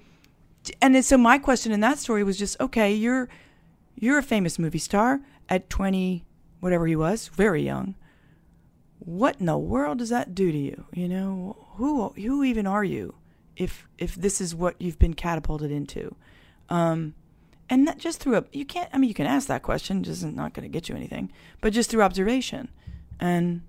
and 0.81 1.05
so 1.05 1.16
my 1.16 1.38
question 1.38 1.72
in 1.72 1.81
that 1.81 1.98
story 1.98 2.24
was 2.24 2.38
just, 2.38 2.59
okay, 2.61 2.92
you're 2.92 3.29
you're 3.94 4.18
a 4.18 4.22
famous 4.22 4.59
movie 4.59 4.79
star 4.79 5.20
at 5.48 5.70
20, 5.70 6.24
whatever 6.61 6.87
he 6.87 6.96
was, 6.96 7.29
very 7.29 7.62
young. 7.62 7.94
What 8.98 9.40
in 9.40 9.46
the 9.46 9.57
world 9.57 9.98
does 9.98 10.11
that 10.11 10.35
do 10.35 10.52
to 10.52 10.59
you? 10.59 10.87
You 10.92 11.09
know, 11.09 11.66
who 11.76 12.09
who 12.11 12.44
even 12.44 12.66
are 12.66 12.85
you 12.85 13.14
if 13.57 13.87
if 13.98 14.14
this 14.14 14.40
is 14.40 14.55
what 14.55 14.81
you've 14.81 14.98
been 14.98 15.14
catapulted 15.14 15.70
into? 15.70 16.14
Um, 16.68 17.14
and 17.68 17.85
not 17.85 17.98
just 17.98 18.20
through 18.20 18.37
a 18.37 18.44
you 18.52 18.64
can't. 18.64 18.88
I 18.92 18.98
mean, 18.98 19.09
you 19.09 19.14
can 19.14 19.26
ask 19.26 19.48
that 19.48 19.62
question, 19.62 20.02
just 20.02 20.24
not 20.24 20.55
going 20.55 20.62
to 20.64 20.72
get 20.72 20.88
you 20.88 20.96
anything, 20.96 21.33
but 21.61 21.72
just 21.72 21.90
through 21.90 22.02
observation, 22.02 22.68
and 23.20 23.62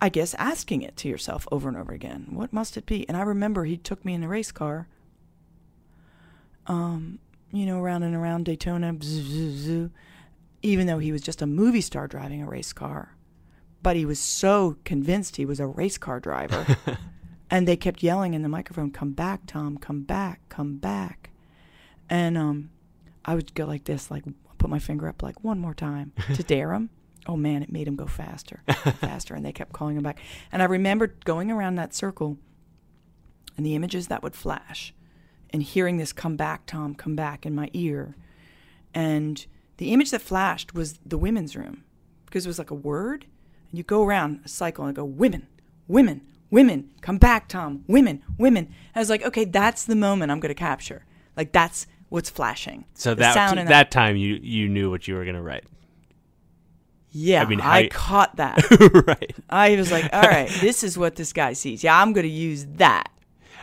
I 0.00 0.08
guess 0.08 0.34
asking 0.34 0.82
it 0.82 0.96
to 0.98 1.08
yourself 1.08 1.48
over 1.50 1.68
and 1.68 1.76
over 1.76 1.92
again. 1.92 2.28
What 2.30 2.52
must 2.52 2.76
it 2.76 2.86
be? 2.86 3.08
And 3.08 3.16
I 3.16 3.22
remember 3.22 3.64
he 3.64 3.76
took 3.76 4.04
me 4.04 4.14
in 4.14 4.22
a 4.22 4.28
race 4.28 4.52
car. 4.52 4.88
Um, 6.68 7.18
you 7.50 7.66
know, 7.66 7.80
around 7.80 8.02
and 8.02 8.14
around 8.14 8.44
Daytona, 8.44 8.92
bzz, 8.92 9.22
bzz, 9.22 9.64
bzz, 9.64 9.90
even 10.62 10.86
though 10.86 10.98
he 10.98 11.12
was 11.12 11.22
just 11.22 11.42
a 11.42 11.46
movie 11.46 11.80
star 11.80 12.06
driving 12.06 12.42
a 12.42 12.46
race 12.46 12.72
car. 12.72 13.16
But 13.82 13.96
he 13.96 14.04
was 14.04 14.18
so 14.18 14.76
convinced 14.84 15.36
he 15.36 15.46
was 15.46 15.60
a 15.60 15.66
race 15.66 15.98
car 15.98 16.20
driver. 16.20 16.76
and 17.50 17.66
they 17.66 17.76
kept 17.76 18.02
yelling 18.02 18.34
in 18.34 18.42
the 18.42 18.48
microphone, 18.48 18.90
Come 18.90 19.12
back, 19.12 19.46
Tom, 19.46 19.78
come 19.78 20.02
back, 20.02 20.40
come 20.48 20.76
back. 20.76 21.30
And 22.10 22.36
um, 22.36 22.70
I 23.24 23.34
would 23.34 23.54
go 23.54 23.66
like 23.66 23.84
this, 23.84 24.10
like 24.10 24.24
put 24.58 24.70
my 24.70 24.78
finger 24.78 25.08
up 25.08 25.22
like 25.22 25.42
one 25.42 25.58
more 25.58 25.74
time 25.74 26.12
to 26.34 26.42
dare 26.42 26.72
him. 26.72 26.90
Oh 27.26 27.36
man, 27.36 27.62
it 27.62 27.70
made 27.70 27.86
him 27.86 27.96
go 27.96 28.06
faster, 28.06 28.62
faster, 29.00 29.34
and 29.34 29.44
they 29.44 29.52
kept 29.52 29.72
calling 29.72 29.96
him 29.96 30.02
back. 30.02 30.18
And 30.50 30.62
I 30.62 30.64
remember 30.64 31.08
going 31.24 31.50
around 31.50 31.74
that 31.74 31.94
circle, 31.94 32.38
and 33.56 33.66
the 33.66 33.74
images 33.74 34.08
that 34.08 34.22
would 34.22 34.34
flash, 34.34 34.94
and 35.50 35.62
hearing 35.62 35.96
this 35.96 36.12
"come 36.12 36.36
back, 36.36 36.66
Tom, 36.66 36.94
come 36.94 37.16
back" 37.16 37.44
in 37.46 37.54
my 37.54 37.70
ear, 37.72 38.14
and 38.94 39.46
the 39.78 39.92
image 39.92 40.10
that 40.10 40.22
flashed 40.22 40.74
was 40.74 40.98
the 41.06 41.18
women's 41.18 41.54
room, 41.56 41.84
because 42.26 42.44
it 42.44 42.48
was 42.48 42.58
like 42.58 42.70
a 42.70 42.74
word, 42.74 43.26
and 43.70 43.78
you 43.78 43.84
go 43.84 44.04
around 44.04 44.40
a 44.44 44.48
cycle 44.48 44.84
and 44.86 44.96
go 44.96 45.04
women, 45.04 45.46
women, 45.86 46.22
women, 46.50 46.90
come 47.00 47.18
back, 47.18 47.48
Tom, 47.48 47.84
women, 47.86 48.22
women. 48.38 48.72
I 48.94 48.98
was 48.98 49.10
like, 49.10 49.22
okay, 49.24 49.44
that's 49.44 49.84
the 49.84 49.94
moment 49.96 50.32
I'm 50.32 50.40
going 50.40 50.50
to 50.50 50.54
capture. 50.54 51.04
Like 51.36 51.52
that's 51.52 51.86
what's 52.08 52.30
flashing. 52.30 52.84
So 52.94 53.14
that 53.14 53.56
in 53.58 53.66
that 53.66 53.90
time 53.90 54.16
you 54.16 54.38
you 54.42 54.68
knew 54.68 54.90
what 54.90 55.06
you 55.06 55.14
were 55.14 55.24
gonna 55.24 55.42
write, 55.42 55.64
Yeah, 57.10 57.40
I 57.40 57.44
I, 57.44 57.48
mean, 57.48 57.58
how- 57.60 57.86
caught 57.90 58.36
that. 58.36 58.58
right? 59.06 59.34
I 59.48 59.76
was 59.76 59.90
like, 59.92 60.08
all 60.12 60.22
right, 60.22 60.48
this 60.60 60.82
is 60.82 60.98
what 60.98 61.16
this 61.16 61.32
guy 61.32 61.52
sees. 61.52 61.84
Yeah, 61.84 62.00
I'm 62.00 62.12
going 62.12 62.26
to 62.26 62.32
use 62.32 62.66
that. 62.76 63.10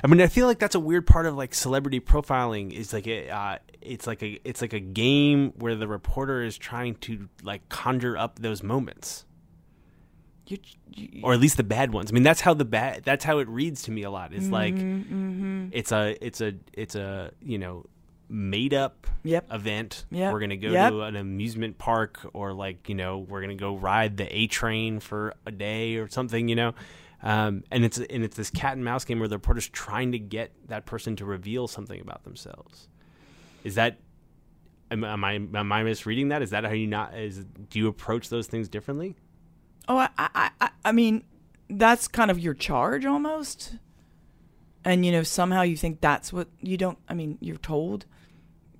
I 0.03 0.07
mean, 0.07 0.21
I 0.21 0.27
feel 0.27 0.45
like 0.47 0.59
that's 0.59 0.75
a 0.75 0.79
weird 0.79 1.07
part 1.07 1.25
of 1.25 1.35
like 1.35 1.53
celebrity 1.55 1.99
profiling. 1.99 2.71
Is 2.71 2.93
like 2.93 3.07
a, 3.07 3.29
uh, 3.29 3.57
it's 3.81 4.05
like 4.07 4.21
a 4.23 4.39
it's 4.43 4.61
like 4.61 4.73
a 4.73 4.79
game 4.79 5.53
where 5.57 5.75
the 5.75 5.87
reporter 5.87 6.41
is 6.43 6.57
trying 6.57 6.95
to 6.95 7.27
like 7.43 7.67
conjure 7.69 8.17
up 8.17 8.39
those 8.39 8.61
moments, 8.63 9.25
You, 10.47 10.57
you, 10.93 11.21
or 11.23 11.33
at 11.33 11.39
least 11.39 11.57
the 11.57 11.63
bad 11.63 11.91
ones. 11.93 12.11
I 12.11 12.13
mean, 12.13 12.23
that's 12.23 12.41
how 12.41 12.53
the 12.53 12.65
bad 12.65 13.03
that's 13.03 13.23
how 13.25 13.39
it 13.39 13.47
reads 13.47 13.83
to 13.83 13.91
me 13.91 14.03
a 14.03 14.09
lot. 14.11 14.33
It's 14.33 14.51
like 14.51 14.75
Mm-hmm, 14.75 15.67
it's 15.71 15.91
a 15.91 16.15
it's 16.25 16.41
a 16.41 16.53
it's 16.73 16.95
a 16.95 17.31
you 17.41 17.57
know 17.57 17.85
made 18.29 18.73
up 18.73 19.07
Yep. 19.23 19.47
event. 19.53 20.05
Yep. 20.11 20.33
We're 20.33 20.39
gonna 20.39 20.57
go 20.57 20.71
Yep. 20.71 20.91
to 20.91 21.01
an 21.03 21.15
amusement 21.15 21.77
park, 21.77 22.19
or 22.33 22.53
like 22.53 22.89
you 22.89 22.95
know 22.95 23.19
we're 23.19 23.41
gonna 23.41 23.55
go 23.55 23.75
ride 23.75 24.17
the 24.17 24.35
A 24.35 24.47
train 24.47 24.99
for 24.99 25.33
a 25.45 25.51
day 25.51 25.95
or 25.97 26.09
something. 26.09 26.47
You 26.49 26.55
know. 26.55 26.73
Um, 27.23 27.63
and 27.71 27.83
it's 27.83 27.97
and 27.97 28.23
it's 28.23 28.35
this 28.35 28.49
cat 28.49 28.73
and 28.73 28.85
mouse 28.85 29.05
game 29.05 29.19
where 29.19 29.27
the 29.27 29.37
reporter's 29.37 29.67
trying 29.69 30.11
to 30.11 30.19
get 30.19 30.51
that 30.67 30.85
person 30.85 31.15
to 31.17 31.25
reveal 31.25 31.67
something 31.67 31.99
about 31.99 32.23
themselves. 32.23 32.87
Is 33.63 33.75
that 33.75 33.99
am, 34.91 35.03
am 35.03 35.23
I 35.23 35.33
am 35.33 35.71
I 35.71 35.83
misreading 35.83 36.29
that? 36.29 36.41
Is 36.41 36.51
that 36.51 36.63
how 36.63 36.71
you 36.71 36.87
not 36.87 37.17
is 37.17 37.45
do 37.69 37.79
you 37.79 37.87
approach 37.87 38.29
those 38.29 38.47
things 38.47 38.67
differently? 38.69 39.15
Oh, 39.87 39.97
I, 39.97 40.09
I, 40.17 40.49
I, 40.61 40.69
I 40.83 40.91
mean, 40.91 41.23
that's 41.69 42.07
kind 42.07 42.31
of 42.31 42.39
your 42.39 42.53
charge 42.53 43.05
almost. 43.05 43.75
And 44.83 45.05
you 45.05 45.11
know, 45.11 45.23
somehow 45.23 45.61
you 45.61 45.77
think 45.77 46.01
that's 46.01 46.31
what 46.31 46.47
you 46.61 46.77
don't. 46.77 46.97
I 47.09 47.13
mean, 47.13 47.37
you're 47.41 47.57
told 47.57 48.05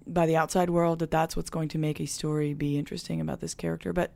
by 0.08 0.26
the 0.26 0.36
outside 0.36 0.70
world 0.70 1.00
that 1.00 1.12
that's 1.12 1.36
what's 1.36 1.50
going 1.50 1.70
to 1.70 1.78
make 1.78 2.00
a 2.00 2.06
story 2.06 2.54
be 2.54 2.78
interesting 2.78 3.20
about 3.20 3.40
this 3.40 3.54
character, 3.54 3.92
but 3.92 4.12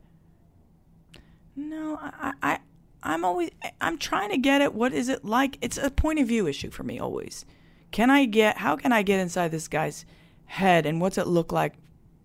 no, 1.56 1.98
I, 2.00 2.32
I, 2.42 2.58
I'm 3.02 3.24
always, 3.24 3.50
I'm 3.80 3.98
trying 3.98 4.30
to 4.30 4.38
get 4.38 4.60
at 4.60 4.74
what 4.74 4.92
is 4.92 5.08
it 5.08 5.24
like. 5.24 5.58
It's 5.60 5.78
a 5.78 5.90
point 5.90 6.18
of 6.18 6.28
view 6.28 6.46
issue 6.46 6.70
for 6.70 6.82
me 6.82 6.98
always. 6.98 7.44
Can 7.90 8.10
I 8.10 8.24
get? 8.24 8.58
How 8.58 8.76
can 8.76 8.92
I 8.92 9.02
get 9.02 9.20
inside 9.20 9.50
this 9.50 9.68
guy's 9.68 10.04
head, 10.46 10.86
and 10.86 11.00
what's 11.00 11.18
it 11.18 11.26
look 11.26 11.52
like 11.52 11.74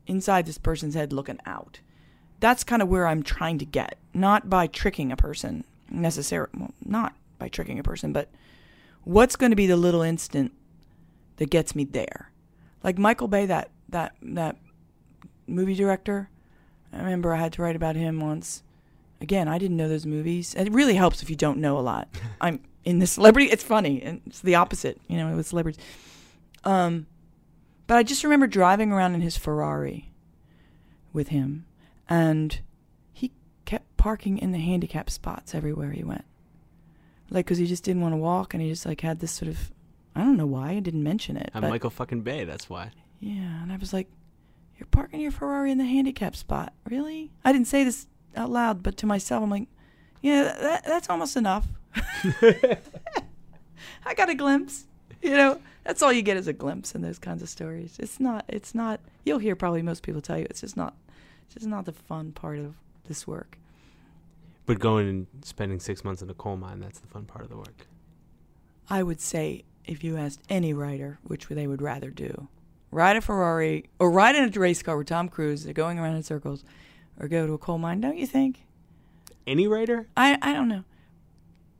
inside 0.06 0.46
this 0.46 0.58
person's 0.58 0.96
head 0.96 1.14
looking 1.14 1.40
out? 1.46 1.80
that's 2.40 2.64
kind 2.64 2.82
of 2.82 2.88
where 2.88 3.08
I'm 3.08 3.24
trying 3.24 3.58
to 3.60 3.66
get, 3.66 3.98
not 4.14 4.50
by 4.50 4.68
tricking 4.68 5.12
a 5.12 5.16
person 5.16 5.64
necessarily, 5.90 6.52
well, 6.56 6.74
not 6.84 7.16
by 7.40 7.48
tricking 7.48 7.80
a 7.80 7.84
person, 7.84 8.14
but 8.14 8.30
what's 9.04 9.36
going 9.36 9.52
to 9.52 9.56
be 9.56 9.68
the 9.68 9.78
little 9.78 10.02
instant 10.02 10.52
that 11.38 11.50
gets 11.50 11.76
me 11.76 11.86
there? 11.86 12.32
Like 12.84 12.98
Michael 12.98 13.28
Bay, 13.28 13.46
that 13.46 13.72
that 13.90 14.16
that 14.22 14.58
movie 15.48 15.76
director. 15.76 16.30
I 16.94 16.98
remember 17.00 17.34
I 17.34 17.40
had 17.40 17.54
to 17.54 17.62
write 17.62 17.76
about 17.76 17.96
him 17.96 18.20
once. 18.20 18.64
Again, 19.22 19.48
I 19.48 19.58
didn't 19.58 19.78
know 19.78 19.88
those 19.88 20.06
movies. 20.06 20.54
It 20.56 20.72
really 20.72 20.96
helps 20.96 21.22
if 21.24 21.30
you 21.30 21.36
don't 21.36 21.60
know 21.60 21.78
a 21.78 21.82
lot. 21.82 22.10
I'm 22.42 22.60
in 22.84 23.00
the 23.00 23.08
celebrity. 23.08 23.50
It's 23.50 23.64
funny, 23.64 24.02
and 24.02 24.22
it's 24.26 24.42
the 24.42 24.56
opposite, 24.56 25.00
you 25.08 25.18
know, 25.18 25.36
with 25.36 25.48
celebrities. 25.48 25.82
Um, 26.64 27.08
but 27.88 27.98
I 27.98 28.04
just 28.04 28.24
remember 28.24 28.48
driving 28.48 28.92
around 28.92 29.16
in 29.16 29.22
his 29.22 29.38
Ferrari 29.38 30.12
with 31.14 31.30
him, 31.30 31.66
and 32.10 32.60
he 33.14 33.32
kept 33.66 33.96
parking 33.98 34.38
in 34.38 34.52
the 34.52 34.60
handicap 34.60 35.10
spots 35.10 35.56
everywhere 35.56 35.92
he 35.92 36.04
went. 36.04 36.26
Like, 37.30 37.46
because 37.46 37.58
he 37.58 37.66
just 37.68 37.84
didn't 37.84 38.02
want 38.02 38.14
to 38.14 38.18
walk, 38.18 38.54
and 38.54 38.62
he 38.62 38.70
just 38.70 38.86
like 38.86 39.02
had 39.02 39.20
this 39.20 39.32
sort 39.32 39.50
of, 39.50 39.72
I 40.16 40.22
don't 40.22 40.38
know 40.38 40.46
why 40.46 40.72
I 40.72 40.80
didn't 40.80 41.04
mention 41.04 41.38
it. 41.38 41.50
I'm 41.54 41.62
but- 41.62 41.70
Michael 41.70 41.90
fucking 41.90 42.22
Bay. 42.22 42.44
That's 42.44 42.70
why. 42.70 42.92
yeah, 43.20 43.64
and 43.64 43.72
I 43.72 43.78
was 43.78 43.94
like, 43.94 44.08
"You're 44.78 44.88
parking 44.88 45.22
your 45.22 45.32
Ferrari 45.32 45.72
in 45.72 45.78
the 45.78 45.86
handicap 45.86 46.36
spot, 46.36 46.74
really?" 46.90 47.32
I 47.44 47.52
didn't 47.52 47.68
say 47.68 47.84
this 47.84 48.08
out 48.36 48.50
loud, 48.50 48.84
but 48.84 48.98
to 48.98 49.06
myself, 49.06 49.44
I'm 49.44 49.50
like, 49.50 49.68
"Yeah, 50.22 50.44
that, 50.44 50.86
that's 50.86 51.10
almost 51.10 51.36
enough." 51.36 51.68
I 54.06 54.14
got 54.16 54.30
a 54.30 54.36
glimpse, 54.36 54.86
you 55.22 55.32
know. 55.32 55.62
That's 55.84 56.02
all 56.02 56.12
you 56.12 56.24
get 56.24 56.36
is 56.38 56.48
a 56.48 56.54
glimpse 56.54 56.96
in 56.96 57.02
those 57.02 57.20
kinds 57.20 57.44
of 57.44 57.50
stories. 57.50 57.98
It's 58.00 58.20
not. 58.20 58.46
It's 58.48 58.74
not. 58.74 59.00
You'll 59.24 59.40
hear 59.40 59.56
probably 59.56 59.82
most 59.82 60.04
people 60.04 60.22
tell 60.22 60.38
you 60.38 60.48
it's 60.50 60.62
just 60.62 60.76
not. 60.76 60.96
It's 61.46 61.56
just 61.56 61.68
not 61.68 61.86
the 61.86 61.94
fun 61.94 62.32
part 62.32 62.58
of 62.58 62.76
this 63.08 63.28
work. 63.28 63.58
But 64.66 64.80
going 64.80 65.08
and 65.08 65.28
spending 65.44 65.80
six 65.80 66.04
months 66.04 66.22
in 66.22 66.30
a 66.30 66.34
coal 66.34 66.58
mine—that's 66.58 67.00
the 67.00 67.08
fun 67.08 67.26
part 67.26 67.44
of 67.44 67.50
the 67.50 67.58
work. 67.58 67.88
I 68.90 69.04
would 69.04 69.22
say 69.22 69.64
if 69.86 70.04
you 70.04 70.18
asked 70.18 70.42
any 70.50 70.74
writer 70.74 71.20
which 71.24 71.48
they 71.48 71.68
would 71.68 71.82
rather 71.82 72.10
do, 72.10 72.48
ride 72.92 73.16
a 73.16 73.22
Ferrari 73.22 73.86
or 74.00 74.10
ride 74.12 74.36
in 74.36 74.44
a 74.44 74.60
race 74.60 74.82
car 74.82 74.98
with 74.98 75.08
Tom 75.08 75.30
Cruise, 75.30 75.64
they're 75.64 75.74
going 75.74 76.00
around 76.00 76.16
in 76.16 76.24
circles, 76.24 76.64
or 77.20 77.28
go 77.28 77.48
to 77.48 77.54
a 77.54 77.58
coal 77.58 77.78
mine, 77.78 78.02
don't 78.02 78.18
you 78.18 78.28
think? 78.28 78.66
Any 79.48 79.68
writer? 79.68 80.08
I 80.18 80.38
I 80.42 80.54
don't 80.54 80.68
know. 80.68 80.84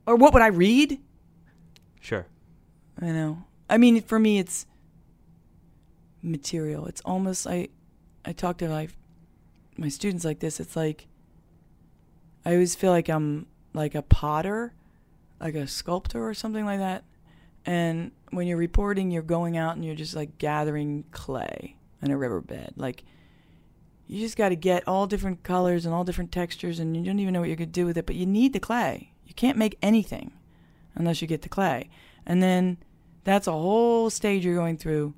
Or 0.06 0.16
what 0.16 0.32
would 0.32 0.42
I 0.42 0.48
read? 0.48 1.00
Sure. 2.00 2.26
I 3.00 3.06
know. 3.06 3.44
I 3.68 3.78
mean, 3.78 4.00
for 4.00 4.18
me, 4.18 4.38
it's 4.38 4.66
material. 6.22 6.86
It's 6.86 7.00
almost 7.02 7.46
I. 7.46 7.68
I 8.24 8.32
talk 8.32 8.58
to 8.58 8.68
my 8.68 8.88
my 9.76 9.88
students 9.88 10.24
like 10.24 10.40
this. 10.40 10.60
It's 10.60 10.76
like 10.76 11.06
I 12.44 12.52
always 12.52 12.74
feel 12.74 12.90
like 12.90 13.08
I'm 13.08 13.46
like 13.74 13.94
a 13.94 14.02
potter, 14.02 14.72
like 15.40 15.54
a 15.54 15.66
sculptor 15.66 16.26
or 16.26 16.34
something 16.34 16.64
like 16.64 16.78
that. 16.78 17.04
And 17.64 18.12
when 18.30 18.46
you're 18.46 18.56
reporting, 18.56 19.10
you're 19.10 19.22
going 19.22 19.56
out 19.56 19.74
and 19.74 19.84
you're 19.84 19.96
just 19.96 20.14
like 20.14 20.38
gathering 20.38 21.04
clay 21.10 21.76
in 22.02 22.10
a 22.10 22.16
riverbed. 22.16 22.74
Like 22.76 23.02
you 24.06 24.20
just 24.20 24.36
got 24.36 24.50
to 24.50 24.56
get 24.56 24.86
all 24.86 25.06
different 25.06 25.42
colors 25.42 25.84
and 25.84 25.94
all 25.94 26.04
different 26.04 26.32
textures, 26.32 26.78
and 26.78 26.96
you 26.96 27.04
don't 27.04 27.18
even 27.18 27.34
know 27.34 27.40
what 27.40 27.48
you're 27.48 27.56
gonna 27.56 27.66
do 27.66 27.86
with 27.86 27.98
it. 27.98 28.06
But 28.06 28.16
you 28.16 28.26
need 28.26 28.52
the 28.52 28.60
clay. 28.60 29.12
You 29.26 29.34
can't 29.34 29.58
make 29.58 29.76
anything 29.82 30.32
unless 30.94 31.20
you 31.20 31.28
get 31.28 31.42
the 31.42 31.48
clay. 31.48 31.88
And 32.26 32.42
then 32.42 32.78
that's 33.24 33.46
a 33.46 33.52
whole 33.52 34.10
stage 34.10 34.44
you're 34.44 34.54
going 34.54 34.76
through. 34.76 35.14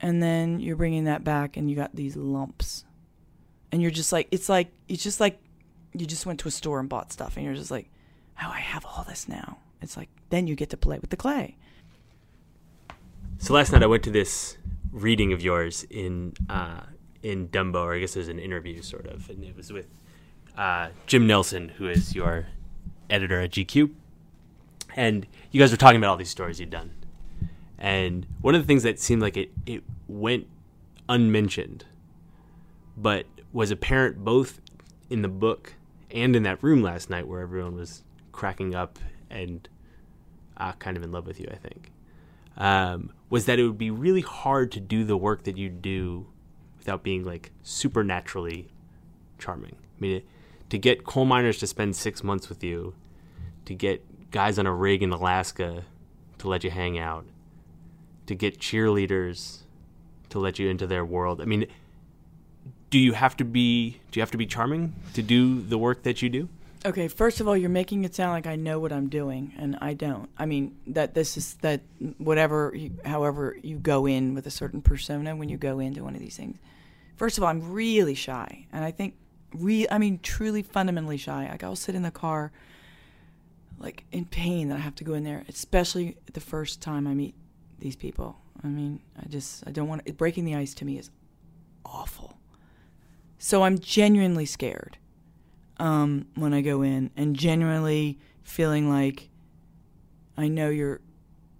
And 0.00 0.22
then 0.22 0.60
you're 0.60 0.76
bringing 0.76 1.04
that 1.04 1.22
back 1.22 1.56
and 1.56 1.70
you 1.70 1.76
got 1.76 1.94
these 1.94 2.16
lumps. 2.16 2.84
And 3.70 3.80
you're 3.80 3.90
just 3.90 4.12
like, 4.12 4.28
it's 4.30 4.48
like, 4.48 4.72
it's 4.88 5.02
just 5.02 5.20
like 5.20 5.38
you 5.92 6.06
just 6.06 6.26
went 6.26 6.40
to 6.40 6.48
a 6.48 6.50
store 6.50 6.80
and 6.80 6.88
bought 6.88 7.12
stuff 7.12 7.36
and 7.36 7.46
you're 7.46 7.54
just 7.54 7.70
like, 7.70 7.88
oh, 8.42 8.50
I 8.50 8.58
have 8.58 8.84
all 8.84 9.04
this 9.04 9.28
now. 9.28 9.58
It's 9.80 9.96
like, 9.96 10.08
then 10.30 10.46
you 10.46 10.56
get 10.56 10.70
to 10.70 10.76
play 10.76 10.98
with 10.98 11.10
the 11.10 11.16
clay. 11.16 11.56
So 13.38 13.54
last 13.54 13.72
night 13.72 13.82
I 13.82 13.86
went 13.86 14.02
to 14.04 14.10
this 14.10 14.56
reading 14.90 15.32
of 15.32 15.40
yours 15.40 15.84
in 15.90 16.34
uh, 16.50 16.80
in 17.22 17.48
Dumbo, 17.48 17.82
or 17.82 17.94
I 17.94 17.98
guess 18.00 18.16
it 18.16 18.20
was 18.20 18.28
an 18.28 18.38
interview, 18.38 18.82
sort 18.82 19.06
of, 19.06 19.28
and 19.30 19.44
it 19.44 19.56
was 19.56 19.72
with 19.72 19.86
uh, 20.56 20.88
Jim 21.06 21.26
Nelson, 21.26 21.70
who 21.70 21.88
is 21.88 22.14
your 22.14 22.48
editor 23.08 23.40
at 23.40 23.50
GQ, 23.50 23.90
and 24.96 25.26
you 25.50 25.60
guys 25.60 25.70
were 25.70 25.76
talking 25.76 25.98
about 25.98 26.10
all 26.10 26.16
these 26.16 26.30
stories 26.30 26.60
you'd 26.60 26.70
done, 26.70 26.92
and 27.78 28.26
one 28.40 28.54
of 28.54 28.62
the 28.62 28.66
things 28.66 28.82
that 28.82 28.98
seemed 28.98 29.22
like 29.22 29.36
it 29.36 29.50
it 29.66 29.82
went 30.08 30.46
unmentioned, 31.08 31.84
but 32.96 33.26
was 33.52 33.70
apparent 33.70 34.24
both 34.24 34.60
in 35.10 35.22
the 35.22 35.28
book 35.28 35.74
and 36.10 36.34
in 36.34 36.42
that 36.42 36.62
room 36.62 36.82
last 36.82 37.10
night 37.10 37.26
where 37.26 37.40
everyone 37.40 37.74
was 37.74 38.02
cracking 38.32 38.74
up 38.74 38.98
and 39.30 39.68
uh, 40.56 40.72
kind 40.72 40.96
of 40.96 41.02
in 41.02 41.12
love 41.12 41.26
with 41.26 41.40
you, 41.40 41.48
I 41.50 41.56
think. 41.56 41.90
Um, 42.56 43.12
was 43.30 43.46
that 43.46 43.58
it 43.58 43.66
would 43.66 43.78
be 43.78 43.90
really 43.90 44.20
hard 44.20 44.72
to 44.72 44.80
do 44.80 45.04
the 45.04 45.16
work 45.16 45.44
that 45.44 45.56
you 45.56 45.70
do 45.70 46.26
without 46.82 47.04
being 47.04 47.24
like 47.24 47.52
supernaturally 47.62 48.68
charming. 49.38 49.76
I 49.76 50.00
mean, 50.00 50.16
it, 50.16 50.26
to 50.70 50.78
get 50.78 51.04
coal 51.04 51.24
miners 51.24 51.58
to 51.58 51.66
spend 51.68 51.94
six 51.94 52.24
months 52.24 52.48
with 52.48 52.64
you, 52.64 52.94
to 53.66 53.74
get 53.74 54.30
guys 54.32 54.58
on 54.58 54.66
a 54.66 54.74
rig 54.74 55.02
in 55.02 55.12
Alaska 55.12 55.84
to 56.38 56.48
let 56.48 56.64
you 56.64 56.70
hang 56.70 56.98
out, 56.98 57.24
to 58.26 58.34
get 58.34 58.58
cheerleaders 58.58 59.58
to 60.30 60.40
let 60.40 60.58
you 60.58 60.68
into 60.68 60.88
their 60.88 61.04
world. 61.04 61.40
I 61.40 61.44
mean, 61.44 61.66
do 62.90 62.98
you 62.98 63.12
have 63.12 63.36
to 63.36 63.44
be 63.44 64.00
do 64.10 64.18
you 64.18 64.22
have 64.22 64.32
to 64.32 64.38
be 64.38 64.46
charming 64.46 64.94
to 65.14 65.22
do 65.22 65.62
the 65.62 65.78
work 65.78 66.02
that 66.02 66.20
you 66.20 66.28
do? 66.28 66.48
Okay, 66.84 67.06
first 67.06 67.40
of 67.40 67.46
all, 67.46 67.56
you're 67.56 67.70
making 67.70 68.04
it 68.04 68.12
sound 68.12 68.32
like 68.32 68.46
I 68.46 68.56
know 68.56 68.80
what 68.80 68.92
I'm 68.92 69.08
doing, 69.08 69.54
and 69.56 69.78
I 69.80 69.94
don't. 69.94 70.28
I 70.36 70.46
mean, 70.46 70.76
that 70.88 71.14
this 71.14 71.36
is 71.36 71.54
that 71.62 71.82
whatever, 72.18 72.72
you, 72.74 72.90
however 73.04 73.56
you 73.62 73.78
go 73.78 74.06
in 74.06 74.34
with 74.34 74.48
a 74.48 74.50
certain 74.50 74.82
persona 74.82 75.36
when 75.36 75.48
you 75.48 75.56
go 75.56 75.78
into 75.78 76.02
one 76.02 76.16
of 76.16 76.20
these 76.20 76.36
things. 76.36 76.58
First 77.14 77.38
of 77.38 77.44
all, 77.44 77.50
I'm 77.50 77.72
really 77.72 78.16
shy, 78.16 78.66
and 78.72 78.84
I 78.84 78.90
think, 78.90 79.14
re- 79.54 79.86
I 79.92 79.98
mean, 79.98 80.18
truly 80.24 80.62
fundamentally 80.62 81.18
shy. 81.18 81.48
Like 81.48 81.62
I'll 81.62 81.76
sit 81.76 81.94
in 81.94 82.02
the 82.02 82.10
car, 82.10 82.50
like 83.78 84.04
in 84.10 84.24
pain 84.24 84.68
that 84.70 84.76
I 84.76 84.80
have 84.80 84.96
to 84.96 85.04
go 85.04 85.14
in 85.14 85.22
there, 85.22 85.44
especially 85.48 86.16
the 86.32 86.40
first 86.40 86.80
time 86.80 87.06
I 87.06 87.14
meet 87.14 87.36
these 87.78 87.94
people. 87.94 88.38
I 88.64 88.66
mean, 88.66 88.98
I 89.16 89.28
just 89.28 89.62
I 89.68 89.70
don't 89.70 89.86
want 89.86 90.16
breaking 90.16 90.46
the 90.46 90.56
ice 90.56 90.74
to 90.74 90.84
me 90.84 90.98
is 90.98 91.10
awful. 91.84 92.38
So 93.38 93.62
I'm 93.62 93.78
genuinely 93.78 94.46
scared 94.46 94.98
um, 95.82 96.26
when 96.36 96.54
I 96.54 96.60
go 96.60 96.82
in 96.82 97.10
and 97.16 97.34
genuinely 97.34 98.16
feeling 98.44 98.88
like 98.88 99.28
I 100.38 100.46
know 100.48 100.70
you're. 100.70 101.00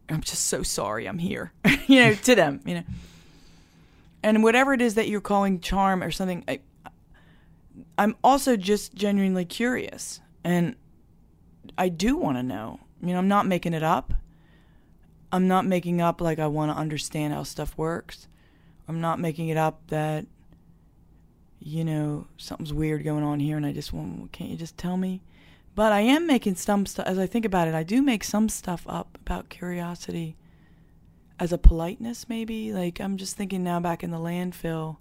I'm 0.09 0.21
just 0.21 0.47
so 0.47 0.63
sorry 0.63 1.07
I'm 1.07 1.19
here, 1.19 1.53
you 1.87 2.01
know, 2.01 2.15
to 2.15 2.35
them, 2.35 2.61
you 2.65 2.77
know. 2.77 2.85
And 4.23 4.43
whatever 4.43 4.73
it 4.75 4.81
is 4.81 4.95
that 4.95 5.09
you're 5.09 5.21
calling 5.21 5.59
charm 5.59 6.03
or 6.03 6.11
something, 6.11 6.45
I, 6.47 6.61
I'm 7.99 8.15
also 8.23 8.57
just 8.57 8.95
genuinely 8.95 9.45
curious, 9.45 10.21
and 10.45 10.77
I 11.77 11.89
do 11.89 12.17
want 12.17 12.37
to 12.37 12.43
know. 12.43 12.79
You 13.01 13.09
know, 13.09 13.19
I'm 13.19 13.29
not 13.29 13.47
making 13.47 13.75
it 13.75 13.83
up. 13.83 14.15
I'm 15.33 15.49
not 15.49 15.67
making 15.67 16.01
up 16.01 16.21
like 16.21 16.39
I 16.39 16.47
want 16.47 16.71
to 16.71 16.77
understand 16.77 17.35
how 17.35 17.43
stuff 17.43 17.77
works. 17.77 18.29
I'm 18.87 19.01
not 19.01 19.19
making 19.19 19.49
it 19.49 19.57
up 19.57 19.81
that 19.89 20.27
you 21.65 21.85
know, 21.85 22.27
something's 22.37 22.73
weird 22.73 23.05
going 23.05 23.23
on 23.23 23.39
here 23.41 23.57
and 23.57 23.65
I 23.65 23.73
just 23.73 23.93
want, 23.93 24.33
can't 24.33 24.51
you 24.51 24.57
just 24.57 24.77
tell 24.77 24.97
me? 24.97 25.23
But 25.75 25.93
I 25.93 26.01
am 26.01 26.27
making 26.27 26.57
some 26.57 26.85
stuff, 26.87 27.07
as 27.07 27.19
I 27.19 27.27
think 27.27 27.45
about 27.45 27.69
it, 27.69 27.75
I 27.75 27.83
do 27.83 28.03
make 28.03 28.25
some 28.25 28.49
stuff 28.49 28.85
up 28.89 29.17
about 29.25 29.49
curiosity 29.49 30.37
as 31.39 31.53
a 31.53 31.59
politeness, 31.59 32.29
maybe. 32.29 32.73
Like, 32.73 33.01
I'm 33.01 33.17
just 33.17 33.37
thinking 33.37 33.65
now 33.65 33.81
back 33.81 34.03
in 34.03 34.11
the 34.11 34.19
landfill, 34.19 34.97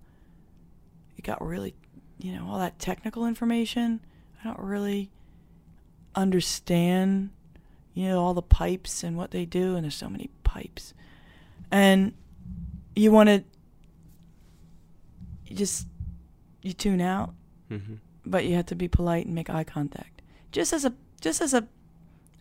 it 1.18 1.24
got 1.24 1.46
really, 1.46 1.74
you 2.20 2.34
know, 2.34 2.48
all 2.48 2.60
that 2.60 2.80
technical 2.80 3.26
information. 3.26 4.00
I 4.40 4.48
don't 4.48 4.60
really 4.60 5.12
understand, 6.16 7.32
you 7.94 8.08
know, 8.08 8.22
all 8.22 8.34
the 8.34 8.42
pipes 8.42 9.04
and 9.04 9.18
what 9.18 9.32
they 9.32 9.46
do, 9.46 9.76
and 9.76 9.84
there's 9.84 9.96
so 9.96 10.10
many 10.10 10.30
pipes. 10.44 10.94
And 11.70 12.14
you 12.96 13.12
want 13.12 13.28
to, 13.28 13.44
just, 15.54 15.88
you 16.62 16.74
tune 16.74 17.02
out, 17.02 17.34
Mm-hmm. 17.70 17.96
but 18.26 18.46
you 18.46 18.56
have 18.56 18.66
to 18.68 18.76
be 18.76 18.88
polite 18.88 19.26
and 19.26 19.34
make 19.34 19.50
eye 19.50 19.64
contact, 19.64 20.22
just 20.52 20.74
as 20.74 20.84
a 20.86 20.94
just 21.22 21.40
as 21.42 21.54
a 21.54 21.68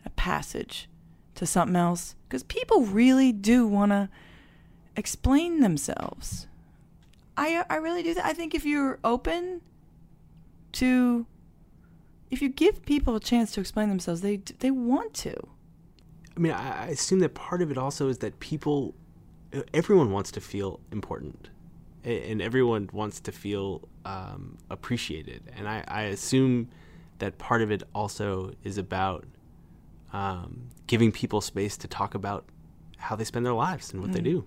a 0.04 0.10
passage 0.10 0.88
to 1.36 1.46
something 1.46 1.76
else, 1.76 2.16
because 2.28 2.42
people 2.42 2.82
really 2.82 3.30
do 3.32 3.66
want 3.66 3.92
to 3.92 4.08
explain 4.96 5.60
themselves. 5.60 6.46
I 7.36 7.64
I 7.70 7.76
really 7.76 8.02
do. 8.02 8.14
That. 8.14 8.24
I 8.26 8.32
think 8.32 8.54
if 8.54 8.64
you're 8.66 8.98
open 9.04 9.60
to, 10.72 11.26
if 12.30 12.42
you 12.42 12.48
give 12.48 12.84
people 12.84 13.14
a 13.16 13.20
chance 13.20 13.52
to 13.52 13.60
explain 13.60 13.88
themselves, 13.88 14.20
they 14.22 14.36
they 14.58 14.70
want 14.70 15.14
to. 15.14 15.34
I 16.36 16.40
mean, 16.40 16.52
I, 16.52 16.84
I 16.84 16.86
assume 16.88 17.20
that 17.20 17.34
part 17.34 17.62
of 17.62 17.70
it 17.70 17.78
also 17.78 18.08
is 18.08 18.18
that 18.18 18.40
people, 18.40 18.94
everyone 19.74 20.10
wants 20.10 20.30
to 20.32 20.40
feel 20.40 20.80
important, 20.92 21.50
and 22.04 22.40
everyone 22.40 22.88
wants 22.92 23.20
to 23.20 23.32
feel 23.32 23.88
um, 24.04 24.56
appreciated. 24.70 25.42
And 25.56 25.68
I, 25.68 25.84
I 25.86 26.02
assume 26.02 26.68
that 27.18 27.38
part 27.38 27.62
of 27.62 27.70
it 27.70 27.82
also 27.94 28.52
is 28.64 28.78
about 28.78 29.24
um, 30.12 30.68
giving 30.86 31.12
people 31.12 31.40
space 31.40 31.76
to 31.78 31.88
talk 31.88 32.14
about 32.14 32.44
how 32.96 33.16
they 33.16 33.24
spend 33.24 33.46
their 33.46 33.54
lives 33.54 33.92
and 33.92 34.02
what 34.02 34.12
they 34.12 34.20
do. 34.20 34.44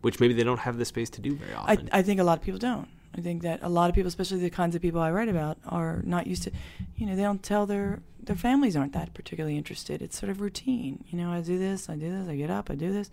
which 0.00 0.20
maybe 0.20 0.34
they 0.34 0.44
don't 0.44 0.60
have 0.60 0.78
the 0.78 0.84
space 0.84 1.10
to 1.10 1.20
do 1.20 1.34
very 1.34 1.52
I, 1.52 1.56
often. 1.56 1.88
I 1.92 2.02
think 2.02 2.20
a 2.20 2.24
lot 2.24 2.38
of 2.38 2.44
people 2.44 2.58
don't. 2.58 2.88
I 3.16 3.20
think 3.20 3.42
that 3.42 3.60
a 3.62 3.68
lot 3.68 3.90
of 3.90 3.94
people, 3.94 4.08
especially 4.08 4.38
the 4.38 4.50
kinds 4.50 4.74
of 4.74 4.82
people 4.82 5.00
I 5.00 5.10
write 5.10 5.28
about, 5.28 5.58
are 5.66 6.00
not 6.04 6.26
used 6.26 6.44
to, 6.44 6.52
you 6.96 7.06
know, 7.06 7.16
they 7.16 7.22
don't 7.22 7.42
tell 7.42 7.66
their 7.66 8.00
their 8.22 8.36
families 8.36 8.76
aren't 8.76 8.92
that 8.92 9.14
particularly 9.14 9.56
interested. 9.56 10.02
It's 10.02 10.18
sort 10.18 10.30
of 10.30 10.40
routine. 10.40 11.04
You 11.08 11.18
know, 11.18 11.30
I 11.30 11.40
do 11.40 11.58
this, 11.58 11.88
I 11.88 11.96
do 11.96 12.10
this, 12.10 12.28
I 12.28 12.36
get 12.36 12.50
up, 12.50 12.70
I 12.70 12.74
do 12.74 12.92
this. 12.92 13.10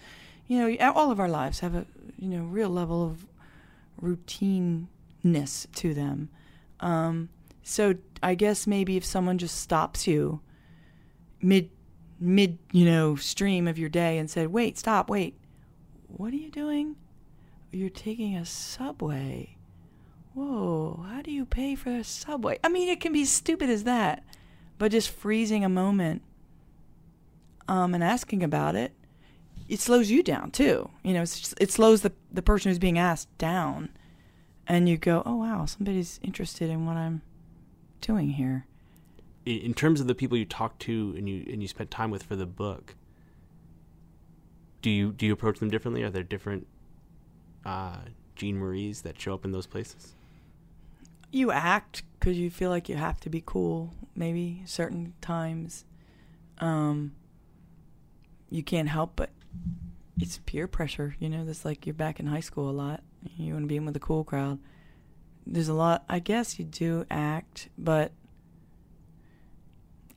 You 0.47 0.59
know, 0.59 0.91
all 0.91 1.11
of 1.11 1.19
our 1.19 1.29
lives 1.29 1.59
have 1.61 1.75
a 1.75 1.85
you 2.19 2.29
know 2.29 2.43
real 2.43 2.69
level 2.69 3.03
of 3.03 3.25
routineness 4.01 4.87
to 5.75 5.93
them. 5.93 6.29
Um, 6.79 7.29
so 7.63 7.95
I 8.23 8.35
guess 8.35 8.67
maybe 8.67 8.97
if 8.97 9.05
someone 9.05 9.37
just 9.37 9.59
stops 9.59 10.07
you 10.07 10.41
mid 11.41 11.69
mid 12.19 12.57
you 12.71 12.85
know 12.85 13.15
stream 13.15 13.67
of 13.67 13.77
your 13.77 13.89
day 13.89 14.17
and 14.17 14.29
said, 14.29 14.49
"Wait, 14.49 14.77
stop, 14.77 15.09
wait, 15.09 15.35
what 16.07 16.33
are 16.33 16.37
you 16.37 16.51
doing? 16.51 16.95
You're 17.71 17.89
taking 17.89 18.35
a 18.35 18.45
subway." 18.45 19.57
whoa, 20.37 21.03
how 21.09 21.23
do 21.23 21.31
you 21.31 21.45
pay 21.45 21.73
for 21.73 21.89
a 21.89 22.03
subway? 22.03 22.59
I 22.63 22.69
mean, 22.69 22.89
it 22.89 23.01
can 23.01 23.11
be 23.11 23.25
stupid 23.25 23.71
as 23.71 23.85
that, 23.85 24.23
but 24.77 24.91
just 24.91 25.09
freezing 25.09 25.65
a 25.65 25.69
moment 25.69 26.21
um, 27.67 27.95
and 27.95 28.03
asking 28.03 28.43
about 28.43 28.75
it, 28.75 28.93
it 29.67 29.79
slows 29.79 30.09
you 30.09 30.23
down 30.23 30.51
too. 30.51 30.89
You 31.03 31.13
know, 31.13 31.21
just, 31.21 31.53
it 31.59 31.71
slows 31.71 32.01
the 32.01 32.11
the 32.31 32.41
person 32.41 32.69
who's 32.69 32.79
being 32.79 32.99
asked 32.99 33.35
down, 33.37 33.89
and 34.67 34.87
you 34.87 34.97
go, 34.97 35.23
oh 35.25 35.35
wow, 35.35 35.65
somebody's 35.65 36.19
interested 36.23 36.69
in 36.69 36.85
what 36.85 36.97
I'm 36.97 37.21
doing 38.01 38.31
here. 38.31 38.65
In 39.45 39.73
terms 39.73 40.01
of 40.01 40.07
the 40.07 40.15
people 40.15 40.37
you 40.37 40.45
talk 40.45 40.77
to 40.79 41.13
and 41.17 41.27
you 41.29 41.45
and 41.51 41.61
you 41.61 41.67
spent 41.67 41.89
time 41.89 42.11
with 42.11 42.23
for 42.23 42.35
the 42.35 42.45
book, 42.45 42.95
do 44.81 44.89
you 44.89 45.11
do 45.11 45.25
you 45.25 45.33
approach 45.33 45.59
them 45.59 45.69
differently? 45.69 46.03
Are 46.03 46.09
there 46.09 46.23
different 46.23 46.67
uh, 47.65 47.97
Jeanne 48.35 48.59
Maries 48.59 49.01
that 49.03 49.19
show 49.19 49.33
up 49.33 49.45
in 49.45 49.51
those 49.51 49.67
places? 49.67 50.15
you 51.31 51.51
act 51.51 52.03
because 52.19 52.37
you 52.37 52.49
feel 52.49 52.69
like 52.69 52.89
you 52.89 52.95
have 52.95 53.19
to 53.19 53.29
be 53.29 53.43
cool 53.45 53.93
maybe 54.15 54.61
certain 54.65 55.13
times 55.21 55.85
um 56.59 57.11
you 58.49 58.63
can't 58.63 58.89
help 58.89 59.11
but 59.15 59.29
it's 60.19 60.39
peer 60.45 60.67
pressure 60.67 61.15
you 61.19 61.29
know 61.29 61.45
that's 61.45 61.65
like 61.65 61.85
you're 61.85 61.93
back 61.93 62.19
in 62.19 62.27
high 62.27 62.39
school 62.39 62.69
a 62.69 62.71
lot 62.71 63.01
you 63.37 63.53
want 63.53 63.63
to 63.63 63.67
be 63.67 63.77
in 63.77 63.85
with 63.85 63.93
the 63.93 63.99
cool 63.99 64.23
crowd 64.23 64.59
there's 65.45 65.67
a 65.67 65.73
lot 65.73 66.03
i 66.09 66.19
guess 66.19 66.57
you 66.57 66.65
do 66.65 67.05
act 67.09 67.69
but 67.77 68.11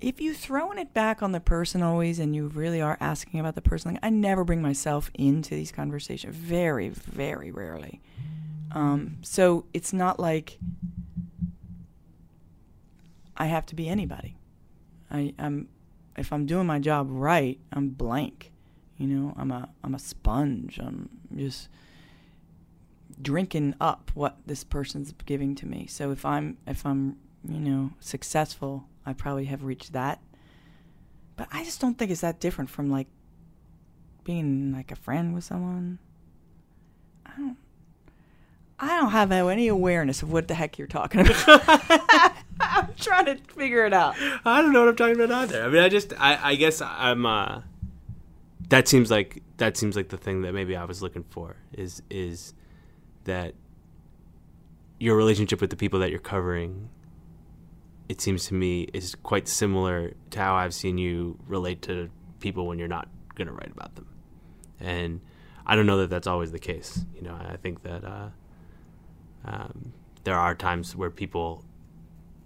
if 0.00 0.18
you're 0.18 0.32
throwing 0.32 0.78
it 0.78 0.94
back 0.94 1.22
on 1.22 1.32
the 1.32 1.40
person 1.40 1.82
always 1.82 2.18
and 2.18 2.34
you 2.34 2.48
really 2.48 2.80
are 2.80 2.96
asking 3.00 3.38
about 3.38 3.54
the 3.54 3.62
person 3.62 3.92
like 3.92 4.00
i 4.02 4.08
never 4.08 4.44
bring 4.44 4.62
myself 4.62 5.10
into 5.14 5.54
these 5.54 5.70
conversations 5.70 6.34
very 6.34 6.88
very 6.88 7.50
rarely 7.50 8.00
um, 8.72 9.16
so 9.22 9.64
it's 9.74 9.92
not 9.92 10.20
like 10.20 10.58
I 13.36 13.46
have 13.46 13.66
to 13.66 13.74
be 13.74 13.88
anybody. 13.88 14.36
I, 15.10 15.34
I'm 15.38 15.68
if 16.16 16.32
I'm 16.32 16.46
doing 16.46 16.66
my 16.66 16.78
job 16.78 17.08
right, 17.10 17.58
I'm 17.72 17.88
blank. 17.88 18.49
You 19.00 19.06
know, 19.06 19.34
I'm 19.38 19.50
a 19.50 19.70
I'm 19.82 19.94
a 19.94 19.98
sponge. 19.98 20.78
I'm 20.78 21.08
just 21.34 21.70
drinking 23.22 23.74
up 23.80 24.10
what 24.12 24.36
this 24.46 24.62
person's 24.62 25.14
giving 25.24 25.54
to 25.54 25.66
me. 25.66 25.86
So 25.86 26.10
if 26.10 26.26
I'm 26.26 26.58
if 26.66 26.84
I'm, 26.84 27.16
you 27.48 27.60
know, 27.60 27.92
successful, 27.98 28.84
I 29.06 29.14
probably 29.14 29.46
have 29.46 29.64
reached 29.64 29.94
that. 29.94 30.20
But 31.38 31.48
I 31.50 31.64
just 31.64 31.80
don't 31.80 31.96
think 31.96 32.10
it's 32.10 32.20
that 32.20 32.40
different 32.40 32.68
from 32.68 32.90
like 32.90 33.06
being 34.22 34.70
like 34.70 34.92
a 34.92 34.96
friend 34.96 35.32
with 35.32 35.44
someone. 35.44 35.98
I 37.24 37.30
don't 37.38 37.56
I 38.78 38.98
don't 38.98 39.12
have 39.12 39.32
any 39.32 39.68
awareness 39.68 40.22
of 40.22 40.30
what 40.30 40.46
the 40.46 40.54
heck 40.54 40.76
you're 40.76 40.86
talking 40.86 41.22
about. 41.22 42.34
I'm 42.60 42.92
trying 42.98 43.24
to 43.24 43.36
figure 43.54 43.86
it 43.86 43.94
out. 43.94 44.16
I 44.44 44.60
don't 44.60 44.74
know 44.74 44.80
what 44.80 44.90
I'm 44.90 44.96
talking 44.96 45.18
about 45.18 45.30
either. 45.30 45.64
I 45.64 45.68
mean, 45.68 45.82
I 45.82 45.88
just, 45.88 46.12
I, 46.18 46.50
I 46.50 46.54
guess 46.56 46.82
I'm. 46.82 47.24
uh 47.24 47.62
That 48.70 48.88
seems 48.88 49.10
like 49.10 49.42
that 49.58 49.76
seems 49.76 49.96
like 49.96 50.08
the 50.08 50.16
thing 50.16 50.42
that 50.42 50.54
maybe 50.54 50.76
I 50.76 50.84
was 50.84 51.02
looking 51.02 51.24
for 51.24 51.56
is 51.72 52.02
is 52.08 52.54
that 53.24 53.54
your 55.00 55.16
relationship 55.16 55.60
with 55.60 55.70
the 55.70 55.76
people 55.76 55.98
that 56.00 56.10
you're 56.10 56.20
covering. 56.20 56.88
It 58.08 58.20
seems 58.20 58.46
to 58.46 58.54
me 58.54 58.88
is 58.92 59.14
quite 59.14 59.46
similar 59.46 60.14
to 60.30 60.38
how 60.38 60.54
I've 60.54 60.74
seen 60.74 60.98
you 60.98 61.38
relate 61.46 61.82
to 61.82 62.10
people 62.40 62.66
when 62.66 62.78
you're 62.78 62.88
not 62.88 63.08
going 63.34 63.46
to 63.46 63.52
write 63.52 63.70
about 63.70 63.94
them, 63.94 64.06
and 64.78 65.20
I 65.66 65.76
don't 65.76 65.86
know 65.86 65.98
that 65.98 66.10
that's 66.10 66.26
always 66.26 66.52
the 66.52 66.58
case. 66.58 67.04
You 67.14 67.22
know, 67.22 67.34
I 67.34 67.56
think 67.56 67.82
that 67.82 68.04
uh, 68.04 68.28
um, 69.44 69.92
there 70.24 70.36
are 70.36 70.54
times 70.54 70.94
where 70.94 71.10
people 71.10 71.64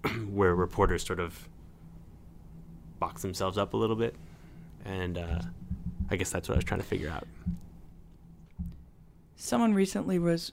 where 0.29 0.55
reporters 0.55 1.05
sort 1.05 1.19
of 1.19 1.49
box 2.99 3.21
themselves 3.21 3.57
up 3.57 3.73
a 3.73 3.77
little 3.77 3.95
bit, 3.95 4.15
and 4.85 5.17
uh, 5.17 5.39
I 6.09 6.15
guess 6.15 6.29
that's 6.29 6.47
what 6.47 6.55
I 6.55 6.57
was 6.57 6.65
trying 6.65 6.81
to 6.81 6.85
figure 6.85 7.09
out. 7.09 7.27
Someone 9.35 9.73
recently 9.73 10.19
was 10.19 10.51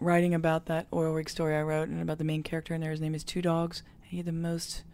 writing 0.00 0.34
about 0.34 0.66
that 0.66 0.86
oil 0.92 1.12
rig 1.12 1.30
story 1.30 1.56
I 1.56 1.62
wrote 1.62 1.88
and 1.88 2.02
about 2.02 2.18
the 2.18 2.24
main 2.24 2.42
character 2.42 2.74
in 2.74 2.80
there. 2.80 2.90
His 2.90 3.00
name 3.00 3.14
is 3.14 3.24
Two 3.24 3.42
Dogs. 3.42 3.82
He 4.02 4.18
had 4.18 4.26
the 4.26 4.32
most 4.32 4.84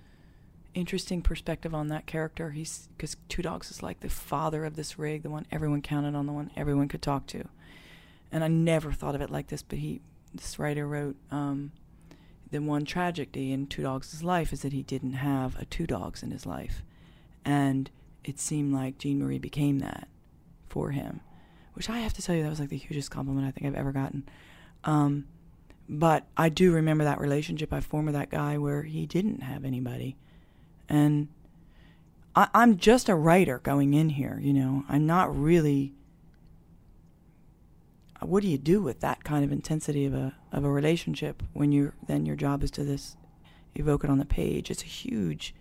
interesting 0.75 1.21
perspective 1.21 1.75
on 1.75 1.89
that 1.89 2.07
character. 2.07 2.51
He's 2.51 2.89
because 2.97 3.17
Two 3.29 3.43
Dogs 3.43 3.71
is 3.71 3.83
like 3.83 4.01
the 4.01 4.09
father 4.09 4.65
of 4.65 4.77
this 4.77 4.99
rig, 4.99 5.23
the 5.23 5.31
one 5.31 5.47
everyone 5.51 5.83
counted 5.83 6.15
on, 6.15 6.27
the 6.27 6.33
one 6.33 6.51
everyone 6.57 6.89
could 6.89 7.03
talk 7.03 7.27
to. 7.29 7.49
And 8.31 8.43
I 8.43 8.49
never 8.49 8.93
thought 8.93 9.15
of 9.15 9.21
it 9.21 9.31
like 9.31 9.49
this, 9.49 9.63
but 9.63 9.79
he, 9.79 10.01
this 10.35 10.59
writer 10.59 10.87
wrote, 10.87 11.17
um, 11.31 11.73
the 12.51 12.61
one 12.61 12.85
tragedy 12.85 13.53
in 13.53 13.67
Two 13.67 13.83
Dogs' 13.83 14.23
life 14.23 14.53
is 14.53 14.63
that 14.63 14.73
he 14.73 14.83
didn't 14.83 15.15
have 15.15 15.57
a 15.59 15.65
Two 15.65 15.87
Dogs 15.87 16.23
in 16.23 16.31
his 16.31 16.47
life. 16.47 16.83
And 17.45 17.91
it 18.25 18.39
seemed 18.39 18.73
like 18.73 18.99
Jeanne 18.99 19.21
Marie 19.21 19.39
became 19.39 19.79
that 19.81 20.09
for 20.69 20.91
him, 20.91 21.21
which 21.75 21.91
I 21.91 21.99
have 21.99 22.15
to 22.15 22.23
tell 22.23 22.35
you, 22.35 22.43
that 22.43 22.51
was 22.51 22.61
like 22.61 22.71
the 22.71 22.77
hugest 22.77 23.11
compliment 23.11 23.47
I 23.47 23.51
think 23.51 23.67
I've 23.67 23.79
ever 23.79 23.93
gotten. 23.93 24.29
Um, 24.85 25.27
but 25.89 26.27
I 26.37 26.49
do 26.49 26.73
remember 26.73 27.05
that 27.05 27.21
relationship 27.21 27.73
I 27.73 27.81
formed 27.81 28.07
with 28.07 28.15
that 28.15 28.31
guy 28.31 28.59
where 28.59 28.83
he 28.83 29.07
didn't 29.07 29.43
have 29.43 29.65
anybody. 29.65 30.17
And 30.89 31.29
I, 32.35 32.49
I'm 32.55 32.79
just 32.79 33.09
a 33.09 33.15
writer 33.15 33.59
going 33.59 33.95
in 33.95 34.11
here, 34.11 34.39
you 34.41 34.53
know. 34.53 34.85
I'm 34.89 35.07
not 35.07 35.37
really 35.37 35.95
what 38.25 38.43
do 38.43 38.49
you 38.49 38.59
do 38.59 38.81
with 38.81 39.01
that 39.01 39.25
kind 39.25 39.45
of 39.45 39.53
intensity 39.53 40.07
of 40.07 40.15
a 40.15 40.35
of 40.53 40.65
a 40.65 40.71
relationship 40.71 41.43
when 41.53 41.73
you 41.73 41.93
then 42.07 42.27
your 42.27 42.37
job 42.37 42.63
is 42.63 42.71
to 42.71 42.85
this 42.85 43.17
evoke 43.75 44.05
it 44.05 44.11
on 44.11 44.19
the 44.19 44.25
page 44.25 44.71
it's 44.71 44.83
a 44.83 44.87
huge 44.87 45.55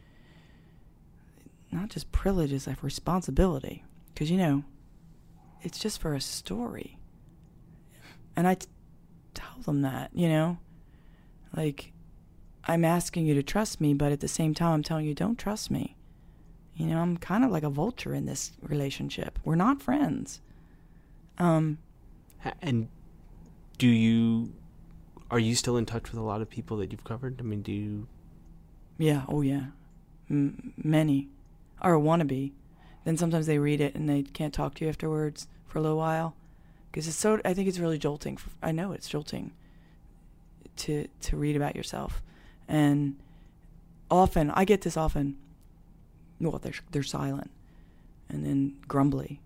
not 1.71 1.89
just 1.89 2.11
privilege 2.11 2.51
it's 2.51 2.67
a 2.67 2.75
responsibility 2.81 3.83
because 4.13 4.29
you 4.29 4.37
know 4.37 4.63
it's 5.61 5.79
just 5.79 6.01
for 6.01 6.13
a 6.13 6.21
story 6.21 6.97
and 8.35 8.47
I 8.47 8.55
t- 8.55 8.67
tell 9.33 9.59
them 9.63 9.81
that 9.81 10.11
you 10.13 10.27
know 10.27 10.57
like 11.55 11.93
i'm 12.65 12.85
asking 12.85 13.25
you 13.25 13.33
to 13.33 13.43
trust 13.43 13.79
me 13.81 13.93
but 13.93 14.11
at 14.11 14.19
the 14.19 14.27
same 14.27 14.53
time 14.53 14.73
i'm 14.73 14.83
telling 14.83 15.05
you 15.05 15.13
don't 15.13 15.39
trust 15.39 15.71
me 15.71 15.95
you 16.75 16.85
know 16.85 16.99
i'm 16.99 17.17
kind 17.17 17.43
of 17.43 17.51
like 17.51 17.63
a 17.63 17.69
vulture 17.69 18.13
in 18.13 18.25
this 18.25 18.51
relationship 18.61 19.39
we're 19.43 19.55
not 19.55 19.81
friends 19.81 20.41
um 21.37 21.77
and 22.61 22.87
do 23.77 23.87
you 23.87 24.51
are 25.31 25.39
you 25.39 25.55
still 25.55 25.77
in 25.77 25.85
touch 25.85 26.11
with 26.11 26.19
a 26.19 26.23
lot 26.23 26.41
of 26.41 26.49
people 26.49 26.77
that 26.77 26.91
you've 26.91 27.05
covered? 27.05 27.37
I 27.39 27.43
mean, 27.43 27.61
do 27.61 27.71
you? 27.71 28.07
Yeah. 28.97 29.23
Oh, 29.29 29.41
yeah. 29.41 29.67
M- 30.29 30.73
many, 30.83 31.29
or 31.81 31.97
want 31.99 32.19
to 32.21 32.25
be. 32.25 32.53
Then 33.03 33.17
sometimes 33.17 33.47
they 33.47 33.57
read 33.57 33.81
it 33.81 33.95
and 33.95 34.07
they 34.07 34.23
can't 34.23 34.53
talk 34.53 34.75
to 34.75 34.85
you 34.85 34.89
afterwards 34.89 35.47
for 35.65 35.79
a 35.79 35.81
little 35.81 35.97
while, 35.97 36.35
because 36.91 37.07
it's 37.07 37.17
so. 37.17 37.41
I 37.43 37.53
think 37.53 37.67
it's 37.67 37.79
really 37.79 37.97
jolting. 37.97 38.37
I 38.61 38.71
know 38.71 38.91
it's 38.91 39.09
jolting. 39.09 39.53
To 40.77 41.07
to 41.21 41.37
read 41.37 41.55
about 41.55 41.75
yourself, 41.75 42.23
and 42.67 43.17
often 44.09 44.49
I 44.51 44.65
get 44.65 44.81
this 44.81 44.97
often. 44.97 45.37
Well, 46.39 46.59
they're 46.59 46.73
they're 46.91 47.03
silent, 47.03 47.51
and 48.29 48.45
then 48.45 48.77
grumbly, 48.87 49.41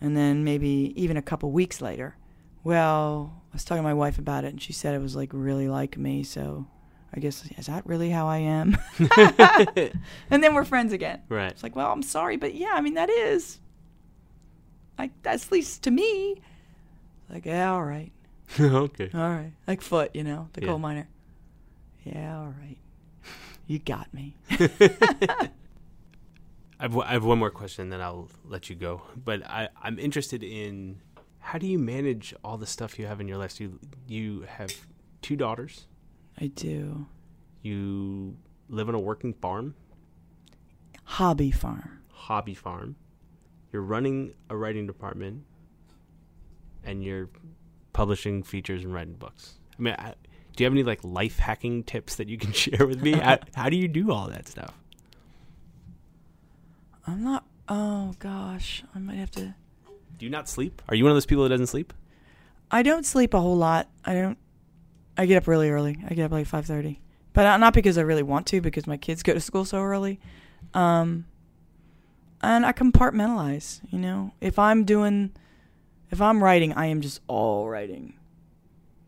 and 0.00 0.16
then 0.16 0.44
maybe 0.44 0.94
even 0.96 1.16
a 1.16 1.22
couple 1.22 1.50
weeks 1.50 1.82
later, 1.82 2.16
well, 2.62 3.42
I 3.52 3.56
was 3.56 3.64
talking 3.64 3.82
to 3.82 3.88
my 3.88 3.94
wife 3.94 4.16
about 4.16 4.44
it, 4.44 4.48
and 4.48 4.62
she 4.62 4.72
said 4.72 4.94
it 4.94 5.02
was 5.02 5.16
like 5.16 5.30
really 5.32 5.68
like 5.68 5.98
me. 5.98 6.22
So 6.22 6.66
I 7.14 7.20
guess 7.20 7.44
is 7.58 7.66
that 7.66 7.84
really 7.86 8.10
how 8.10 8.26
I 8.28 8.38
am? 8.38 8.76
and 10.30 10.42
then 10.44 10.54
we're 10.54 10.64
friends 10.64 10.92
again. 10.92 11.22
Right. 11.28 11.50
It's 11.50 11.62
like, 11.62 11.74
well, 11.74 11.90
I'm 11.92 12.02
sorry, 12.02 12.36
but 12.36 12.54
yeah, 12.54 12.70
I 12.74 12.80
mean 12.80 12.94
that 12.94 13.10
is 13.10 13.58
like 14.98 15.10
that's 15.22 15.46
at 15.46 15.52
least 15.52 15.82
to 15.84 15.90
me. 15.90 16.40
Like, 17.28 17.46
yeah, 17.46 17.72
all 17.72 17.84
right. 17.84 18.12
okay. 18.60 19.10
All 19.14 19.20
right. 19.30 19.52
Like 19.66 19.82
Foot, 19.82 20.10
you 20.14 20.24
know, 20.24 20.48
the 20.52 20.60
Yeah. 20.62 20.68
coal 20.68 20.78
miner. 20.78 21.08
Yeah, 22.04 22.38
all 22.38 22.54
right. 22.60 22.76
You 23.66 23.78
got 23.78 24.12
me. 24.12 24.36
I've, 26.80 26.96
I 26.96 27.12
have 27.12 27.24
one 27.24 27.38
more 27.38 27.50
question, 27.50 27.90
then 27.90 28.00
I'll 28.00 28.28
let 28.44 28.70
you 28.70 28.76
go. 28.76 29.02
But 29.22 29.44
I, 29.46 29.68
I'm 29.82 29.98
interested 29.98 30.42
in 30.42 31.00
how 31.38 31.58
do 31.58 31.66
you 31.66 31.78
manage 31.78 32.34
all 32.42 32.56
the 32.56 32.66
stuff 32.66 32.98
you 32.98 33.06
have 33.06 33.20
in 33.20 33.28
your 33.28 33.36
life? 33.36 33.52
So 33.52 33.64
you 33.64 33.78
you 34.08 34.40
have 34.48 34.72
two 35.22 35.36
daughters. 35.36 35.86
I 36.40 36.46
do. 36.48 37.06
You 37.62 38.36
live 38.68 38.88
on 38.88 38.94
a 38.94 38.98
working 39.00 39.34
farm, 39.34 39.74
Hobby 41.04 41.50
farm. 41.50 41.98
hobby 42.12 42.54
farm. 42.54 42.96
You're 43.72 43.82
running 43.82 44.32
a 44.48 44.56
writing 44.56 44.86
department, 44.86 45.44
and 46.84 47.04
you're 47.04 47.28
publishing 47.92 48.42
features 48.42 48.84
and 48.84 48.92
writing 48.94 49.14
books. 49.14 49.58
I 49.78 49.82
mean, 49.82 49.94
I, 49.98 50.14
do 50.56 50.62
you 50.62 50.66
have 50.66 50.72
any 50.72 50.82
like 50.82 51.00
life 51.04 51.38
hacking 51.38 51.84
tips 51.84 52.16
that 52.16 52.28
you 52.28 52.38
can 52.38 52.52
share 52.64 52.86
with 52.86 53.02
me? 53.02 53.12
how, 53.12 53.38
how 53.54 53.68
do 53.68 53.76
you 53.76 53.88
do 53.88 54.10
all 54.12 54.28
that 54.28 54.48
stuff? 54.48 54.72
I'm 57.06 57.22
not. 57.22 57.44
Oh 57.68 58.14
gosh, 58.18 58.82
I 58.94 58.98
might 58.98 59.16
have 59.16 59.30
to. 59.32 59.54
Do 60.18 60.26
you 60.26 60.30
not 60.30 60.48
sleep? 60.48 60.82
Are 60.88 60.94
you 60.94 61.04
one 61.04 61.10
of 61.12 61.16
those 61.16 61.26
people 61.26 61.44
that 61.44 61.50
doesn't 61.50 61.68
sleep? 61.68 61.92
I 62.70 62.82
don't 62.82 63.04
sleep 63.06 63.34
a 63.34 63.40
whole 63.40 63.56
lot. 63.56 63.88
I 64.04 64.14
don't. 64.14 64.38
I 65.20 65.26
get 65.26 65.36
up 65.36 65.46
really 65.46 65.68
early. 65.68 66.02
I 66.08 66.14
get 66.14 66.24
up 66.24 66.32
like 66.32 66.46
five 66.46 66.64
thirty, 66.64 66.98
but 67.34 67.58
not 67.58 67.74
because 67.74 67.98
I 67.98 68.00
really 68.00 68.22
want 68.22 68.46
to, 68.46 68.62
because 68.62 68.86
my 68.86 68.96
kids 68.96 69.22
go 69.22 69.34
to 69.34 69.40
school 69.40 69.66
so 69.66 69.82
early. 69.82 70.18
Um, 70.72 71.26
and 72.40 72.64
I 72.64 72.72
compartmentalize. 72.72 73.82
You 73.90 73.98
know, 73.98 74.32
if 74.40 74.58
I'm 74.58 74.84
doing, 74.84 75.32
if 76.10 76.22
I'm 76.22 76.42
writing, 76.42 76.72
I 76.72 76.86
am 76.86 77.02
just 77.02 77.20
all 77.26 77.68
writing. 77.68 78.14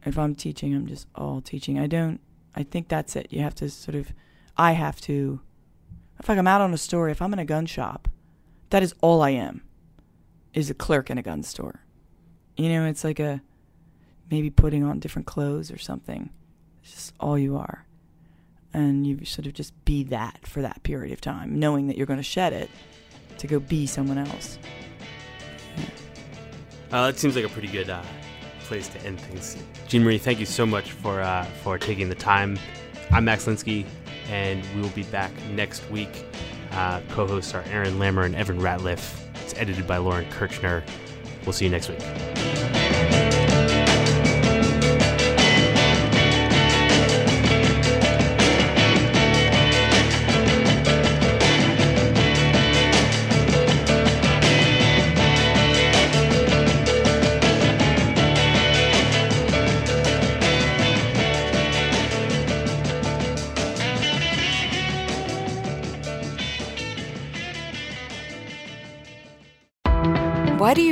If 0.05 0.19
I'm 0.19 0.35
teaching, 0.35 0.75
I'm 0.75 0.87
just 0.87 1.07
all 1.15 1.41
teaching. 1.41 1.79
I 1.79 1.87
don't. 1.87 2.21
I 2.55 2.63
think 2.63 2.89
that's 2.89 3.17
it. 3.17 3.29
You 3.31 3.41
have 3.41 3.55
to 3.55 3.71
sort 3.71 3.95
of. 3.95 4.13
I 4.59 4.73
have 4.73 5.01
to. 5.03 5.41
If 6.21 6.29
I'm 6.29 6.47
out 6.47 6.61
on 6.61 6.75
a 6.75 6.79
story, 6.79 7.11
if 7.11 7.23
I'm 7.23 7.33
in 7.33 7.39
a 7.39 7.47
gun 7.47 7.65
shop, 7.65 8.07
that 8.69 8.83
is 8.83 8.95
all 9.01 9.23
I 9.23 9.31
am. 9.31 9.63
Is 10.53 10.69
a 10.69 10.75
clerk 10.75 11.09
in 11.09 11.17
a 11.17 11.23
gun 11.23 11.43
store. 11.43 11.87
You 12.59 12.69
know, 12.69 12.85
it's 12.85 13.03
like 13.03 13.19
a 13.19 13.41
maybe 14.31 14.51
putting 14.51 14.85
on 14.85 14.99
different 14.99 15.27
clothes 15.27 15.71
or 15.71 15.79
something. 15.79 16.31
It's 16.83 16.93
just 16.93 17.15
all 17.21 17.39
you 17.39 17.57
are. 17.57 17.87
And 18.75 19.07
you 19.07 19.25
sort 19.25 19.47
of 19.47 19.53
just 19.53 19.73
be 19.85 20.03
that 20.05 20.47
for 20.47 20.63
that 20.63 20.83
period 20.83 21.13
of 21.13 21.21
time, 21.21 21.59
knowing 21.59 21.89
that 21.89 21.97
you're 21.97 22.07
going 22.07 22.19
to 22.19 22.23
shed 22.23 22.53
it 22.53 22.71
to 23.39 23.47
go 23.47 23.61
be 23.61 23.87
someone 23.87 24.19
else. 24.19 24.59
Uh, 26.91 27.07
that 27.07 27.19
seems 27.19 27.37
like 27.37 27.45
a 27.45 27.49
pretty 27.49 27.69
good 27.69 27.91
uh, 27.91 28.03
place 28.61 28.89
to 28.89 29.01
end 29.05 29.21
things. 29.21 29.57
Jeanne 29.89 30.05
Marie, 30.05 30.19
thank 30.19 30.39
you 30.39 30.47
so 30.47 30.65
much 30.65 30.93
for 30.93 31.21
uh, 31.21 31.45
for 31.63 31.79
taking 31.79 32.09
the 32.09 32.15
time. 32.15 32.59
I'm 33.11 33.25
Max 33.25 33.47
Linsky, 33.47 33.87
and 34.31 34.65
we 34.75 34.81
will 34.81 34.89
be 34.91 35.03
back 35.05 35.33
next 35.51 35.89
week. 35.91 36.27
Uh, 36.73 37.01
co-hosts 37.11 37.55
are 37.55 37.65
Aaron 37.69 37.99
Lammer 37.99 38.25
and 38.25 38.35
Evan 38.35 38.59
Ratliff. 38.59 39.19
It's 39.43 39.55
edited 39.55 39.87
by 39.87 39.99
Lauren 39.99 40.29
Kirchner. 40.31 40.83
We'll 41.45 41.53
see 41.53 41.67
you 41.67 41.71
next 41.71 41.89
week. 41.91 42.62